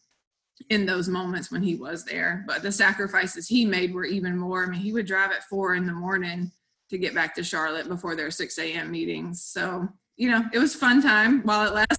in 0.70 0.86
those 0.86 1.08
moments 1.08 1.52
when 1.52 1.62
he 1.62 1.76
was 1.76 2.06
there. 2.06 2.44
But 2.48 2.64
the 2.64 2.72
sacrifices 2.72 3.48
he 3.48 3.66
made 3.66 3.94
were 3.94 4.06
even 4.06 4.38
more. 4.38 4.66
I 4.66 4.70
mean, 4.70 4.80
he 4.80 4.94
would 4.94 5.06
drive 5.06 5.32
at 5.32 5.44
four 5.44 5.76
in 5.76 5.86
the 5.86 5.94
morning 5.94 6.52
to 6.90 6.98
get 6.98 7.14
back 7.14 7.36
to 7.36 7.44
Charlotte 7.44 7.88
before 7.88 8.16
their 8.16 8.32
6 8.32 8.58
a.m. 8.58 8.92
meetings. 8.92 9.44
So, 9.44 9.88
you 10.18 10.30
know, 10.30 10.44
it 10.54 10.60
was 10.60 10.76
fun 10.76 11.02
time 11.02 11.42
while 11.44 11.68
it 11.68 11.74
lasted. 11.74 11.99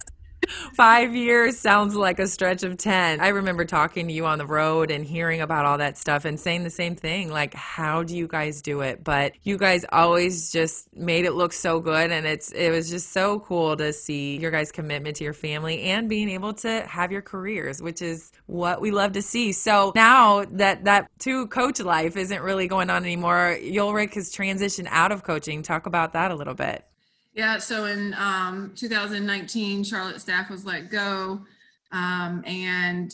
Five 0.73 1.15
years 1.15 1.57
sounds 1.57 1.95
like 1.95 2.19
a 2.19 2.27
stretch 2.27 2.63
of 2.63 2.77
10. 2.77 3.19
I 3.19 3.29
remember 3.29 3.65
talking 3.65 4.07
to 4.07 4.13
you 4.13 4.25
on 4.25 4.37
the 4.37 4.45
road 4.45 4.91
and 4.91 5.05
hearing 5.05 5.41
about 5.41 5.65
all 5.65 5.77
that 5.77 5.97
stuff 5.97 6.25
and 6.25 6.39
saying 6.39 6.63
the 6.63 6.69
same 6.69 6.95
thing 6.95 7.29
like, 7.29 7.53
how 7.53 8.03
do 8.03 8.15
you 8.15 8.27
guys 8.27 8.61
do 8.61 8.81
it? 8.81 9.03
But 9.03 9.33
you 9.43 9.57
guys 9.57 9.85
always 9.91 10.51
just 10.51 10.93
made 10.95 11.25
it 11.25 11.33
look 11.33 11.53
so 11.53 11.79
good. 11.79 12.11
And 12.11 12.25
it's, 12.25 12.51
it 12.51 12.71
was 12.71 12.89
just 12.89 13.11
so 13.11 13.39
cool 13.41 13.77
to 13.77 13.93
see 13.93 14.37
your 14.37 14.51
guys' 14.51 14.71
commitment 14.71 15.17
to 15.17 15.23
your 15.23 15.33
family 15.33 15.83
and 15.83 16.09
being 16.09 16.29
able 16.29 16.53
to 16.55 16.81
have 16.87 17.11
your 17.11 17.21
careers, 17.21 17.81
which 17.81 18.01
is 18.01 18.31
what 18.47 18.81
we 18.81 18.91
love 18.91 19.13
to 19.13 19.21
see. 19.21 19.51
So 19.51 19.91
now 19.95 20.45
that 20.51 20.85
that 20.85 21.09
two 21.19 21.47
coach 21.47 21.79
life 21.79 22.17
isn't 22.17 22.41
really 22.41 22.67
going 22.67 22.89
on 22.89 23.03
anymore, 23.03 23.57
Ulrich 23.61 24.15
has 24.15 24.33
transitioned 24.33 24.87
out 24.89 25.11
of 25.11 25.23
coaching. 25.23 25.63
Talk 25.63 25.85
about 25.85 26.13
that 26.13 26.31
a 26.31 26.35
little 26.35 26.55
bit. 26.55 26.85
Yeah, 27.33 27.59
so 27.59 27.85
in 27.85 28.13
um, 28.15 28.73
2019, 28.75 29.83
Charlotte 29.85 30.19
staff 30.19 30.49
was 30.49 30.65
let 30.65 30.89
go, 30.89 31.41
um, 31.91 32.43
and 32.45 33.13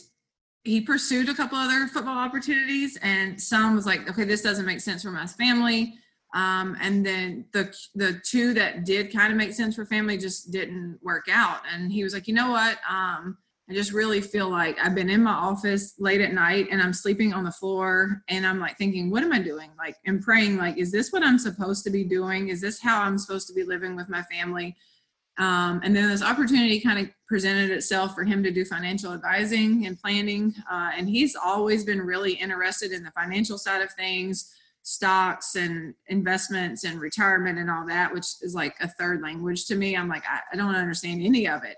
he 0.64 0.80
pursued 0.80 1.28
a 1.28 1.34
couple 1.34 1.56
other 1.56 1.86
football 1.86 2.18
opportunities, 2.18 2.98
and 3.02 3.40
some 3.40 3.76
was 3.76 3.86
like, 3.86 4.10
okay, 4.10 4.24
this 4.24 4.42
doesn't 4.42 4.66
make 4.66 4.80
sense 4.80 5.02
for 5.02 5.12
my 5.12 5.26
family. 5.26 5.94
Um, 6.34 6.76
and 6.80 7.06
then 7.06 7.46
the 7.52 7.74
the 7.94 8.20
two 8.22 8.52
that 8.54 8.84
did 8.84 9.12
kind 9.12 9.32
of 9.32 9.38
make 9.38 9.52
sense 9.52 9.76
for 9.76 9.86
family 9.86 10.18
just 10.18 10.50
didn't 10.50 10.98
work 11.02 11.26
out. 11.30 11.62
And 11.72 11.90
he 11.90 12.04
was 12.04 12.12
like, 12.12 12.28
you 12.28 12.34
know 12.34 12.50
what? 12.50 12.78
Um, 12.88 13.38
I 13.70 13.74
just 13.74 13.92
really 13.92 14.22
feel 14.22 14.48
like 14.48 14.78
I've 14.82 14.94
been 14.94 15.10
in 15.10 15.22
my 15.22 15.32
office 15.32 15.94
late 15.98 16.22
at 16.22 16.32
night 16.32 16.68
and 16.70 16.80
I'm 16.80 16.94
sleeping 16.94 17.34
on 17.34 17.44
the 17.44 17.50
floor 17.50 18.22
and 18.28 18.46
I'm 18.46 18.58
like 18.58 18.78
thinking, 18.78 19.10
what 19.10 19.22
am 19.22 19.32
I 19.32 19.40
doing? 19.40 19.70
Like, 19.76 19.96
and 20.06 20.22
praying, 20.22 20.56
like, 20.56 20.78
is 20.78 20.90
this 20.90 21.12
what 21.12 21.22
I'm 21.22 21.38
supposed 21.38 21.84
to 21.84 21.90
be 21.90 22.02
doing? 22.02 22.48
Is 22.48 22.62
this 22.62 22.80
how 22.80 23.02
I'm 23.02 23.18
supposed 23.18 23.46
to 23.48 23.52
be 23.52 23.64
living 23.64 23.94
with 23.94 24.08
my 24.08 24.22
family? 24.22 24.74
Um, 25.36 25.82
and 25.84 25.94
then 25.94 26.08
this 26.08 26.22
opportunity 26.22 26.80
kind 26.80 26.98
of 26.98 27.10
presented 27.28 27.70
itself 27.70 28.14
for 28.14 28.24
him 28.24 28.42
to 28.42 28.50
do 28.50 28.64
financial 28.64 29.12
advising 29.12 29.86
and 29.86 30.00
planning. 30.00 30.54
Uh, 30.70 30.90
and 30.96 31.06
he's 31.06 31.36
always 31.36 31.84
been 31.84 32.00
really 32.00 32.32
interested 32.32 32.90
in 32.92 33.04
the 33.04 33.10
financial 33.10 33.58
side 33.58 33.82
of 33.82 33.92
things, 33.92 34.54
stocks 34.82 35.56
and 35.56 35.94
investments 36.06 36.84
and 36.84 37.00
retirement 37.00 37.58
and 37.58 37.70
all 37.70 37.86
that, 37.86 38.12
which 38.14 38.26
is 38.40 38.54
like 38.54 38.74
a 38.80 38.88
third 38.88 39.20
language 39.20 39.66
to 39.66 39.76
me. 39.76 39.94
I'm 39.94 40.08
like, 40.08 40.24
I, 40.26 40.40
I 40.52 40.56
don't 40.56 40.74
understand 40.74 41.20
any 41.22 41.46
of 41.46 41.64
it. 41.64 41.76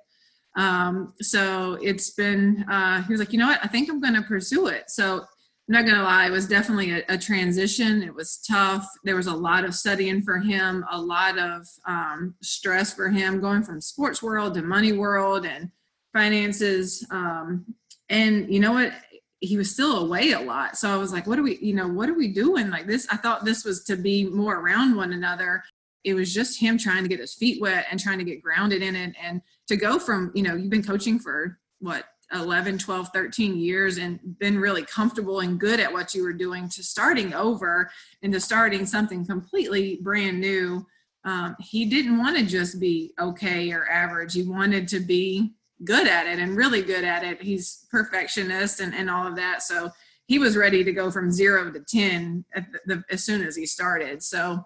Um, 0.60 1.14
so 1.22 1.78
it's 1.80 2.10
been, 2.10 2.66
uh, 2.70 3.02
he 3.04 3.12
was 3.14 3.18
like, 3.18 3.32
you 3.32 3.38
know 3.38 3.46
what, 3.46 3.60
I 3.62 3.66
think 3.66 3.88
I'm 3.88 3.98
going 3.98 4.14
to 4.14 4.20
pursue 4.20 4.66
it. 4.66 4.90
So 4.90 5.20
I'm 5.20 5.24
not 5.68 5.86
going 5.86 5.96
to 5.96 6.02
lie, 6.02 6.26
it 6.26 6.30
was 6.30 6.46
definitely 6.46 6.90
a, 6.90 7.02
a, 7.08 7.16
transition. 7.16 8.02
It 8.02 8.14
was 8.14 8.44
tough. 8.46 8.86
There 9.02 9.16
was 9.16 9.26
a 9.26 9.34
lot 9.34 9.64
of 9.64 9.74
studying 9.74 10.20
for 10.20 10.38
him, 10.38 10.84
a 10.90 11.00
lot 11.00 11.38
of 11.38 11.66
um, 11.86 12.34
stress 12.42 12.92
for 12.92 13.08
him 13.08 13.40
going 13.40 13.62
from 13.62 13.80
sports 13.80 14.22
world 14.22 14.52
to 14.52 14.62
money 14.62 14.92
world 14.92 15.46
and 15.46 15.70
finances. 16.12 17.06
Um, 17.10 17.64
and 18.10 18.52
you 18.52 18.60
know 18.60 18.72
what? 18.72 18.92
He 19.38 19.56
was 19.56 19.70
still 19.70 20.00
away 20.00 20.32
a 20.32 20.40
lot. 20.40 20.76
So 20.76 20.90
I 20.90 20.98
was 20.98 21.10
like, 21.10 21.26
what 21.26 21.38
are 21.38 21.42
we, 21.42 21.56
you 21.62 21.74
know, 21.74 21.88
what 21.88 22.10
are 22.10 22.18
we 22.18 22.28
doing 22.28 22.68
like 22.68 22.86
this? 22.86 23.06
I 23.10 23.16
thought 23.16 23.46
this 23.46 23.64
was 23.64 23.82
to 23.84 23.96
be 23.96 24.26
more 24.28 24.56
around 24.56 24.94
one 24.94 25.14
another 25.14 25.62
it 26.04 26.14
was 26.14 26.32
just 26.32 26.58
him 26.58 26.78
trying 26.78 27.02
to 27.02 27.08
get 27.08 27.20
his 27.20 27.34
feet 27.34 27.60
wet 27.60 27.86
and 27.90 28.00
trying 28.00 28.18
to 28.18 28.24
get 28.24 28.42
grounded 28.42 28.82
in 28.82 28.96
it 28.96 29.14
and 29.22 29.42
to 29.70 29.76
go 29.76 29.98
from 29.98 30.30
you 30.34 30.42
know 30.42 30.54
you've 30.54 30.70
been 30.70 30.84
coaching 30.84 31.18
for 31.18 31.58
what 31.78 32.04
11 32.32 32.78
12 32.78 33.08
13 33.12 33.56
years 33.56 33.98
and 33.98 34.20
been 34.38 34.58
really 34.58 34.82
comfortable 34.82 35.40
and 35.40 35.58
good 35.58 35.80
at 35.80 35.92
what 35.92 36.14
you 36.14 36.22
were 36.22 36.32
doing 36.32 36.68
to 36.68 36.82
starting 36.84 37.32
over 37.34 37.90
and 38.22 38.32
to 38.32 38.38
starting 38.38 38.84
something 38.84 39.26
completely 39.26 39.98
brand 40.02 40.40
new 40.40 40.86
um, 41.24 41.56
he 41.60 41.84
didn't 41.84 42.18
want 42.18 42.36
to 42.38 42.44
just 42.44 42.80
be 42.80 43.12
okay 43.20 43.70
or 43.72 43.88
average. 43.88 44.34
He 44.34 44.42
wanted 44.42 44.88
to 44.88 45.00
be 45.00 45.52
good 45.84 46.06
at 46.06 46.26
it 46.26 46.38
and 46.38 46.56
really 46.56 46.82
good 46.82 47.04
at 47.04 47.24
it. 47.24 47.42
He's 47.42 47.86
perfectionist 47.90 48.80
and, 48.80 48.94
and 48.94 49.10
all 49.10 49.26
of 49.26 49.36
that. 49.36 49.62
So 49.62 49.90
he 50.26 50.38
was 50.38 50.56
ready 50.56 50.84
to 50.84 50.92
go 50.92 51.10
from 51.10 51.30
zero 51.30 51.70
to 51.70 51.80
10 51.80 52.44
the, 52.86 53.02
as 53.10 53.24
soon 53.24 53.42
as 53.42 53.56
he 53.56 53.66
started. 53.66 54.22
So 54.22 54.64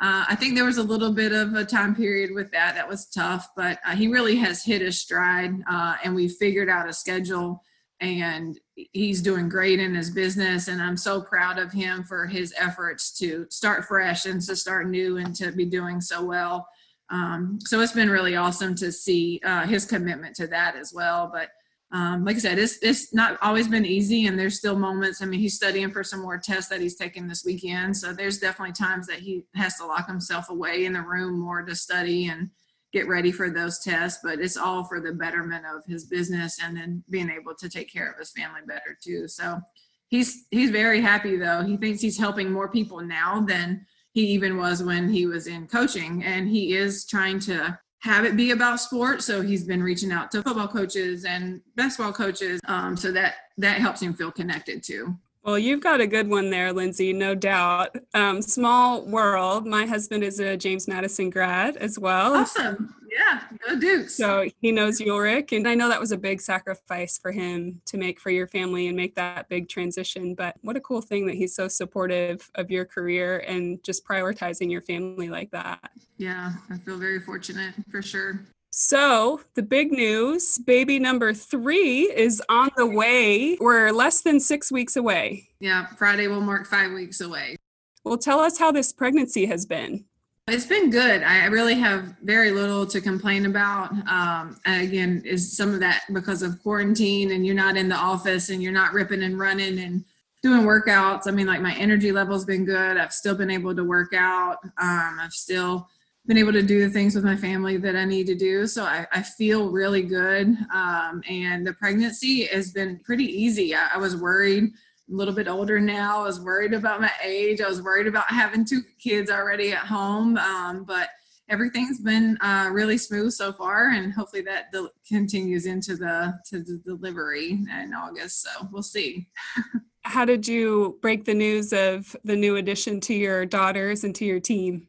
uh, 0.00 0.24
I 0.28 0.34
think 0.34 0.54
there 0.54 0.64
was 0.64 0.78
a 0.78 0.82
little 0.82 1.12
bit 1.12 1.32
of 1.32 1.54
a 1.54 1.64
time 1.64 1.94
period 1.94 2.30
with 2.34 2.50
that 2.52 2.74
that 2.74 2.88
was 2.88 3.06
tough, 3.06 3.50
but 3.54 3.78
uh, 3.86 3.94
he 3.94 4.08
really 4.08 4.36
has 4.36 4.64
hit 4.64 4.80
his 4.80 4.98
stride 4.98 5.62
uh, 5.70 5.96
and 6.02 6.14
we 6.14 6.26
figured 6.26 6.70
out 6.70 6.88
a 6.88 6.92
schedule 6.92 7.62
and 8.00 8.58
he's 8.74 9.20
doing 9.20 9.46
great 9.46 9.78
in 9.78 9.94
his 9.94 10.10
business 10.10 10.68
and 10.68 10.80
i'm 10.80 10.96
so 10.96 11.20
proud 11.20 11.58
of 11.58 11.70
him 11.70 12.02
for 12.02 12.26
his 12.26 12.54
efforts 12.56 13.12
to 13.12 13.46
start 13.50 13.84
fresh 13.84 14.24
and 14.24 14.40
to 14.40 14.56
start 14.56 14.88
new 14.88 15.18
and 15.18 15.36
to 15.36 15.52
be 15.52 15.66
doing 15.66 16.00
so 16.00 16.24
well. 16.24 16.66
Um, 17.10 17.58
so 17.66 17.80
it's 17.80 17.92
been 17.92 18.08
really 18.08 18.36
awesome 18.36 18.74
to 18.76 18.90
see 18.90 19.40
uh, 19.44 19.66
his 19.66 19.84
commitment 19.84 20.34
to 20.36 20.46
that 20.46 20.76
as 20.76 20.94
well 20.94 21.28
but 21.32 21.50
um, 21.92 22.24
like 22.24 22.36
i 22.36 22.38
said 22.38 22.58
it's, 22.58 22.78
it's 22.82 23.12
not 23.12 23.38
always 23.42 23.68
been 23.68 23.84
easy 23.84 24.26
and 24.26 24.38
there's 24.38 24.58
still 24.58 24.78
moments 24.78 25.22
i 25.22 25.24
mean 25.24 25.40
he's 25.40 25.56
studying 25.56 25.90
for 25.90 26.04
some 26.04 26.20
more 26.20 26.38
tests 26.38 26.68
that 26.68 26.80
he's 26.80 26.96
taking 26.96 27.26
this 27.26 27.44
weekend 27.44 27.96
so 27.96 28.12
there's 28.12 28.38
definitely 28.38 28.72
times 28.72 29.06
that 29.06 29.18
he 29.18 29.42
has 29.54 29.76
to 29.76 29.86
lock 29.86 30.06
himself 30.06 30.50
away 30.50 30.84
in 30.84 30.92
the 30.92 31.02
room 31.02 31.38
more 31.38 31.62
to 31.62 31.74
study 31.74 32.28
and 32.28 32.50
get 32.92 33.08
ready 33.08 33.30
for 33.30 33.50
those 33.50 33.78
tests, 33.78 34.20
but 34.22 34.40
it's 34.40 34.56
all 34.56 34.84
for 34.84 35.00
the 35.00 35.12
betterment 35.12 35.64
of 35.64 35.84
his 35.84 36.04
business 36.04 36.58
and 36.62 36.76
then 36.76 37.02
being 37.10 37.30
able 37.30 37.54
to 37.54 37.68
take 37.68 37.92
care 37.92 38.10
of 38.10 38.18
his 38.18 38.32
family 38.32 38.60
better 38.66 38.96
too. 39.02 39.28
So 39.28 39.60
he's 40.08 40.46
he's 40.50 40.70
very 40.70 41.00
happy 41.00 41.36
though. 41.36 41.62
He 41.62 41.76
thinks 41.76 42.00
he's 42.00 42.18
helping 42.18 42.50
more 42.50 42.68
people 42.68 43.00
now 43.00 43.40
than 43.40 43.86
he 44.12 44.22
even 44.28 44.56
was 44.56 44.82
when 44.82 45.08
he 45.08 45.26
was 45.26 45.46
in 45.46 45.68
coaching 45.68 46.24
and 46.24 46.48
he 46.48 46.74
is 46.74 47.06
trying 47.06 47.38
to 47.40 47.78
have 48.00 48.24
it 48.24 48.36
be 48.36 48.50
about 48.50 48.80
sports. 48.80 49.24
so 49.24 49.40
he's 49.42 49.64
been 49.64 49.82
reaching 49.82 50.12
out 50.12 50.30
to 50.30 50.42
football 50.42 50.68
coaches 50.68 51.24
and 51.24 51.60
basketball 51.76 52.12
coaches 52.12 52.60
um, 52.66 52.96
so 52.96 53.12
that 53.12 53.34
that 53.58 53.80
helps 53.80 54.00
him 54.00 54.14
feel 54.14 54.30
connected 54.30 54.82
too 54.82 55.16
well, 55.42 55.58
you've 55.58 55.80
got 55.80 56.00
a 56.00 56.06
good 56.06 56.28
one 56.28 56.50
there, 56.50 56.72
Lindsay, 56.72 57.12
no 57.12 57.34
doubt. 57.34 57.96
Um, 58.12 58.42
small 58.42 59.06
world. 59.06 59.66
My 59.66 59.86
husband 59.86 60.22
is 60.22 60.38
a 60.38 60.56
James 60.56 60.86
Madison 60.86 61.30
grad 61.30 61.76
as 61.76 61.98
well. 61.98 62.34
Awesome. 62.34 62.94
Yeah, 63.10 63.40
go 63.66 63.78
Dukes. 63.78 64.14
So 64.14 64.48
he 64.60 64.70
knows 64.70 65.00
Ulrich. 65.00 65.52
And 65.52 65.66
I 65.66 65.74
know 65.74 65.88
that 65.88 65.98
was 65.98 66.12
a 66.12 66.18
big 66.18 66.40
sacrifice 66.40 67.18
for 67.18 67.32
him 67.32 67.80
to 67.86 67.96
make 67.96 68.20
for 68.20 68.30
your 68.30 68.46
family 68.46 68.86
and 68.86 68.96
make 68.96 69.14
that 69.16 69.48
big 69.48 69.68
transition. 69.68 70.34
But 70.34 70.56
what 70.60 70.76
a 70.76 70.80
cool 70.80 71.00
thing 71.00 71.26
that 71.26 71.36
he's 71.36 71.54
so 71.54 71.68
supportive 71.68 72.48
of 72.54 72.70
your 72.70 72.84
career 72.84 73.38
and 73.38 73.82
just 73.82 74.04
prioritizing 74.04 74.70
your 74.70 74.82
family 74.82 75.28
like 75.28 75.50
that. 75.52 75.90
Yeah, 76.18 76.52
I 76.70 76.76
feel 76.78 76.98
very 76.98 77.18
fortunate 77.18 77.74
for 77.90 78.02
sure. 78.02 78.40
So, 78.70 79.40
the 79.54 79.64
big 79.64 79.90
news 79.90 80.58
baby 80.58 81.00
number 81.00 81.34
three 81.34 82.02
is 82.02 82.40
on 82.48 82.70
the 82.76 82.86
way. 82.86 83.56
We're 83.60 83.90
less 83.90 84.22
than 84.22 84.38
six 84.38 84.70
weeks 84.70 84.94
away. 84.94 85.48
Yeah, 85.58 85.86
Friday 85.98 86.28
will 86.28 86.40
mark 86.40 86.66
five 86.66 86.92
weeks 86.92 87.20
away. 87.20 87.56
Well, 88.04 88.16
tell 88.16 88.38
us 88.38 88.58
how 88.58 88.70
this 88.70 88.92
pregnancy 88.92 89.44
has 89.46 89.66
been. 89.66 90.04
It's 90.46 90.66
been 90.66 90.90
good. 90.90 91.22
I 91.22 91.46
really 91.46 91.74
have 91.74 92.14
very 92.22 92.52
little 92.52 92.86
to 92.86 93.00
complain 93.00 93.46
about. 93.46 93.92
Um, 94.08 94.58
again, 94.64 95.22
is 95.24 95.56
some 95.56 95.74
of 95.74 95.80
that 95.80 96.04
because 96.12 96.42
of 96.42 96.62
quarantine 96.62 97.32
and 97.32 97.44
you're 97.44 97.54
not 97.54 97.76
in 97.76 97.88
the 97.88 97.96
office 97.96 98.50
and 98.50 98.62
you're 98.62 98.72
not 98.72 98.92
ripping 98.92 99.22
and 99.22 99.38
running 99.38 99.80
and 99.80 100.04
doing 100.42 100.62
workouts. 100.62 101.26
I 101.26 101.32
mean, 101.32 101.46
like 101.46 101.60
my 101.60 101.74
energy 101.74 102.10
level's 102.10 102.44
been 102.44 102.64
good. 102.64 102.96
I've 102.96 103.12
still 103.12 103.34
been 103.34 103.50
able 103.50 103.74
to 103.76 103.84
work 103.84 104.12
out. 104.14 104.58
Um, 104.64 105.18
I've 105.20 105.32
still 105.32 105.88
been 106.30 106.38
able 106.38 106.52
to 106.52 106.62
do 106.62 106.86
the 106.86 106.88
things 106.88 107.16
with 107.16 107.24
my 107.24 107.34
family 107.34 107.76
that 107.76 107.96
I 107.96 108.04
need 108.04 108.28
to 108.28 108.36
do. 108.36 108.64
So 108.64 108.84
I, 108.84 109.04
I 109.10 109.20
feel 109.20 109.68
really 109.68 110.02
good. 110.02 110.56
Um, 110.72 111.24
and 111.28 111.66
the 111.66 111.72
pregnancy 111.72 112.44
has 112.44 112.70
been 112.70 113.00
pretty 113.00 113.24
easy. 113.24 113.74
I, 113.74 113.88
I, 113.94 113.98
was 113.98 114.14
worried, 114.14 114.62
a 114.62 114.68
little 115.08 115.34
bit 115.34 115.48
older 115.48 115.80
now. 115.80 116.20
I 116.20 116.26
was 116.26 116.40
worried 116.40 116.72
about 116.72 117.00
my 117.00 117.10
age. 117.20 117.60
I 117.60 117.68
was 117.68 117.82
worried 117.82 118.06
about 118.06 118.26
having 118.28 118.64
two 118.64 118.80
kids 119.02 119.28
already 119.28 119.72
at 119.72 119.78
home. 119.78 120.36
Um, 120.36 120.84
but 120.84 121.08
everything's 121.48 121.98
been 121.98 122.38
uh, 122.42 122.70
really 122.70 122.96
smooth 122.96 123.32
so 123.32 123.52
far. 123.52 123.88
And 123.88 124.12
hopefully 124.12 124.42
that 124.42 124.70
del- 124.70 124.92
continues 125.08 125.66
into 125.66 125.96
the, 125.96 126.38
to 126.46 126.62
the 126.62 126.80
delivery 126.86 127.58
in 127.68 127.92
August. 127.92 128.42
So 128.42 128.68
we'll 128.70 128.84
see. 128.84 129.26
How 130.04 130.24
did 130.24 130.46
you 130.46 130.96
break 131.02 131.24
the 131.24 131.34
news 131.34 131.72
of 131.72 132.14
the 132.22 132.36
new 132.36 132.54
addition 132.54 133.00
to 133.00 133.14
your 133.14 133.46
daughters 133.46 134.04
and 134.04 134.14
to 134.14 134.24
your 134.24 134.38
team? 134.38 134.86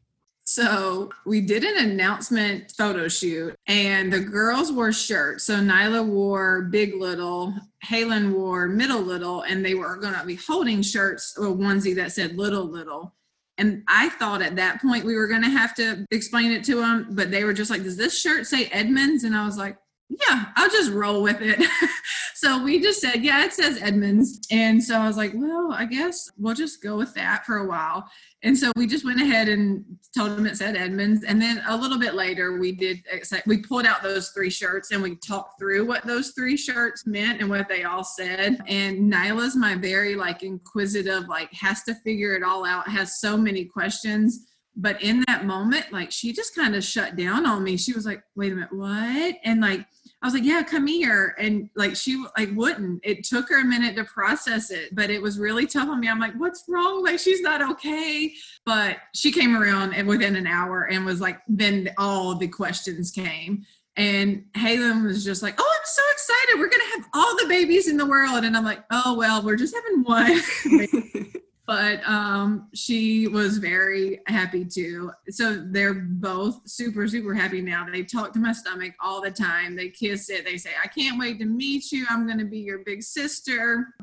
So 0.52 1.08
we 1.24 1.40
did 1.40 1.64
an 1.64 1.90
announcement 1.90 2.74
photo 2.76 3.08
shoot, 3.08 3.56
and 3.68 4.12
the 4.12 4.20
girls 4.20 4.70
wore 4.70 4.92
shirts. 4.92 5.44
So 5.44 5.54
Nyla 5.54 6.06
wore 6.06 6.64
big 6.64 6.94
little, 6.94 7.54
Halen 7.82 8.34
wore 8.34 8.68
middle 8.68 9.00
little, 9.00 9.44
and 9.44 9.64
they 9.64 9.72
were 9.72 9.96
going 9.96 10.12
to 10.12 10.26
be 10.26 10.34
holding 10.34 10.82
shirts, 10.82 11.34
a 11.38 11.40
onesie 11.40 11.94
that 11.96 12.12
said 12.12 12.36
little 12.36 12.66
little. 12.66 13.14
And 13.56 13.82
I 13.88 14.10
thought 14.10 14.42
at 14.42 14.56
that 14.56 14.82
point 14.82 15.06
we 15.06 15.16
were 15.16 15.26
going 15.26 15.40
to 15.40 15.48
have 15.48 15.74
to 15.76 16.04
explain 16.10 16.52
it 16.52 16.64
to 16.64 16.74
them, 16.74 17.08
but 17.12 17.30
they 17.30 17.44
were 17.44 17.54
just 17.54 17.70
like, 17.70 17.82
"Does 17.82 17.96
this 17.96 18.20
shirt 18.20 18.46
say 18.46 18.66
Edmonds?" 18.66 19.24
And 19.24 19.34
I 19.34 19.46
was 19.46 19.56
like, 19.56 19.78
"Yeah, 20.20 20.46
I'll 20.56 20.70
just 20.70 20.92
roll 20.92 21.22
with 21.22 21.40
it." 21.40 21.62
so 22.34 22.62
we 22.62 22.80
just 22.80 23.00
said, 23.00 23.24
"Yeah, 23.24 23.44
it 23.44 23.52
says 23.52 23.80
Edmonds." 23.82 24.40
And 24.50 24.82
so 24.82 24.98
I 24.98 25.06
was 25.06 25.16
like, 25.16 25.32
"Well, 25.34 25.72
I 25.72 25.84
guess 25.84 26.30
we'll 26.38 26.54
just 26.54 26.82
go 26.82 26.96
with 26.96 27.14
that 27.14 27.46
for 27.46 27.58
a 27.58 27.66
while." 27.66 28.08
And 28.44 28.58
so 28.58 28.72
we 28.74 28.86
just 28.86 29.04
went 29.04 29.20
ahead 29.20 29.48
and 29.48 29.84
told 30.16 30.36
them 30.36 30.46
it 30.46 30.56
said 30.56 30.76
Edmonds. 30.76 31.22
And 31.22 31.40
then 31.40 31.62
a 31.68 31.76
little 31.76 31.98
bit 31.98 32.14
later, 32.14 32.58
we 32.58 32.72
did, 32.72 32.98
we 33.46 33.58
pulled 33.58 33.86
out 33.86 34.02
those 34.02 34.30
three 34.30 34.50
shirts 34.50 34.90
and 34.90 35.00
we 35.00 35.16
talked 35.16 35.60
through 35.60 35.86
what 35.86 36.04
those 36.04 36.30
three 36.30 36.56
shirts 36.56 37.06
meant 37.06 37.40
and 37.40 37.48
what 37.48 37.68
they 37.68 37.84
all 37.84 38.02
said. 38.02 38.58
And 38.66 39.12
Nyla's 39.12 39.54
my 39.54 39.76
very 39.76 40.16
like 40.16 40.42
inquisitive, 40.42 41.28
like 41.28 41.52
has 41.52 41.84
to 41.84 41.94
figure 41.94 42.34
it 42.34 42.42
all 42.42 42.64
out, 42.64 42.88
has 42.88 43.20
so 43.20 43.36
many 43.36 43.64
questions. 43.64 44.48
But 44.74 45.00
in 45.02 45.22
that 45.28 45.44
moment, 45.44 45.92
like 45.92 46.10
she 46.10 46.32
just 46.32 46.56
kind 46.56 46.74
of 46.74 46.82
shut 46.82 47.14
down 47.14 47.46
on 47.46 47.62
me. 47.62 47.76
She 47.76 47.92
was 47.92 48.06
like, 48.06 48.24
wait 48.34 48.52
a 48.52 48.56
minute, 48.56 48.72
what? 48.72 49.36
And 49.44 49.60
like, 49.60 49.86
I 50.22 50.26
was 50.26 50.34
like, 50.34 50.44
yeah, 50.44 50.62
come 50.62 50.86
here. 50.86 51.34
And 51.38 51.68
like, 51.74 51.96
she 51.96 52.24
like 52.38 52.50
wouldn't, 52.54 53.00
it 53.02 53.24
took 53.24 53.48
her 53.48 53.60
a 53.60 53.64
minute 53.64 53.96
to 53.96 54.04
process 54.04 54.70
it, 54.70 54.94
but 54.94 55.10
it 55.10 55.20
was 55.20 55.38
really 55.38 55.66
tough 55.66 55.88
on 55.88 55.98
me. 55.98 56.08
I'm 56.08 56.20
like, 56.20 56.34
what's 56.34 56.64
wrong? 56.68 57.02
Like, 57.02 57.18
she's 57.18 57.40
not 57.40 57.60
okay. 57.72 58.32
But 58.64 58.98
she 59.14 59.32
came 59.32 59.56
around 59.56 59.94
and 59.94 60.06
within 60.06 60.36
an 60.36 60.46
hour 60.46 60.84
and 60.84 61.04
was 61.04 61.20
like, 61.20 61.40
then 61.48 61.90
all 61.98 62.36
the 62.36 62.46
questions 62.46 63.10
came. 63.10 63.64
And 63.96 64.44
Halen 64.56 65.04
was 65.04 65.24
just 65.24 65.42
like, 65.42 65.56
oh, 65.58 65.74
I'm 65.74 65.84
so 65.84 66.02
excited. 66.12 66.60
We're 66.60 66.70
going 66.70 66.80
to 66.80 66.96
have 66.96 67.08
all 67.14 67.36
the 67.36 67.48
babies 67.48 67.88
in 67.88 67.96
the 67.96 68.06
world. 68.06 68.44
And 68.44 68.56
I'm 68.56 68.64
like, 68.64 68.84
oh, 68.90 69.16
well, 69.16 69.42
we're 69.42 69.56
just 69.56 69.74
having 69.74 70.04
one. 70.04 70.40
but 71.66 72.06
um, 72.08 72.68
she 72.74 73.28
was 73.28 73.58
very 73.58 74.20
happy 74.26 74.64
too. 74.64 75.12
So 75.30 75.64
they're 75.64 75.94
both 75.94 76.60
super, 76.68 77.06
super 77.06 77.34
happy 77.34 77.60
now. 77.60 77.86
They 77.90 78.02
talk 78.02 78.32
to 78.32 78.40
my 78.40 78.52
stomach 78.52 78.94
all 79.00 79.22
the 79.22 79.30
time. 79.30 79.76
They 79.76 79.88
kiss 79.88 80.28
it. 80.28 80.44
They 80.44 80.56
say, 80.56 80.70
I 80.82 80.88
can't 80.88 81.18
wait 81.18 81.38
to 81.38 81.44
meet 81.44 81.92
you. 81.92 82.04
I'm 82.10 82.26
going 82.26 82.38
to 82.38 82.44
be 82.44 82.58
your 82.58 82.78
big 82.78 83.02
sister. 83.02 83.94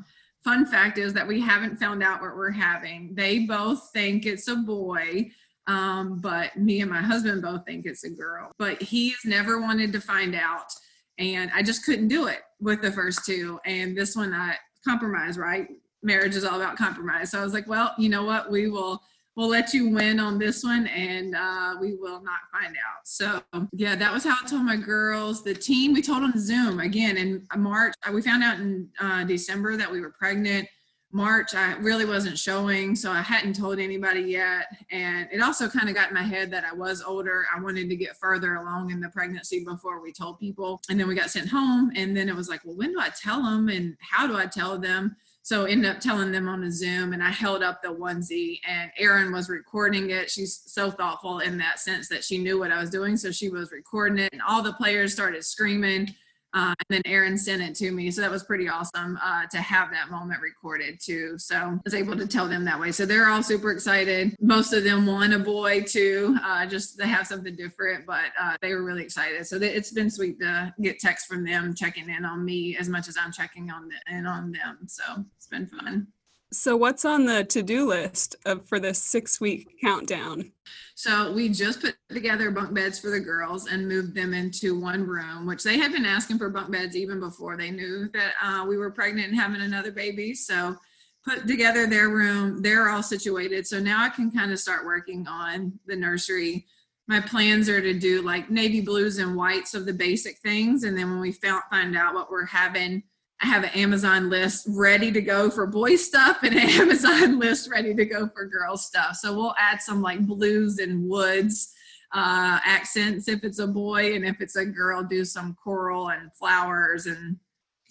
Fun 0.44 0.66
fact 0.66 0.98
is 0.98 1.14
that 1.14 1.28
we 1.28 1.42
haven't 1.42 1.78
found 1.78 2.02
out 2.02 2.22
what 2.22 2.36
we're 2.36 2.50
having. 2.50 3.14
They 3.14 3.40
both 3.40 3.90
think 3.92 4.26
it's 4.26 4.48
a 4.48 4.56
boy. 4.56 5.30
Um, 5.68 6.20
but 6.20 6.56
me 6.56 6.80
and 6.80 6.90
my 6.90 7.02
husband 7.02 7.42
both 7.42 7.66
think 7.66 7.86
it's 7.86 8.06
a 8.06 8.10
girl. 8.10 8.52
But 8.58 8.82
he's 8.82 9.20
never 9.26 9.60
wanted 9.60 9.92
to 9.94 10.02
find 10.02 10.34
out. 10.34 10.74
And 11.18 11.52
I 11.54 11.62
just 11.62 11.86
couldn't 11.86 12.08
do 12.08 12.28
it 12.28 12.40
with 12.62 12.82
the 12.82 12.92
first 12.92 13.26
two. 13.26 13.60
And 13.66 13.98
this 13.98 14.16
one, 14.16 14.34
I 14.34 14.56
compromise, 14.88 15.38
right? 15.38 15.68
Marriage 16.04 16.36
is 16.36 16.46
all 16.46 16.56
about 16.56 16.78
compromise. 16.78 17.32
So 17.32 17.40
I 17.40 17.44
was 17.44 17.54
like, 17.54 17.68
well, 17.68 17.94
you 17.98 18.10
know 18.10 18.24
what? 18.24 18.50
We 18.50 18.70
will 18.70 19.02
we'll 19.36 19.48
let 19.48 19.74
you 19.74 19.90
win 19.90 20.20
on 20.20 20.38
this 20.38 20.66
one 20.66 20.86
and 20.88 21.34
uh, 21.34 21.76
we 21.80 21.96
will 21.96 22.22
not 22.22 22.40
find 22.52 22.76
out. 22.76 23.06
So 23.06 23.42
yeah, 23.72 23.96
that 23.96 24.12
was 24.12 24.26
how 24.26 24.36
I 24.44 24.46
told 24.46 24.64
my 24.64 24.76
girls. 24.76 25.46
The 25.46 25.54
team 25.54 25.94
we 25.94 26.02
told 26.02 26.24
on 26.24 26.38
Zoom 26.38 26.82
again 26.82 27.16
in 27.16 27.48
March. 27.56 27.94
We 28.12 28.22
found 28.22 28.44
out 28.44 28.60
in 28.60 28.90
uh, 29.00 29.24
December 29.24 29.78
that 29.78 29.90
we 29.90 30.02
were 30.02 30.12
pregnant. 30.12 30.68
March, 31.12 31.56
I 31.56 31.74
really 31.78 32.06
wasn't 32.06 32.38
showing, 32.38 32.96
so 32.96 33.12
I 33.12 33.22
hadn't 33.22 33.56
told 33.56 33.80
anybody 33.80 34.22
yet. 34.22 34.68
And 34.92 35.28
it 35.32 35.42
also 35.42 35.68
kind 35.68 35.90
of 35.90 35.96
got 35.96 36.10
in 36.10 36.14
my 36.14 36.22
head 36.22 36.52
that 36.52 36.66
I 36.66 36.74
was 36.74 37.02
older. 37.02 37.46
I 37.56 37.60
wanted 37.62 37.90
to 37.90 37.96
get 37.96 38.18
further 38.18 38.56
along 38.56 38.92
in 38.92 39.00
the 39.00 39.10
pregnancy 39.10 39.64
before 39.64 40.02
we 40.02 40.12
told 40.12 40.38
people. 40.40 40.82
And 40.90 41.00
then 41.00 41.08
we 41.08 41.16
got 41.16 41.32
sent 41.32 41.50
home. 41.50 41.92
And 41.96 42.16
then 42.16 42.30
it 42.30 42.36
was 42.36 42.48
like, 42.48 42.64
well, 42.64 42.76
when 42.76 42.92
do 42.92 43.00
I 43.00 43.10
tell 43.10 43.42
them? 43.42 43.70
And 43.70 43.96
how 44.02 44.28
do 44.28 44.38
I 44.38 44.46
tell 44.46 44.78
them? 44.78 45.16
So 45.50 45.66
ended 45.66 45.90
up 45.90 46.00
telling 46.00 46.32
them 46.32 46.48
on 46.48 46.64
a 46.64 46.72
zoom 46.72 47.12
and 47.12 47.24
i 47.24 47.32
held 47.32 47.64
up 47.64 47.82
the 47.82 47.88
onesie 47.88 48.60
and 48.68 48.92
erin 49.00 49.32
was 49.32 49.50
recording 49.50 50.12
it. 50.12 50.30
She's 50.30 50.62
so 50.68 50.92
thoughtful 50.92 51.40
in 51.40 51.58
that 51.58 51.80
sense 51.80 52.08
that 52.10 52.24
she 52.24 52.38
knew 52.38 52.60
what 52.60 52.72
i 52.72 52.80
was 52.80 52.92
doing 52.92 53.18
so 53.18 53.32
she 53.32 53.50
was 53.50 53.72
recording 53.72 54.20
it 54.20 54.32
and 54.32 54.44
all 54.48 54.62
the 54.62 54.74
players 54.74 55.12
started 55.12 55.44
screaming 55.44 56.14
Uh, 56.54 56.74
and 56.80 56.86
then 56.90 57.02
Aaron 57.06 57.38
sent 57.38 57.62
it 57.62 57.76
to 57.76 57.92
me. 57.92 58.10
So 58.10 58.22
that 58.22 58.32
was 58.32 58.44
pretty 58.44 58.68
awesome 58.68 59.20
uh, 59.22 59.46
to 59.52 59.58
have 59.58 59.92
that 59.92 60.10
moment 60.10 60.42
recorded 60.42 61.00
too. 61.00 61.38
So 61.38 61.56
I 61.56 61.78
was 61.86 61.94
able 61.94 62.18
to 62.18 62.28
tell 62.28 62.48
them 62.48 62.66
that 62.66 62.80
way. 62.80 62.92
So 62.92 63.06
they're 63.06 63.30
all 63.30 63.44
super 63.44 63.72
excited. 63.72 64.36
Most 64.42 64.74
of 64.74 64.84
them 64.84 65.06
want 65.06 65.34
a 65.34 65.40
boy 65.40 65.84
too, 65.84 66.36
uh, 66.44 66.66
just 66.66 66.98
to 67.00 67.06
have 67.06 67.28
something 67.28 67.56
different, 67.56 68.08
but 68.08 68.32
uh, 68.40 68.56
they 68.62 68.74
were 68.74 68.84
really 68.84 69.04
excited. 69.04 69.46
So 69.46 69.60
they, 69.60 69.70
it's 69.70 69.92
been 69.92 70.10
sweet 70.10 70.40
to 70.40 70.74
get 70.82 71.00
texts 71.00 71.28
from 71.28 71.46
them 71.46 71.76
checking 71.76 72.10
in 72.10 72.26
on 72.26 72.44
me 72.44 72.76
as 72.78 72.90
much 72.90 73.08
as 73.08 73.16
I'm 73.16 73.32
checking 73.32 73.70
on 73.70 73.90
the, 73.90 74.16
in 74.16 74.26
on 74.26 74.52
them. 74.52 74.80
So 74.88 75.04
it's 75.38 75.48
been 75.48 75.68
fun. 75.68 76.08
So, 76.52 76.76
what's 76.76 77.06
on 77.06 77.26
the 77.26 77.44
to 77.44 77.62
do 77.62 77.88
list 77.88 78.36
of, 78.44 78.68
for 78.68 78.80
this 78.80 79.00
six 79.00 79.40
week 79.40 79.68
countdown? 79.82 80.52
So, 81.00 81.32
we 81.32 81.48
just 81.48 81.80
put 81.80 81.96
together 82.10 82.52
bunk 82.52 82.74
beds 82.74 83.00
for 83.00 83.10
the 83.10 83.22
girls 83.22 83.68
and 83.68 83.88
moved 83.88 84.14
them 84.14 84.34
into 84.34 84.78
one 84.78 85.08
room, 85.08 85.46
which 85.46 85.64
they 85.64 85.78
had 85.78 85.94
been 85.94 86.04
asking 86.04 86.40
for 86.40 86.50
bunk 86.50 86.74
beds 86.74 86.94
even 86.94 87.22
before 87.22 87.56
they 87.56 87.72
knew 87.72 88.10
that 88.10 88.34
uh, 88.44 88.66
we 88.68 88.76
were 88.76 88.92
pregnant 88.92 89.30
and 89.30 89.40
having 89.40 89.62
another 89.62 89.94
baby. 89.94 90.34
So, 90.34 90.76
put 91.24 91.48
together 91.48 91.88
their 91.88 92.10
room. 92.10 92.62
They're 92.62 92.90
all 92.90 93.02
situated. 93.02 93.66
So, 93.66 93.80
now 93.80 94.04
I 94.04 94.10
can 94.10 94.30
kind 94.30 94.52
of 94.52 94.60
start 94.60 94.86
working 94.86 95.26
on 95.26 95.80
the 95.86 95.96
nursery. 95.96 96.66
My 97.08 97.22
plans 97.22 97.70
are 97.70 97.80
to 97.80 97.98
do 97.98 98.22
like 98.22 98.50
navy 98.50 98.82
blues 98.82 99.20
and 99.20 99.38
whites 99.38 99.74
of 99.76 99.86
the 99.86 99.94
basic 99.94 100.40
things. 100.40 100.84
And 100.84 100.98
then 100.98 101.10
when 101.10 101.22
we 101.22 101.32
find 101.32 101.96
out 101.96 102.14
what 102.14 102.30
we're 102.30 102.44
having, 102.44 103.04
I 103.42 103.48
have 103.48 103.64
an 103.64 103.70
Amazon 103.70 104.30
list 104.30 104.66
ready 104.68 105.12
to 105.12 105.22
go 105.22 105.50
for 105.50 105.66
boy 105.66 105.96
stuff 105.96 106.40
and 106.44 106.54
an 106.54 106.70
Amazon 106.82 107.40
list 107.40 107.70
ready 107.72 107.94
to 107.94 108.06
go 108.06 108.28
for 108.28 108.46
girl 108.46 108.76
stuff. 108.76 109.16
So 109.16 109.34
we'll 109.34 109.56
add 109.58 109.82
some 109.82 110.02
like 110.02 110.26
blues 110.26 110.80
and 110.80 111.08
woods 111.10 111.74
uh, 112.14 112.60
accents 112.66 113.28
if 113.28 113.44
it's 113.44 113.60
a 113.60 113.68
boy, 113.68 114.16
and 114.16 114.26
if 114.26 114.42
it's 114.42 114.56
a 114.56 114.66
girl, 114.66 115.04
do 115.04 115.24
some 115.24 115.56
coral 115.64 116.10
and 116.10 116.34
flowers 116.34 117.06
and 117.06 117.38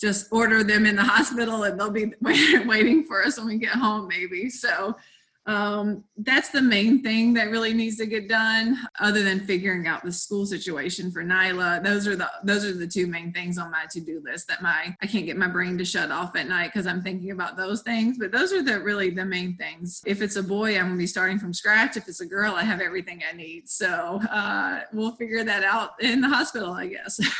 just 0.00 0.26
order 0.32 0.62
them 0.62 0.86
in 0.86 0.96
the 0.96 1.02
hospital 1.04 1.64
and 1.64 1.78
they'll 1.78 1.90
be 1.90 2.12
waiting 2.20 3.04
for 3.04 3.24
us 3.24 3.38
when 3.38 3.46
we 3.46 3.58
get 3.58 3.70
home, 3.70 4.08
maybe. 4.08 4.50
So 4.50 4.96
um, 5.48 6.04
that's 6.18 6.50
the 6.50 6.60
main 6.60 7.02
thing 7.02 7.32
that 7.32 7.50
really 7.50 7.72
needs 7.72 7.96
to 7.96 8.06
get 8.06 8.28
done 8.28 8.78
other 9.00 9.22
than 9.22 9.40
figuring 9.40 9.86
out 9.86 10.04
the 10.04 10.12
school 10.12 10.44
situation 10.44 11.10
for 11.10 11.24
nyla 11.24 11.82
those 11.82 12.06
are 12.06 12.14
the 12.14 12.30
those 12.44 12.64
are 12.66 12.74
the 12.74 12.86
two 12.86 13.06
main 13.06 13.32
things 13.32 13.56
on 13.56 13.70
my 13.70 13.84
to-do 13.90 14.20
list 14.24 14.46
that 14.46 14.60
my 14.60 14.94
i 15.00 15.06
can't 15.06 15.24
get 15.24 15.38
my 15.38 15.48
brain 15.48 15.78
to 15.78 15.84
shut 15.84 16.10
off 16.10 16.36
at 16.36 16.48
night 16.48 16.70
because 16.72 16.86
i'm 16.86 17.02
thinking 17.02 17.30
about 17.30 17.56
those 17.56 17.80
things 17.80 18.18
but 18.18 18.30
those 18.30 18.52
are 18.52 18.62
the 18.62 18.78
really 18.78 19.08
the 19.08 19.24
main 19.24 19.56
things 19.56 20.02
if 20.04 20.20
it's 20.20 20.36
a 20.36 20.42
boy 20.42 20.76
i'm 20.76 20.84
going 20.84 20.92
to 20.92 20.98
be 20.98 21.06
starting 21.06 21.38
from 21.38 21.54
scratch 21.54 21.96
if 21.96 22.06
it's 22.08 22.20
a 22.20 22.26
girl 22.26 22.54
i 22.54 22.62
have 22.62 22.80
everything 22.80 23.22
i 23.28 23.34
need 23.34 23.66
so 23.66 24.20
uh, 24.30 24.80
we'll 24.92 25.16
figure 25.16 25.44
that 25.44 25.64
out 25.64 25.90
in 26.02 26.20
the 26.20 26.28
hospital 26.28 26.72
i 26.72 26.86
guess 26.86 27.18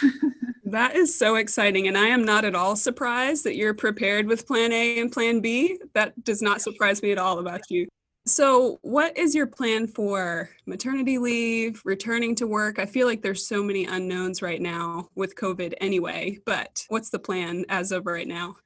That 0.71 0.97
is 0.97 1.19
so 1.19 1.37
exciting. 1.37 1.89
And 1.89 1.97
I 1.97 2.09
am 2.09 2.27
not 2.27 2.45
at 2.45 2.55
all 2.55 2.77
surprised 2.77 3.45
that 3.45 3.57
you're 3.57 3.73
prepared 3.73 4.27
with 4.27 4.47
plan 4.47 4.71
A 4.71 5.01
and 5.01 5.11
plan 5.11 5.41
B. 5.41 5.79
That 5.95 6.23
does 6.25 6.43
not 6.43 6.61
surprise 6.61 7.03
me 7.03 7.11
at 7.11 7.17
all 7.17 7.39
about 7.39 7.71
you. 7.71 7.89
So, 8.29 8.79
what 8.83 9.17
is 9.17 9.35
your 9.35 9.47
plan 9.47 9.87
for 9.87 10.51
maternity 10.67 11.17
leave, 11.17 11.81
returning 11.87 12.35
to 12.37 12.47
work? 12.47 12.79
I 12.79 12.85
feel 12.85 13.07
like 13.07 13.23
there's 13.23 13.47
so 13.47 13.63
many 13.63 13.87
unknowns 13.87 14.43
right 14.43 14.61
now 14.61 15.09
with 15.15 15.35
COVID 15.35 15.73
anyway, 15.81 16.39
but 16.45 16.85
what's 16.89 17.09
the 17.09 17.19
plan 17.19 17.65
as 17.71 17.91
of 17.91 18.05
right 18.05 18.29
now? 18.29 18.57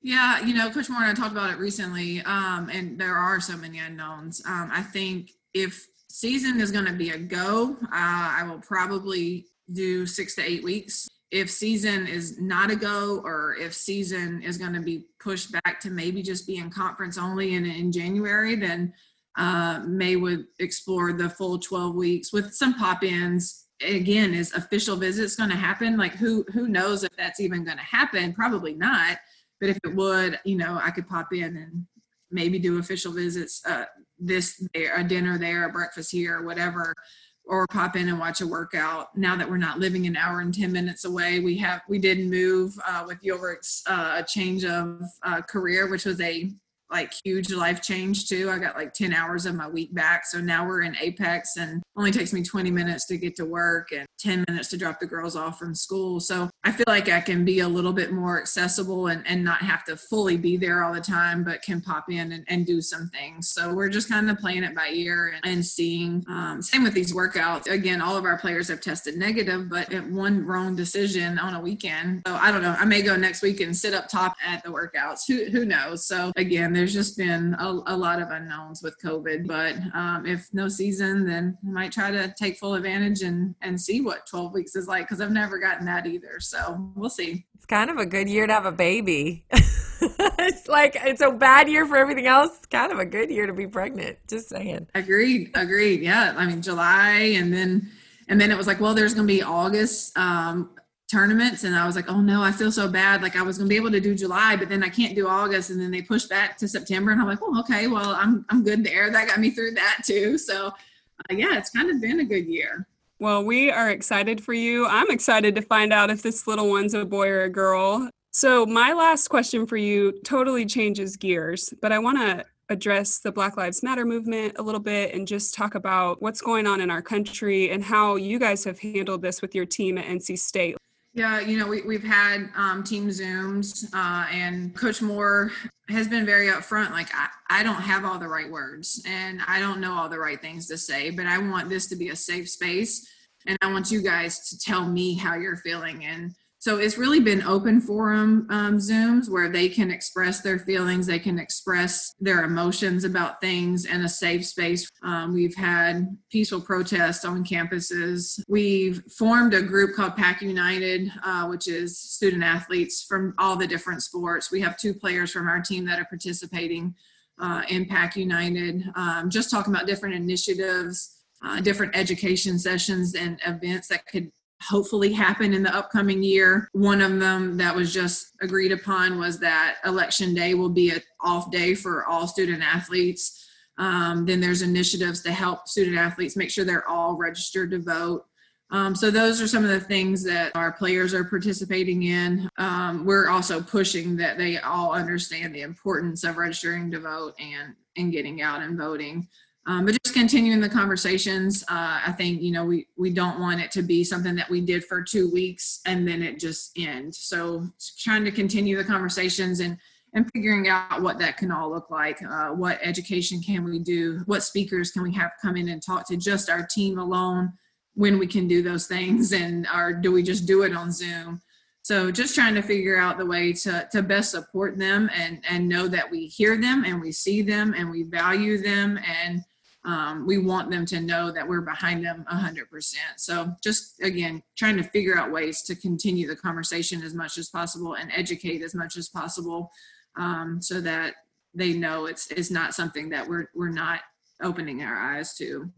Yeah, 0.00 0.40
you 0.40 0.54
know, 0.54 0.70
Coach 0.70 0.88
Moore 0.88 1.02
and 1.02 1.10
I 1.10 1.14
talked 1.14 1.32
about 1.32 1.50
it 1.50 1.58
recently, 1.58 2.22
um, 2.22 2.70
and 2.72 2.98
there 2.98 3.14
are 3.14 3.38
so 3.38 3.54
many 3.54 3.80
unknowns. 3.80 4.42
Um, 4.46 4.70
I 4.72 4.82
think 4.82 5.32
if 5.52 5.86
season 6.08 6.58
is 6.58 6.72
going 6.72 6.86
to 6.86 6.94
be 6.94 7.10
a 7.10 7.18
go, 7.18 7.76
uh, 7.82 7.86
I 7.92 8.44
will 8.48 8.60
probably 8.60 9.46
do 9.70 10.06
six 10.06 10.34
to 10.36 10.42
eight 10.42 10.64
weeks. 10.64 11.06
If 11.32 11.50
season 11.50 12.06
is 12.06 12.38
not 12.38 12.70
a 12.70 12.76
go, 12.76 13.22
or 13.24 13.56
if 13.58 13.72
season 13.72 14.42
is 14.42 14.58
going 14.58 14.74
to 14.74 14.80
be 14.80 15.06
pushed 15.18 15.50
back 15.50 15.80
to 15.80 15.90
maybe 15.90 16.22
just 16.22 16.46
be 16.46 16.58
in 16.58 16.68
conference 16.70 17.16
only 17.16 17.54
in, 17.54 17.64
in 17.64 17.90
January, 17.90 18.54
then 18.54 18.92
uh, 19.38 19.80
May 19.86 20.16
would 20.16 20.44
explore 20.60 21.14
the 21.14 21.30
full 21.30 21.58
12 21.58 21.94
weeks 21.94 22.34
with 22.34 22.52
some 22.52 22.74
pop-ins. 22.74 23.66
Again, 23.80 24.34
is 24.34 24.52
official 24.52 24.94
visits 24.96 25.34
going 25.34 25.48
to 25.48 25.56
happen? 25.56 25.96
Like 25.96 26.12
who 26.14 26.44
who 26.52 26.68
knows 26.68 27.02
if 27.02 27.10
that's 27.16 27.40
even 27.40 27.64
going 27.64 27.78
to 27.78 27.82
happen? 27.82 28.34
Probably 28.34 28.74
not. 28.74 29.16
But 29.58 29.70
if 29.70 29.78
it 29.84 29.94
would, 29.96 30.38
you 30.44 30.56
know, 30.56 30.78
I 30.80 30.90
could 30.90 31.08
pop 31.08 31.32
in 31.32 31.56
and 31.56 31.86
maybe 32.30 32.58
do 32.58 32.78
official 32.78 33.12
visits. 33.12 33.62
Uh, 33.66 33.86
this 34.18 34.64
there, 34.74 34.96
a 34.96 35.02
dinner 35.02 35.38
there, 35.38 35.64
a 35.64 35.72
breakfast 35.72 36.12
here, 36.12 36.42
whatever 36.42 36.94
or 37.44 37.66
pop 37.66 37.96
in 37.96 38.08
and 38.08 38.18
watch 38.18 38.40
a 38.40 38.46
workout. 38.46 39.16
Now 39.16 39.36
that 39.36 39.48
we're 39.48 39.56
not 39.56 39.78
living 39.78 40.06
an 40.06 40.16
hour 40.16 40.40
and 40.40 40.54
10 40.54 40.70
minutes 40.72 41.04
away, 41.04 41.40
we 41.40 41.56
have, 41.58 41.82
we 41.88 41.98
did 41.98 42.26
move 42.28 42.74
uh, 42.86 43.04
with 43.06 43.18
Ulrich's 43.24 43.82
uh, 43.86 44.22
change 44.22 44.64
of 44.64 45.02
uh, 45.22 45.42
career, 45.42 45.90
which 45.90 46.04
was 46.04 46.20
a 46.20 46.50
like 46.92 47.12
huge 47.24 47.50
life 47.50 47.82
change 47.82 48.28
too. 48.28 48.50
I 48.50 48.58
got 48.58 48.76
like 48.76 48.92
10 48.92 49.12
hours 49.12 49.46
of 49.46 49.54
my 49.54 49.68
week 49.68 49.94
back. 49.94 50.26
So 50.26 50.40
now 50.40 50.66
we're 50.66 50.82
in 50.82 50.96
Apex 51.00 51.56
and 51.56 51.82
only 51.96 52.10
takes 52.10 52.32
me 52.32 52.42
20 52.42 52.70
minutes 52.70 53.06
to 53.06 53.18
get 53.18 53.36
to 53.36 53.44
work 53.44 53.92
and 53.92 54.06
10 54.18 54.44
minutes 54.48 54.68
to 54.68 54.78
drop 54.78 55.00
the 55.00 55.06
girls 55.06 55.36
off 55.36 55.58
from 55.58 55.74
school. 55.74 56.20
So 56.20 56.48
I 56.64 56.72
feel 56.72 56.84
like 56.86 57.08
I 57.08 57.20
can 57.20 57.44
be 57.44 57.60
a 57.60 57.68
little 57.68 57.92
bit 57.92 58.12
more 58.12 58.40
accessible 58.40 59.08
and, 59.08 59.26
and 59.26 59.44
not 59.44 59.58
have 59.62 59.84
to 59.84 59.96
fully 59.96 60.36
be 60.36 60.56
there 60.56 60.84
all 60.84 60.94
the 60.94 61.00
time, 61.00 61.44
but 61.44 61.62
can 61.62 61.80
pop 61.80 62.10
in 62.10 62.32
and, 62.32 62.44
and 62.48 62.64
do 62.64 62.80
some 62.80 63.08
things. 63.08 63.50
So 63.50 63.74
we're 63.74 63.88
just 63.88 64.08
kind 64.08 64.30
of 64.30 64.38
playing 64.38 64.62
it 64.62 64.74
by 64.74 64.88
ear 64.88 65.34
and, 65.34 65.52
and 65.52 65.66
seeing. 65.66 66.24
Um, 66.28 66.62
same 66.62 66.84
with 66.84 66.94
these 66.94 67.12
workouts. 67.12 67.66
Again, 67.70 68.00
all 68.00 68.16
of 68.16 68.24
our 68.24 68.38
players 68.38 68.68
have 68.68 68.80
tested 68.80 69.16
negative, 69.16 69.68
but 69.68 69.92
one 70.04 70.46
wrong 70.46 70.76
decision 70.76 71.38
on 71.38 71.54
a 71.54 71.60
weekend. 71.60 72.22
So 72.26 72.34
I 72.34 72.52
don't 72.52 72.62
know. 72.62 72.76
I 72.78 72.84
may 72.84 73.02
go 73.02 73.16
next 73.16 73.42
week 73.42 73.60
and 73.60 73.76
sit 73.76 73.92
up 73.92 74.08
top 74.08 74.36
at 74.44 74.62
the 74.62 74.70
workouts. 74.70 75.20
Who, 75.26 75.50
who 75.50 75.64
knows? 75.64 76.06
So 76.06 76.32
again, 76.36 76.72
there's 76.82 76.92
just 76.92 77.16
been 77.16 77.54
a, 77.60 77.80
a 77.86 77.96
lot 77.96 78.20
of 78.20 78.30
unknowns 78.32 78.82
with 78.82 79.00
COVID. 79.00 79.46
But 79.46 79.76
um, 79.94 80.26
if 80.26 80.52
no 80.52 80.66
season, 80.66 81.24
then 81.24 81.56
I 81.64 81.70
might 81.70 81.92
try 81.92 82.10
to 82.10 82.34
take 82.36 82.58
full 82.58 82.74
advantage 82.74 83.22
and 83.22 83.54
and 83.62 83.80
see 83.80 84.00
what 84.00 84.26
12 84.26 84.52
weeks 84.52 84.74
is 84.74 84.88
like 84.88 85.04
because 85.06 85.20
I've 85.20 85.30
never 85.30 85.60
gotten 85.60 85.86
that 85.86 86.08
either. 86.08 86.40
So 86.40 86.90
we'll 86.96 87.08
see. 87.08 87.46
It's 87.54 87.66
kind 87.66 87.88
of 87.88 87.98
a 87.98 88.06
good 88.06 88.28
year 88.28 88.48
to 88.48 88.52
have 88.52 88.66
a 88.66 88.72
baby. 88.72 89.44
it's 89.52 90.66
like 90.66 90.96
it's 91.04 91.20
a 91.20 91.30
bad 91.30 91.68
year 91.68 91.86
for 91.86 91.96
everything 91.96 92.26
else. 92.26 92.50
It's 92.56 92.66
kind 92.66 92.90
of 92.90 92.98
a 92.98 93.06
good 93.06 93.30
year 93.30 93.46
to 93.46 93.52
be 93.52 93.68
pregnant. 93.68 94.18
Just 94.26 94.48
saying. 94.48 94.88
Agreed. 94.96 95.52
Agreed. 95.54 96.00
Yeah. 96.00 96.34
I 96.36 96.46
mean, 96.46 96.62
July 96.62 97.36
and 97.36 97.52
then 97.52 97.92
and 98.26 98.40
then 98.40 98.50
it 98.50 98.58
was 98.58 98.66
like, 98.66 98.80
well, 98.80 98.94
there's 98.94 99.14
going 99.14 99.28
to 99.28 99.32
be 99.32 99.44
August. 99.44 100.18
Um, 100.18 100.70
tournaments 101.12 101.64
and 101.64 101.76
I 101.76 101.86
was 101.86 101.94
like, 101.94 102.08
oh 102.08 102.20
no, 102.20 102.42
I 102.42 102.50
feel 102.50 102.72
so 102.72 102.88
bad. 102.88 103.22
Like 103.22 103.36
I 103.36 103.42
was 103.42 103.58
gonna 103.58 103.68
be 103.68 103.76
able 103.76 103.90
to 103.90 104.00
do 104.00 104.14
July, 104.14 104.56
but 104.56 104.68
then 104.68 104.82
I 104.82 104.88
can't 104.88 105.14
do 105.14 105.28
August. 105.28 105.70
And 105.70 105.80
then 105.80 105.90
they 105.90 106.00
pushed 106.02 106.30
back 106.30 106.56
to 106.58 106.66
September 106.66 107.12
and 107.12 107.20
I'm 107.20 107.26
like, 107.26 107.40
oh, 107.42 107.60
okay, 107.60 107.86
well, 107.86 108.14
I'm, 108.14 108.46
I'm 108.48 108.64
good 108.64 108.82
there. 108.82 109.10
That 109.10 109.28
got 109.28 109.38
me 109.38 109.50
through 109.50 109.72
that 109.72 109.98
too. 110.04 110.38
So 110.38 110.68
uh, 110.68 111.34
yeah, 111.34 111.58
it's 111.58 111.70
kind 111.70 111.90
of 111.90 112.00
been 112.00 112.20
a 112.20 112.24
good 112.24 112.46
year. 112.46 112.86
Well, 113.18 113.44
we 113.44 113.70
are 113.70 113.90
excited 113.90 114.42
for 114.42 114.54
you. 114.54 114.86
I'm 114.86 115.10
excited 115.10 115.54
to 115.54 115.62
find 115.62 115.92
out 115.92 116.10
if 116.10 116.22
this 116.22 116.46
little 116.46 116.68
one's 116.68 116.94
a 116.94 117.04
boy 117.04 117.28
or 117.28 117.42
a 117.42 117.48
girl. 117.50 118.10
So 118.32 118.64
my 118.64 118.94
last 118.94 119.28
question 119.28 119.66
for 119.66 119.76
you 119.76 120.20
totally 120.24 120.64
changes 120.64 121.16
gears, 121.16 121.72
but 121.82 121.92
I 121.92 121.98
want 121.98 122.18
to 122.18 122.44
address 122.70 123.18
the 123.18 123.30
Black 123.30 123.56
Lives 123.56 123.82
Matter 123.82 124.06
movement 124.06 124.54
a 124.58 124.62
little 124.62 124.80
bit 124.80 125.14
and 125.14 125.28
just 125.28 125.54
talk 125.54 125.74
about 125.74 126.22
what's 126.22 126.40
going 126.40 126.66
on 126.66 126.80
in 126.80 126.90
our 126.90 127.02
country 127.02 127.70
and 127.70 127.84
how 127.84 128.16
you 128.16 128.38
guys 128.38 128.64
have 128.64 128.80
handled 128.80 129.20
this 129.20 129.42
with 129.42 129.54
your 129.54 129.66
team 129.66 129.98
at 129.98 130.06
NC 130.06 130.38
State. 130.38 130.76
Yeah, 131.14 131.40
you 131.40 131.58
know, 131.58 131.66
we, 131.66 131.82
we've 131.82 132.02
had 132.02 132.48
um, 132.56 132.82
team 132.82 133.08
Zooms, 133.08 133.84
uh, 133.92 134.26
and 134.30 134.74
Coach 134.74 135.02
Moore 135.02 135.50
has 135.90 136.08
been 136.08 136.24
very 136.24 136.46
upfront. 136.46 136.90
Like, 136.90 137.08
I, 137.14 137.28
I 137.50 137.62
don't 137.62 137.82
have 137.82 138.06
all 138.06 138.18
the 138.18 138.28
right 138.28 138.50
words 138.50 139.02
and 139.06 139.40
I 139.46 139.60
don't 139.60 139.78
know 139.78 139.92
all 139.92 140.08
the 140.08 140.18
right 140.18 140.40
things 140.40 140.66
to 140.68 140.78
say, 140.78 141.10
but 141.10 141.26
I 141.26 141.36
want 141.36 141.68
this 141.68 141.86
to 141.88 141.96
be 141.96 142.08
a 142.08 142.16
safe 142.16 142.48
space. 142.48 143.06
And 143.46 143.58
I 143.60 143.70
want 143.70 143.90
you 143.90 144.00
guys 144.00 144.48
to 144.48 144.58
tell 144.58 144.86
me 144.86 145.14
how 145.14 145.34
you're 145.34 145.56
feeling. 145.56 146.04
And 146.04 146.32
so 146.62 146.76
it's 146.76 146.96
really 146.96 147.18
been 147.18 147.42
open 147.42 147.80
forum 147.80 148.46
um, 148.48 148.78
Zooms 148.78 149.28
where 149.28 149.48
they 149.48 149.68
can 149.68 149.90
express 149.90 150.42
their 150.42 150.60
feelings, 150.60 151.08
they 151.08 151.18
can 151.18 151.36
express 151.36 152.14
their 152.20 152.44
emotions 152.44 153.02
about 153.02 153.40
things 153.40 153.84
in 153.84 154.02
a 154.02 154.08
safe 154.08 154.46
space. 154.46 154.88
Um, 155.02 155.34
we've 155.34 155.56
had 155.56 156.16
peaceful 156.30 156.60
protests 156.60 157.24
on 157.24 157.44
campuses. 157.44 158.40
We've 158.46 159.02
formed 159.10 159.54
a 159.54 159.62
group 159.62 159.96
called 159.96 160.14
Pack 160.14 160.40
United, 160.40 161.10
uh, 161.24 161.48
which 161.48 161.66
is 161.66 161.98
student 161.98 162.44
athletes 162.44 163.02
from 163.02 163.34
all 163.38 163.56
the 163.56 163.66
different 163.66 164.04
sports. 164.04 164.52
We 164.52 164.60
have 164.60 164.78
two 164.78 164.94
players 164.94 165.32
from 165.32 165.48
our 165.48 165.60
team 165.60 165.84
that 165.86 165.98
are 165.98 166.04
participating 166.04 166.94
uh, 167.40 167.62
in 167.70 167.86
Pack 167.86 168.14
United, 168.14 168.84
um, 168.94 169.30
just 169.30 169.50
talking 169.50 169.74
about 169.74 169.88
different 169.88 170.14
initiatives. 170.14 171.18
Uh, 171.44 171.60
different 171.60 171.96
education 171.96 172.56
sessions 172.56 173.16
and 173.16 173.40
events 173.44 173.88
that 173.88 174.06
could 174.06 174.30
hopefully 174.68 175.12
happen 175.12 175.52
in 175.52 175.62
the 175.62 175.74
upcoming 175.74 176.22
year. 176.22 176.68
One 176.72 177.00
of 177.00 177.18
them 177.18 177.56
that 177.56 177.74
was 177.74 177.92
just 177.92 178.32
agreed 178.40 178.72
upon 178.72 179.18
was 179.18 179.38
that 179.40 179.76
election 179.84 180.34
day 180.34 180.54
will 180.54 180.70
be 180.70 180.90
an 180.90 181.00
off 181.20 181.50
day 181.50 181.74
for 181.74 182.04
all 182.06 182.26
student 182.26 182.62
athletes. 182.62 183.48
Um, 183.78 184.26
then 184.26 184.40
there's 184.40 184.62
initiatives 184.62 185.22
to 185.22 185.32
help 185.32 185.66
student 185.66 185.96
athletes 185.96 186.36
make 186.36 186.50
sure 186.50 186.64
they're 186.64 186.88
all 186.88 187.16
registered 187.16 187.70
to 187.70 187.78
vote. 187.78 188.24
Um, 188.70 188.96
so 188.96 189.10
those 189.10 189.40
are 189.42 189.46
some 189.46 189.64
of 189.64 189.70
the 189.70 189.80
things 189.80 190.24
that 190.24 190.52
our 190.54 190.72
players 190.72 191.12
are 191.12 191.24
participating 191.24 192.04
in. 192.04 192.48
Um, 192.56 193.04
we're 193.04 193.28
also 193.28 193.60
pushing 193.60 194.16
that 194.16 194.38
they 194.38 194.58
all 194.58 194.92
understand 194.92 195.54
the 195.54 195.60
importance 195.60 196.24
of 196.24 196.38
registering 196.38 196.90
to 196.90 197.00
vote 197.00 197.34
and 197.38 197.74
and 197.98 198.10
getting 198.10 198.40
out 198.40 198.62
and 198.62 198.78
voting. 198.78 199.28
Um, 199.66 199.84
but 199.86 199.96
just 200.02 200.14
continuing 200.14 200.60
the 200.60 200.68
conversations. 200.68 201.62
Uh, 201.64 202.00
I 202.06 202.12
think 202.12 202.42
you 202.42 202.50
know 202.50 202.64
we 202.64 202.88
we 202.96 203.10
don't 203.10 203.38
want 203.38 203.60
it 203.60 203.70
to 203.72 203.82
be 203.82 204.02
something 204.02 204.34
that 204.34 204.50
we 204.50 204.60
did 204.60 204.84
for 204.84 205.02
two 205.02 205.30
weeks 205.30 205.80
and 205.86 206.06
then 206.06 206.22
it 206.22 206.40
just 206.40 206.72
ends. 206.76 207.18
So 207.18 207.68
trying 207.98 208.24
to 208.24 208.32
continue 208.32 208.76
the 208.76 208.84
conversations 208.84 209.60
and 209.60 209.78
and 210.14 210.28
figuring 210.34 210.68
out 210.68 211.00
what 211.00 211.18
that 211.20 211.38
can 211.38 211.50
all 211.50 211.70
look 211.70 211.90
like. 211.90 212.22
Uh, 212.22 212.48
what 212.50 212.78
education 212.82 213.40
can 213.40 213.64
we 213.64 213.78
do? 213.78 214.22
What 214.26 214.42
speakers 214.42 214.90
can 214.90 215.02
we 215.02 215.14
have 215.14 215.30
come 215.40 215.56
in 215.56 215.68
and 215.68 215.82
talk 215.82 216.06
to 216.08 216.16
just 216.16 216.50
our 216.50 216.66
team 216.66 216.98
alone? 216.98 217.52
when 217.94 218.18
we 218.18 218.26
can 218.26 218.48
do 218.48 218.62
those 218.62 218.86
things 218.86 219.32
and 219.32 219.66
or 219.74 219.92
do 219.92 220.12
we 220.12 220.22
just 220.22 220.46
do 220.46 220.62
it 220.62 220.74
on 220.74 220.90
zoom 220.90 221.40
so 221.82 222.12
just 222.12 222.34
trying 222.34 222.54
to 222.54 222.62
figure 222.62 222.96
out 222.96 223.18
the 223.18 223.26
way 223.26 223.52
to, 223.52 223.88
to 223.90 224.02
best 224.02 224.30
support 224.30 224.78
them 224.78 225.10
and, 225.12 225.42
and 225.50 225.68
know 225.68 225.88
that 225.88 226.08
we 226.08 226.26
hear 226.26 226.56
them 226.56 226.84
and 226.84 227.00
we 227.00 227.10
see 227.10 227.42
them 227.42 227.74
and 227.76 227.90
we 227.90 228.04
value 228.04 228.62
them 228.62 228.98
and 229.20 229.42
um, 229.84 230.26
we 230.26 230.38
want 230.38 230.70
them 230.70 230.86
to 230.86 231.00
know 231.00 231.32
that 231.32 231.46
we're 231.46 231.60
behind 231.60 232.04
them 232.04 232.24
100%. 232.32 232.94
So 233.16 233.52
just 233.62 234.00
again, 234.02 234.42
trying 234.56 234.76
to 234.76 234.82
figure 234.82 235.16
out 235.16 235.32
ways 235.32 235.62
to 235.62 235.74
continue 235.74 236.28
the 236.28 236.36
conversation 236.36 237.02
as 237.02 237.14
much 237.14 237.36
as 237.38 237.48
possible 237.48 237.94
and 237.94 238.10
educate 238.14 238.62
as 238.62 238.74
much 238.74 238.96
as 238.96 239.08
possible 239.08 239.70
um, 240.16 240.60
so 240.60 240.80
that 240.80 241.14
they 241.54 241.72
know 241.72 242.06
it's, 242.06 242.30
it's 242.30 242.50
not 242.50 242.74
something 242.74 243.08
that 243.10 243.26
we're, 243.26 243.46
we're 243.54 243.70
not 243.70 244.00
opening 244.42 244.82
our 244.82 244.96
eyes 244.96 245.34
to. 245.38 245.70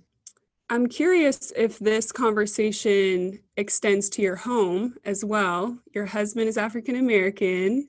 I'm 0.71 0.87
curious 0.87 1.53
if 1.57 1.79
this 1.79 2.11
conversation 2.11 3.41
extends 3.57 4.09
to 4.11 4.23
your 4.23 4.37
home 4.37 4.95
as 5.05 5.25
well. 5.25 5.79
Your 5.95 6.07
husband 6.07 6.49
is 6.49 6.57
African 6.57 6.97
American. 6.97 7.89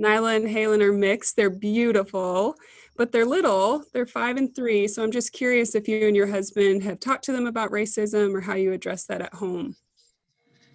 Nyla 0.00 0.36
and 0.36 0.46
Halen 0.46 0.82
are 0.82 0.92
mixed. 0.92 1.36
They're 1.36 1.50
beautiful, 1.50 2.56
but 2.96 3.12
they're 3.12 3.26
little. 3.26 3.84
They're 3.92 4.06
five 4.06 4.36
and 4.36 4.54
three. 4.54 4.88
So 4.88 5.02
I'm 5.02 5.10
just 5.10 5.32
curious 5.32 5.74
if 5.74 5.88
you 5.88 6.06
and 6.06 6.16
your 6.16 6.26
husband 6.26 6.82
have 6.82 7.00
talked 7.00 7.24
to 7.24 7.32
them 7.32 7.46
about 7.46 7.70
racism 7.70 8.34
or 8.34 8.40
how 8.40 8.54
you 8.54 8.72
address 8.72 9.04
that 9.06 9.22
at 9.22 9.34
home. 9.34 9.76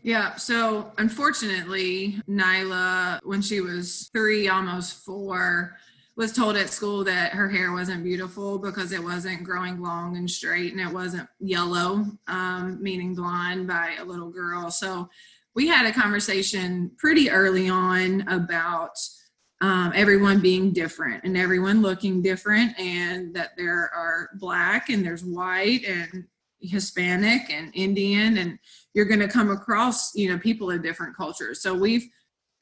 Yeah, 0.03 0.35
so 0.35 0.91
unfortunately, 0.97 2.19
Nyla, 2.27 3.19
when 3.23 3.41
she 3.41 3.61
was 3.61 4.09
three, 4.13 4.47
almost 4.47 5.05
four, 5.05 5.77
was 6.15 6.33
told 6.33 6.57
at 6.57 6.69
school 6.69 7.03
that 7.03 7.33
her 7.33 7.47
hair 7.49 7.71
wasn't 7.71 8.03
beautiful 8.03 8.57
because 8.57 8.91
it 8.91 9.03
wasn't 9.03 9.43
growing 9.43 9.79
long 9.81 10.17
and 10.17 10.29
straight 10.29 10.71
and 10.71 10.81
it 10.81 10.91
wasn't 10.91 11.27
yellow, 11.39 12.05
um, 12.27 12.81
meaning 12.81 13.15
blonde, 13.15 13.67
by 13.67 13.95
a 13.99 14.03
little 14.03 14.29
girl. 14.29 14.71
So 14.71 15.07
we 15.55 15.67
had 15.67 15.85
a 15.85 15.93
conversation 15.93 16.91
pretty 16.97 17.29
early 17.29 17.69
on 17.69 18.21
about 18.27 18.97
um, 19.61 19.91
everyone 19.95 20.39
being 20.39 20.73
different 20.73 21.23
and 21.23 21.37
everyone 21.37 21.81
looking 21.81 22.21
different, 22.21 22.77
and 22.79 23.33
that 23.35 23.51
there 23.55 23.91
are 23.93 24.29
black 24.39 24.89
and 24.89 25.05
there's 25.05 25.23
white 25.23 25.85
and 25.85 26.25
Hispanic 26.59 27.49
and 27.49 27.71
Indian, 27.73 28.37
and 28.37 28.59
you're 28.93 29.05
going 29.05 29.19
to 29.19 29.27
come 29.27 29.51
across, 29.51 30.15
you 30.15 30.29
know, 30.29 30.37
people 30.37 30.69
of 30.69 30.83
different 30.83 31.15
cultures. 31.15 31.61
So 31.61 31.73
we've 31.73 32.07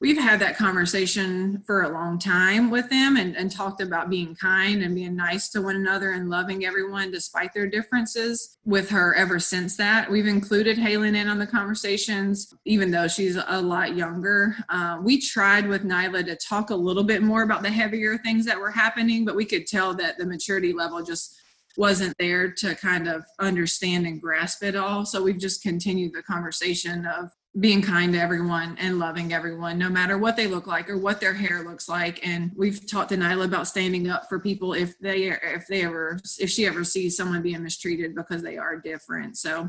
we've 0.00 0.18
had 0.18 0.40
that 0.40 0.56
conversation 0.56 1.62
for 1.66 1.82
a 1.82 1.90
long 1.90 2.18
time 2.18 2.70
with 2.70 2.88
them 2.88 3.16
and, 3.16 3.36
and 3.36 3.50
talked 3.50 3.82
about 3.82 4.08
being 4.08 4.34
kind 4.34 4.82
and 4.82 4.94
being 4.94 5.14
nice 5.14 5.50
to 5.50 5.60
one 5.60 5.76
another 5.76 6.12
and 6.12 6.30
loving 6.30 6.64
everyone 6.64 7.10
despite 7.10 7.52
their 7.52 7.66
differences 7.66 8.56
with 8.64 8.88
her 8.88 9.14
ever 9.14 9.38
since 9.38 9.76
that. 9.76 10.10
We've 10.10 10.26
included 10.26 10.78
Halen 10.78 11.14
in 11.16 11.28
on 11.28 11.38
the 11.38 11.46
conversations, 11.46 12.52
even 12.64 12.90
though 12.90 13.08
she's 13.08 13.36
a 13.36 13.60
lot 13.60 13.94
younger. 13.94 14.56
Uh, 14.70 14.98
we 15.02 15.20
tried 15.20 15.68
with 15.68 15.84
Nyla 15.84 16.24
to 16.24 16.36
talk 16.36 16.70
a 16.70 16.74
little 16.74 17.04
bit 17.04 17.22
more 17.22 17.42
about 17.42 17.62
the 17.62 17.70
heavier 17.70 18.16
things 18.18 18.46
that 18.46 18.58
were 18.58 18.70
happening, 18.70 19.24
but 19.26 19.36
we 19.36 19.44
could 19.44 19.66
tell 19.66 19.92
that 19.94 20.16
the 20.16 20.26
maturity 20.26 20.72
level 20.72 21.02
just 21.02 21.36
wasn't 21.76 22.16
there 22.18 22.50
to 22.50 22.74
kind 22.74 23.06
of 23.06 23.24
understand 23.38 24.06
and 24.06 24.20
grasp 24.20 24.62
it 24.64 24.74
all. 24.74 25.04
So 25.04 25.22
we've 25.22 25.38
just 25.38 25.62
continued 25.62 26.12
the 26.12 26.22
conversation 26.22 27.06
of 27.06 27.30
being 27.58 27.82
kind 27.82 28.12
to 28.12 28.20
everyone 28.20 28.76
and 28.78 29.00
loving 29.00 29.32
everyone, 29.32 29.76
no 29.76 29.88
matter 29.88 30.16
what 30.16 30.36
they 30.36 30.46
look 30.46 30.68
like 30.68 30.88
or 30.88 30.96
what 30.96 31.20
their 31.20 31.34
hair 31.34 31.64
looks 31.64 31.88
like. 31.88 32.24
And 32.24 32.52
we've 32.54 32.86
talked 32.88 33.08
to 33.08 33.16
Nyla 33.16 33.46
about 33.46 33.66
standing 33.66 34.08
up 34.08 34.28
for 34.28 34.38
people 34.38 34.72
if 34.72 34.96
they 35.00 35.24
if 35.24 35.66
they 35.66 35.84
ever 35.84 36.20
if 36.38 36.48
she 36.48 36.66
ever 36.66 36.84
sees 36.84 37.16
someone 37.16 37.42
being 37.42 37.62
mistreated 37.62 38.14
because 38.14 38.40
they 38.42 38.56
are 38.56 38.76
different. 38.78 39.36
So 39.36 39.68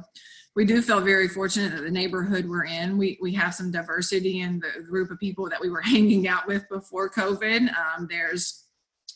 we 0.55 0.63
do 0.63 0.81
feel 0.83 1.01
very 1.01 1.27
fortunate 1.27 1.71
that 1.75 1.81
the 1.81 1.89
neighborhood 1.89 2.47
we're 2.47 2.65
in, 2.65 2.99
we 2.99 3.17
we 3.19 3.33
have 3.33 3.55
some 3.55 3.71
diversity 3.71 4.41
in 4.41 4.59
the 4.59 4.83
group 4.83 5.09
of 5.09 5.19
people 5.19 5.49
that 5.49 5.61
we 5.61 5.71
were 5.71 5.81
hanging 5.81 6.27
out 6.27 6.47
with 6.47 6.69
before 6.69 7.09
COVID. 7.09 7.67
Um, 7.75 8.07
there's 8.07 8.65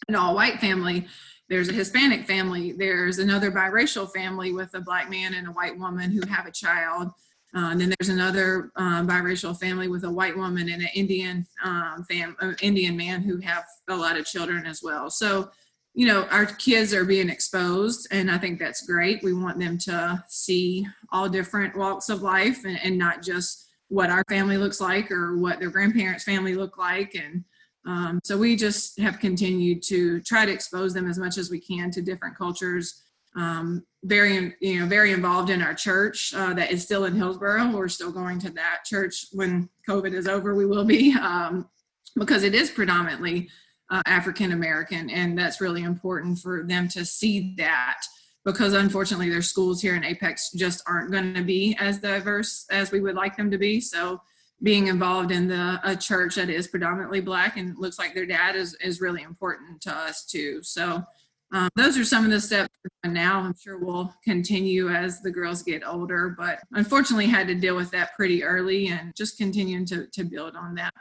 an 0.07 0.15
all 0.15 0.33
white 0.33 0.59
family 0.59 1.07
there's 1.47 1.69
a 1.69 1.73
Hispanic 1.73 2.25
family, 2.25 2.71
there's 2.71 3.19
another 3.19 3.51
biracial 3.51 4.11
family 4.11 4.51
with 4.51 4.73
a 4.73 4.81
black 4.81 5.09
man 5.11 5.35
and 5.35 5.47
a 5.47 5.51
white 5.51 5.77
woman 5.77 6.11
who 6.11 6.25
have 6.27 6.47
a 6.47 6.51
child. 6.51 7.11
Uh, 7.55 7.69
and 7.71 7.79
then 7.79 7.93
there's 7.97 8.09
another 8.09 8.71
um, 8.75 9.07
biracial 9.07 9.57
family 9.57 9.87
with 9.87 10.03
a 10.03 10.11
white 10.11 10.35
woman 10.35 10.69
and 10.69 10.81
an 10.81 10.89
Indian 10.93 11.47
um, 11.63 12.05
fam- 12.09 12.35
uh, 12.41 12.51
Indian 12.61 12.97
man 12.97 13.21
who 13.21 13.37
have 13.37 13.63
a 13.87 13.95
lot 13.95 14.17
of 14.17 14.25
children 14.25 14.65
as 14.65 14.81
well. 14.83 15.09
So, 15.09 15.49
you 15.93 16.05
know, 16.05 16.25
our 16.31 16.45
kids 16.45 16.93
are 16.93 17.05
being 17.05 17.29
exposed, 17.29 18.09
and 18.11 18.29
I 18.29 18.37
think 18.37 18.59
that's 18.59 18.85
great. 18.85 19.23
We 19.23 19.33
want 19.33 19.57
them 19.57 19.77
to 19.79 20.21
see 20.27 20.85
all 21.13 21.29
different 21.29 21.77
walks 21.77 22.09
of 22.09 22.21
life 22.21 22.65
and, 22.65 22.77
and 22.83 22.97
not 22.97 23.23
just 23.23 23.65
what 23.87 24.09
our 24.09 24.25
family 24.27 24.57
looks 24.57 24.81
like 24.81 25.09
or 25.09 25.37
what 25.37 25.59
their 25.59 25.69
grandparents' 25.69 26.25
family 26.25 26.55
look 26.55 26.77
like. 26.77 27.15
And 27.15 27.45
um, 27.87 28.19
so 28.25 28.37
we 28.37 28.57
just 28.57 28.99
have 28.99 29.19
continued 29.19 29.81
to 29.83 30.19
try 30.21 30.45
to 30.45 30.51
expose 30.51 30.93
them 30.93 31.09
as 31.09 31.17
much 31.17 31.37
as 31.37 31.49
we 31.49 31.61
can 31.61 31.89
to 31.91 32.01
different 32.01 32.35
cultures 32.35 33.04
um, 33.35 33.83
very 34.03 34.55
you 34.61 34.79
know 34.79 34.85
very 34.85 35.11
involved 35.11 35.49
in 35.49 35.61
our 35.61 35.73
church 35.73 36.33
uh, 36.35 36.53
that 36.53 36.71
is 36.71 36.83
still 36.83 37.05
in 37.05 37.15
Hillsborough. 37.15 37.71
We're 37.71 37.89
still 37.89 38.11
going 38.11 38.39
to 38.39 38.49
that 38.51 38.85
church 38.85 39.25
when 39.31 39.69
COVID 39.87 40.13
is 40.13 40.27
over. 40.27 40.55
We 40.55 40.65
will 40.65 40.85
be 40.85 41.13
um, 41.21 41.67
because 42.15 42.43
it 42.43 42.55
is 42.55 42.69
predominantly 42.69 43.49
uh, 43.89 44.01
African 44.05 44.51
American, 44.51 45.09
and 45.09 45.37
that's 45.37 45.61
really 45.61 45.83
important 45.83 46.39
for 46.39 46.63
them 46.63 46.87
to 46.89 47.05
see 47.05 47.55
that. 47.57 48.01
Because 48.43 48.73
unfortunately, 48.73 49.29
their 49.29 49.41
schools 49.41 49.81
here 49.81 49.95
in 49.95 50.03
Apex 50.03 50.51
just 50.51 50.83
aren't 50.87 51.11
going 51.11 51.33
to 51.33 51.43
be 51.43 51.75
as 51.79 51.97
diverse 51.97 52.67
as 52.69 52.91
we 52.91 53.01
would 53.01 53.15
like 53.15 53.35
them 53.35 53.49
to 53.49 53.57
be. 53.57 53.81
So, 53.81 54.21
being 54.61 54.87
involved 54.87 55.31
in 55.31 55.47
the 55.47 55.79
a 55.83 55.95
church 55.95 56.35
that 56.35 56.49
is 56.49 56.67
predominantly 56.67 57.21
black 57.21 57.57
and 57.57 57.75
looks 57.77 57.97
like 57.97 58.13
their 58.13 58.25
dad 58.25 58.55
is 58.55 58.75
is 58.75 59.01
really 59.01 59.23
important 59.23 59.81
to 59.81 59.91
us 59.91 60.25
too. 60.25 60.61
So 60.61 61.03
um, 61.51 61.69
those 61.75 61.97
are 61.97 62.03
some 62.03 62.25
of 62.25 62.31
the 62.31 62.41
steps 62.41 62.73
now. 63.05 63.39
I'm 63.39 63.55
sure 63.57 63.77
we'll 63.77 64.13
continue 64.23 64.89
as 64.89 65.21
the 65.21 65.31
girls 65.31 65.63
get 65.63 65.87
older, 65.87 66.35
but 66.37 66.59
unfortunately 66.73 67.27
had 67.27 67.47
to 67.47 67.55
deal 67.55 67.75
with 67.75 67.91
that 67.91 68.15
pretty 68.15 68.43
early 68.43 68.87
and 68.87 69.15
just 69.15 69.37
continuing 69.37 69.85
to, 69.85 70.07
to 70.07 70.23
build 70.23 70.55
on 70.55 70.75
that. 70.75 70.93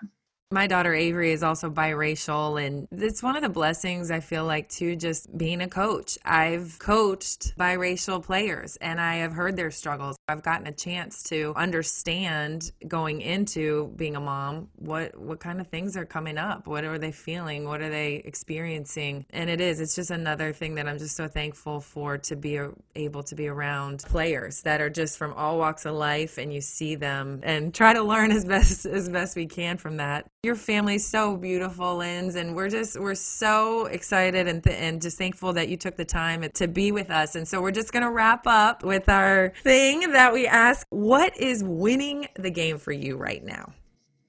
My 0.55 0.69
daughter 0.69 0.95
Avery 0.95 1.33
is 1.33 1.43
also 1.43 1.69
biracial, 1.69 2.65
and 2.65 2.87
it's 2.93 3.25
one 3.25 3.35
of 3.35 3.43
the 3.43 3.49
blessings 3.49 4.13
I 4.13 4.21
feel 4.21 4.45
like 4.45 4.69
too, 4.69 4.95
just 4.95 5.37
being 5.37 5.61
a 5.61 5.67
coach. 5.67 6.17
I've 6.25 6.79
coached 6.79 7.59
biracial 7.59 8.23
players 8.23 8.77
and 8.77 9.01
I 9.01 9.17
have 9.17 9.33
heard 9.33 9.57
their 9.57 9.73
struggles. 9.73 10.17
I've 10.29 10.45
gotten 10.45 10.69
a 10.69 10.73
chance 10.73 11.25
to 11.25 11.55
understand 11.57 12.71
going 12.87 13.21
into 13.21 13.93
being 13.97 14.15
a 14.15 14.21
mom 14.21 14.69
what 14.77 15.19
what 15.19 15.41
kind 15.41 15.61
of 15.61 15.67
things 15.67 15.97
are 15.97 16.05
coming 16.05 16.39
up, 16.39 16.69
what 16.69 16.85
are 16.85 16.99
they 16.99 17.11
feeling, 17.11 17.65
what 17.65 17.81
are 17.81 17.91
they 17.91 18.23
experiencing, 18.25 19.27
and 19.31 19.51
it 19.51 19.61
is 19.61 19.81
it's 19.81 19.97
just 19.97 20.13
another 20.13 20.53
thing 20.53 20.77
that 20.77 20.87
I'm 20.87 20.99
just 20.99 21.17
so 21.17 21.27
thankful 21.27 21.81
for 21.81 22.17
to 22.19 22.37
be 22.37 22.61
able 22.95 23.25
to 23.25 23.35
be 23.35 23.49
around 23.49 24.05
players 24.05 24.63
that 24.63 24.81
are 24.81 24.89
just 24.89 25.19
from 25.19 25.33
all 25.33 25.59
walks 25.59 25.85
of 25.85 25.97
life, 25.97 26.39
and 26.39 26.55
you 26.55 26.61
see 26.61 26.95
them 26.95 27.41
and 27.43 27.75
try 27.75 27.93
to 27.93 28.05
learn 28.05 28.31
as 28.31 28.45
best 28.45 28.87
as 28.87 29.09
best 29.09 29.35
we 29.35 29.47
can 29.47 29.79
from 29.79 29.97
that. 29.97 30.29
Your 30.45 30.57
family's 30.57 31.07
so 31.07 31.39
beautiful, 31.39 31.97
Linz, 31.97 32.35
and 32.35 32.55
we're 32.55 32.69
just 32.69 33.01
we're 33.01 33.15
so 33.15 33.87
excited 33.87 34.47
and 34.47 34.63
th- 34.63 34.77
and 34.79 35.01
just 35.01 35.17
thankful 35.17 35.55
that 35.55 35.71
you 35.71 35.79
took 35.79 35.97
the 35.97 36.05
time 36.05 36.45
to 36.53 36.69
be 36.69 36.93
with 36.93 37.11
us. 37.11 37.35
And 37.35 37.49
so 37.49 37.63
we're 37.63 37.71
just 37.71 37.95
gonna 37.95 38.11
wrap 38.11 38.47
up 38.47 38.85
with 38.85 39.09
our 39.09 39.55
thing 39.63 40.13
that 40.13 40.35
we 40.35 40.47
ask: 40.47 40.87
What 40.91 41.35
is 41.39 41.65
winning 41.65 42.29
the 42.37 42.51
game 42.51 42.77
for 42.77 42.93
you 42.93 43.17
right 43.17 43.43
now? 43.43 43.73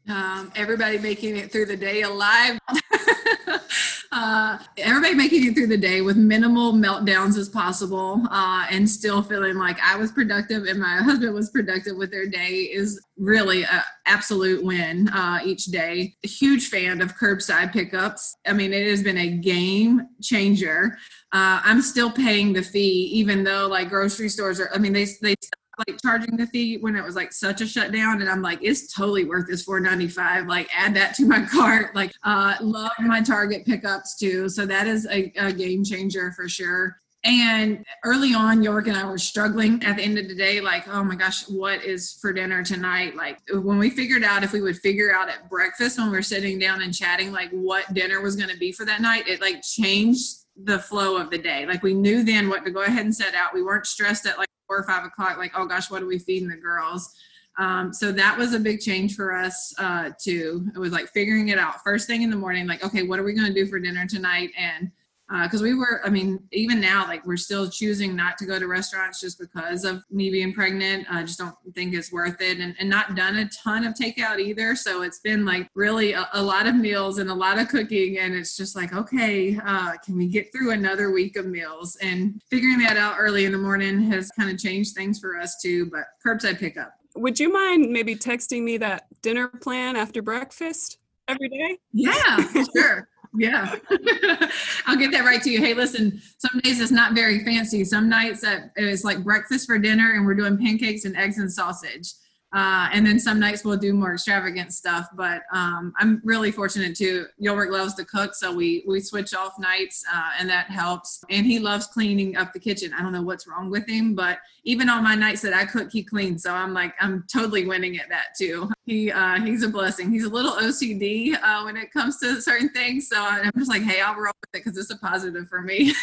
Um, 0.08 0.54
everybody 0.56 0.99
making 0.99 1.36
it 1.36 1.51
through 1.51 1.65
the 1.65 1.75
day 1.75 2.04
alive. 2.04 2.60
uh, 4.15 4.58
everybody 4.78 5.13
making 5.13 5.45
it 5.45 5.53
through 5.53 5.68
the 5.68 5.78
day 5.78 5.99
with 5.99 6.16
minimal 6.16 6.72
meltdowns 6.72 7.38
as 7.38 7.49
possible 7.49 8.24
uh, 8.32 8.66
and 8.72 8.89
still 8.89 9.22
feeling 9.22 9.57
like 9.57 9.78
I 9.82 9.97
was 9.97 10.09
productive 10.09 10.63
and 10.63 10.80
my 10.80 10.97
husband 10.97 11.34
was 11.34 11.49
productive 11.49 11.97
with 11.97 12.11
their 12.11 12.26
day 12.26 12.70
is 12.72 13.05
really 13.18 13.63
an 13.66 13.82
absolute 14.05 14.63
win 14.63 15.09
uh, 15.09 15.39
each 15.43 15.66
day. 15.66 16.16
A 16.24 16.28
huge 16.28 16.70
fan 16.70 17.01
of 17.01 17.18
curbside 17.18 17.74
pickups. 17.74 18.38
I 18.47 18.53
mean, 18.53 18.72
it 18.72 18.88
has 18.88 19.03
been 19.03 19.18
a 19.18 19.30
game 19.30 20.07
changer. 20.22 20.97
Uh, 21.34 21.59
I'm 21.66 21.82
still 21.82 22.09
paying 22.09 22.53
the 22.53 22.63
fee, 22.63 23.09
even 23.13 23.43
though 23.43 23.68
like 23.68 23.89
grocery 23.89 24.30
stores 24.30 24.61
are, 24.61 24.70
I 24.74 24.78
mean, 24.78 24.93
they, 24.93 25.07
they 25.22 25.36
like 25.78 26.01
charging 26.01 26.38
the 26.38 26.47
fee 26.47 26.78
when 26.78 26.95
it 26.95 27.03
was 27.03 27.15
like 27.15 27.34
such 27.34 27.61
a 27.61 27.67
shutdown, 27.67 28.21
and 28.21 28.30
I'm 28.30 28.41
like, 28.41 28.59
it's 28.61 28.93
totally 28.93 29.26
worth 29.26 29.47
this 29.47 29.65
4.95. 29.65 30.47
Like, 30.47 30.69
add 30.73 30.95
that 30.95 31.13
to 31.15 31.26
my 31.26 31.45
cart. 31.51 31.95
Like, 31.95 32.11
uh, 32.23 32.55
love 32.61 32.91
my 32.99 33.21
Target 33.21 33.65
pickups 33.65 34.17
too. 34.17 34.49
So 34.49 34.65
that 34.65 34.88
is 34.88 35.07
a, 35.07 35.32
a 35.38 35.51
game 35.51 35.84
changer 35.84 36.32
for 36.32 36.47
sure. 36.47 36.97
And 37.26 37.84
early 38.03 38.36
on, 38.36 38.61
York 38.61 38.86
and 38.88 38.95
I 38.95 39.03
were 39.03 39.17
struggling 39.17 39.84
at 39.84 39.97
the 39.97 40.03
end 40.03 40.19
of 40.19 40.28
the 40.28 40.36
day, 40.36 40.61
like, 40.61 40.88
oh 40.88 41.03
my 41.03 41.15
gosh, 41.15 41.49
what 41.49 41.84
is 41.84 42.19
for 42.21 42.32
dinner 42.32 42.63
tonight? 42.63 43.15
Like, 43.15 43.39
when 43.51 43.80
we 43.80 43.89
figured 43.89 44.23
out 44.23 44.43
if 44.43 44.53
we 44.53 44.61
would 44.61 44.78
figure 44.78 45.11
out 45.11 45.28
at 45.28 45.49
breakfast 45.49 45.97
when 45.97 46.11
we 46.11 46.17
are 46.19 46.21
sitting 46.21 46.59
down 46.59 46.84
and 46.84 46.93
chatting, 46.93 47.32
like 47.32 47.49
what 47.49 47.91
dinner 47.95 48.21
was 48.21 48.36
going 48.36 48.49
to 48.49 48.57
be 48.57 48.71
for 48.71 48.86
that 48.86 49.01
night, 49.01 49.28
it 49.28 49.41
like 49.41 49.63
changed 49.63 50.45
the 50.55 50.78
flow 50.78 51.17
of 51.17 51.32
the 51.32 51.39
day. 51.39 51.65
Like, 51.65 51.82
we 51.82 51.95
knew 51.95 52.23
then 52.23 52.47
what 52.47 52.63
to 52.63 52.69
go 52.69 52.84
ahead 52.84 53.05
and 53.05 53.15
set 53.15 53.34
out. 53.34 53.55
We 53.55 53.63
weren't 53.63 53.88
stressed 53.88 54.28
at 54.28 54.38
like 54.38 54.47
four 54.68 54.78
or 54.78 54.84
five 54.84 55.05
o'clock, 55.05 55.38
like, 55.38 55.51
oh 55.55 55.66
gosh, 55.66 55.89
what 55.91 56.01
are 56.01 56.07
we 56.07 56.20
feeding 56.20 56.49
the 56.49 56.55
girls? 56.55 57.13
Um, 57.57 57.93
so 57.93 58.11
that 58.11 58.38
was 58.38 58.53
a 58.53 58.59
big 58.59 58.82
change 58.82 59.16
for 59.16 59.34
us 59.34 59.74
uh, 59.78 60.11
too. 60.20 60.68
It 60.76 60.80
was 60.80 60.91
like 60.91 61.07
figuring 61.07 61.49
it 61.49 61.57
out 61.57 61.84
first 61.84 62.07
thing 62.07 62.22
in 62.22 62.30
the 62.30 62.36
morning, 62.36 62.68
like, 62.68 62.84
okay, 62.84 63.03
what 63.03 63.20
are 63.20 63.24
we 63.24 63.34
going 63.34 63.47
to 63.47 63.53
do 63.53 63.66
for 63.66 63.80
dinner 63.80 64.05
tonight? 64.05 64.51
And 64.57 64.91
because 65.30 65.61
uh, 65.61 65.63
we 65.63 65.73
were 65.73 66.01
i 66.05 66.09
mean 66.09 66.39
even 66.51 66.80
now 66.80 67.05
like 67.07 67.26
we're 67.26 67.36
still 67.36 67.69
choosing 67.69 68.15
not 68.15 68.38
to 68.38 68.45
go 68.45 68.59
to 68.59 68.67
restaurants 68.67 69.19
just 69.19 69.39
because 69.39 69.84
of 69.84 70.03
me 70.11 70.30
being 70.30 70.53
pregnant. 70.53 71.05
I 71.09 71.23
just 71.23 71.39
don't 71.39 71.55
think 71.73 71.93
it's 71.93 72.11
worth 72.11 72.41
it 72.41 72.59
and, 72.59 72.76
and 72.80 72.89
not 72.89 73.15
done 73.15 73.38
a 73.38 73.49
ton 73.49 73.86
of 73.86 73.93
takeout 73.93 74.39
either. 74.39 74.76
So 74.76 75.01
it's 75.01 75.19
been 75.19 75.45
like 75.45 75.69
really 75.76 76.13
a, 76.13 76.28
a 76.34 76.41
lot 76.41 76.67
of 76.67 76.76
meals 76.76 77.19
and 77.19 77.30
a 77.30 77.34
lot 77.34 77.59
of 77.59 77.67
cooking. 77.67 78.19
And 78.19 78.34
it's 78.34 78.55
just 78.55 78.76
like 78.76 78.93
okay 78.93 79.57
uh, 79.65 79.97
can 80.03 80.17
we 80.17 80.28
get 80.28 80.51
through 80.51 80.71
another 80.71 81.11
week 81.11 81.36
of 81.38 81.45
meals? 81.45 81.97
And 82.01 82.41
figuring 82.49 82.80
that 82.80 82.97
out 82.97 83.15
early 83.17 83.45
in 83.45 83.51
the 83.51 83.57
morning 83.57 84.01
has 84.11 84.32
kind 84.32 84.49
of 84.49 84.57
changed 84.57 84.95
things 84.95 85.19
for 85.19 85.38
us 85.38 85.61
too 85.61 85.89
but 85.91 86.05
curbside 86.26 86.59
pickup. 86.59 86.93
Would 87.15 87.39
you 87.39 87.51
mind 87.51 87.91
maybe 87.91 88.15
texting 88.15 88.63
me 88.63 88.78
that 88.78 89.07
dinner 89.21 89.47
plan 89.47 89.95
after 89.95 90.21
breakfast 90.21 90.97
every 91.28 91.49
day? 91.49 91.78
Yeah 91.93 92.38
sure 92.76 93.07
yeah. 93.38 93.75
I'll 94.86 94.97
get 94.97 95.11
that 95.11 95.25
right 95.25 95.41
to 95.41 95.49
you. 95.49 95.59
Hey 95.59 95.73
listen 95.73 96.21
some 96.38 96.59
days 96.61 96.79
it's 96.79 96.91
not 96.91 97.13
very 97.13 97.43
fancy. 97.43 97.83
Some 97.86 98.09
nights 98.09 98.43
it's 98.75 99.03
like 99.03 99.23
breakfast 99.23 99.67
for 99.67 99.77
dinner 99.77 100.13
and 100.15 100.25
we're 100.25 100.36
doing 100.36 100.57
pancakes 100.57 101.05
and 101.05 101.15
eggs 101.15 101.38
and 101.38 101.51
sausage 101.51 102.13
uh, 102.56 102.88
and 102.93 103.06
then 103.06 103.20
some 103.20 103.38
nights 103.38 103.66
we'll 103.66 103.76
do 103.76 103.93
more 103.93 104.14
extravagant 104.14 104.72
stuff. 104.74 105.10
But 105.14 105.41
um, 105.51 105.93
I'm 105.99 106.22
really 106.24 106.51
fortunate 106.51 106.95
too. 106.95 107.26
Gilbert 107.41 107.70
loves 107.70 107.95
to 107.95 108.06
cook, 108.06 108.34
so 108.34 108.53
we 108.53 108.86
we 108.88 109.01
switch 109.01 109.34
off 109.34 109.60
nights, 109.60 110.06
uh, 110.12 110.30
and 110.39 110.49
that 110.49 110.68
helps. 110.68 111.22
And 111.30 111.45
he 111.45 111.60
loves 111.60 111.88
cleaning 111.88 112.38
up 112.38 112.53
the 112.53 112.60
kitchen. 112.60 112.93
I 112.93 113.01
don't 113.01 113.12
know 113.12 113.22
what's 113.22 113.45
wrong 113.45 113.70
with 113.70 113.86
him, 113.89 114.16
but 114.16 114.39
even 114.64 114.89
on 114.89 115.03
my 115.03 115.16
nights 115.16 115.41
that 115.41 115.53
I 115.53 115.66
cook, 115.66 115.91
he 115.91 116.01
cleans. 116.01 116.43
So 116.43 116.53
I'm 116.53 116.74
like 116.74 116.93
I'm 117.01 117.26
totally 117.32 117.68
winning 117.68 117.97
at 117.97 118.08
that 118.08 118.28
too. 118.38 118.72
He 118.86 119.12
uh, 119.12 119.41
he's 119.41 119.64
a 119.64 119.68
blessing. 119.68 120.10
He's 120.10 120.24
a 120.24 120.30
little 120.30 120.53
OCD 120.53 121.38
uh, 121.43 121.64
when 121.64 121.76
it 121.76 121.91
comes 121.91 122.20
to 122.20 122.41
certain 122.41 122.70
things. 122.70 123.10
So 123.10 123.18
I'm 123.20 123.51
just 123.58 123.70
like, 123.70 123.84
hey, 123.84 123.99
I'll 123.99 124.16
roll 124.16 124.32
with 124.39 124.62
it 124.62 124.64
because 124.64 124.78
it's 124.78 124.91
a 124.91 124.97
positive 124.97 125.49
for 125.49 125.62
me. 125.62 125.93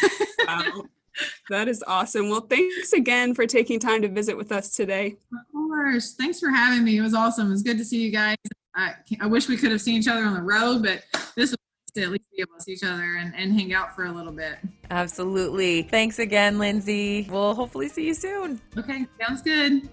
That 1.49 1.67
is 1.67 1.83
awesome. 1.85 2.29
Well, 2.29 2.41
thanks 2.41 2.93
again 2.93 3.33
for 3.33 3.45
taking 3.45 3.79
time 3.79 4.01
to 4.01 4.07
visit 4.07 4.35
with 4.35 4.51
us 4.51 4.73
today. 4.75 5.17
Of 5.31 5.51
course. 5.51 6.13
Thanks 6.13 6.39
for 6.39 6.49
having 6.49 6.83
me. 6.83 6.97
It 6.97 7.01
was 7.01 7.13
awesome. 7.13 7.47
It 7.47 7.51
was 7.51 7.63
good 7.63 7.77
to 7.77 7.85
see 7.85 8.01
you 8.01 8.11
guys. 8.11 8.37
I, 8.75 8.93
I 9.21 9.27
wish 9.27 9.47
we 9.47 9.57
could 9.57 9.71
have 9.71 9.81
seen 9.81 9.99
each 9.99 10.07
other 10.07 10.23
on 10.23 10.33
the 10.33 10.41
road, 10.41 10.83
but 10.83 11.03
this 11.35 11.51
was 11.51 11.57
to 11.95 12.01
at 12.01 12.09
least 12.09 12.25
be 12.35 12.41
able 12.41 12.55
to 12.57 12.63
see 12.63 12.71
each 12.71 12.83
other 12.83 13.17
and, 13.19 13.33
and 13.35 13.53
hang 13.53 13.73
out 13.73 13.95
for 13.95 14.05
a 14.05 14.11
little 14.11 14.31
bit. 14.31 14.57
Absolutely. 14.89 15.83
Thanks 15.83 16.17
again, 16.17 16.57
Lindsay. 16.57 17.27
We'll 17.29 17.53
hopefully 17.53 17.87
see 17.87 18.07
you 18.07 18.15
soon. 18.15 18.59
Okay, 18.77 19.05
sounds 19.21 19.41
good. 19.43 19.89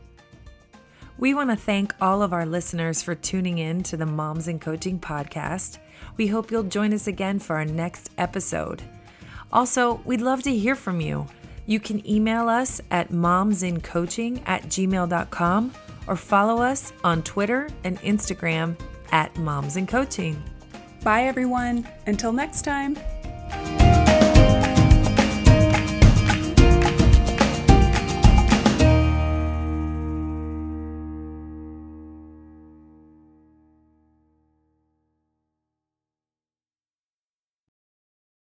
We 1.19 1.35
want 1.35 1.51
to 1.51 1.57
thank 1.57 1.95
all 2.01 2.23
of 2.23 2.33
our 2.33 2.47
listeners 2.47 3.03
for 3.03 3.15
tuning 3.15 3.59
in 3.59 3.83
to 3.83 3.99
the 3.99 4.07
Moms 4.07 4.49
in 4.49 4.59
Coaching 4.59 4.99
podcast. 4.99 5.79
We 6.17 6.29
hope 6.29 6.51
you'll 6.51 6.63
join 6.63 6.95
us 6.95 7.07
again 7.07 7.39
for 7.39 7.57
our 7.57 7.67
next 7.67 8.11
episode. 8.17 8.83
Also, 9.53 10.01
we'd 10.05 10.21
love 10.21 10.43
to 10.45 10.57
hear 10.57 10.75
from 10.75 11.01
you. 11.01 11.27
You 11.67 11.81
can 11.81 12.09
email 12.09 12.49
us 12.49 12.81
at 12.91 13.11
momsincoaching 13.11 14.43
at 14.47 14.65
gmail.com 14.65 15.73
or 16.07 16.17
follow 16.17 16.63
us 16.63 16.93
on 17.05 17.23
Twitter 17.23 17.69
and 17.85 18.01
Instagram 18.01 18.77
at 19.13 19.37
Moms 19.37 19.77
in 19.77 19.87
Coaching. 19.87 20.43
Bye, 21.03 21.25
everyone. 21.25 21.87
Until 22.07 22.33
next 22.33 22.63
time. 22.63 22.97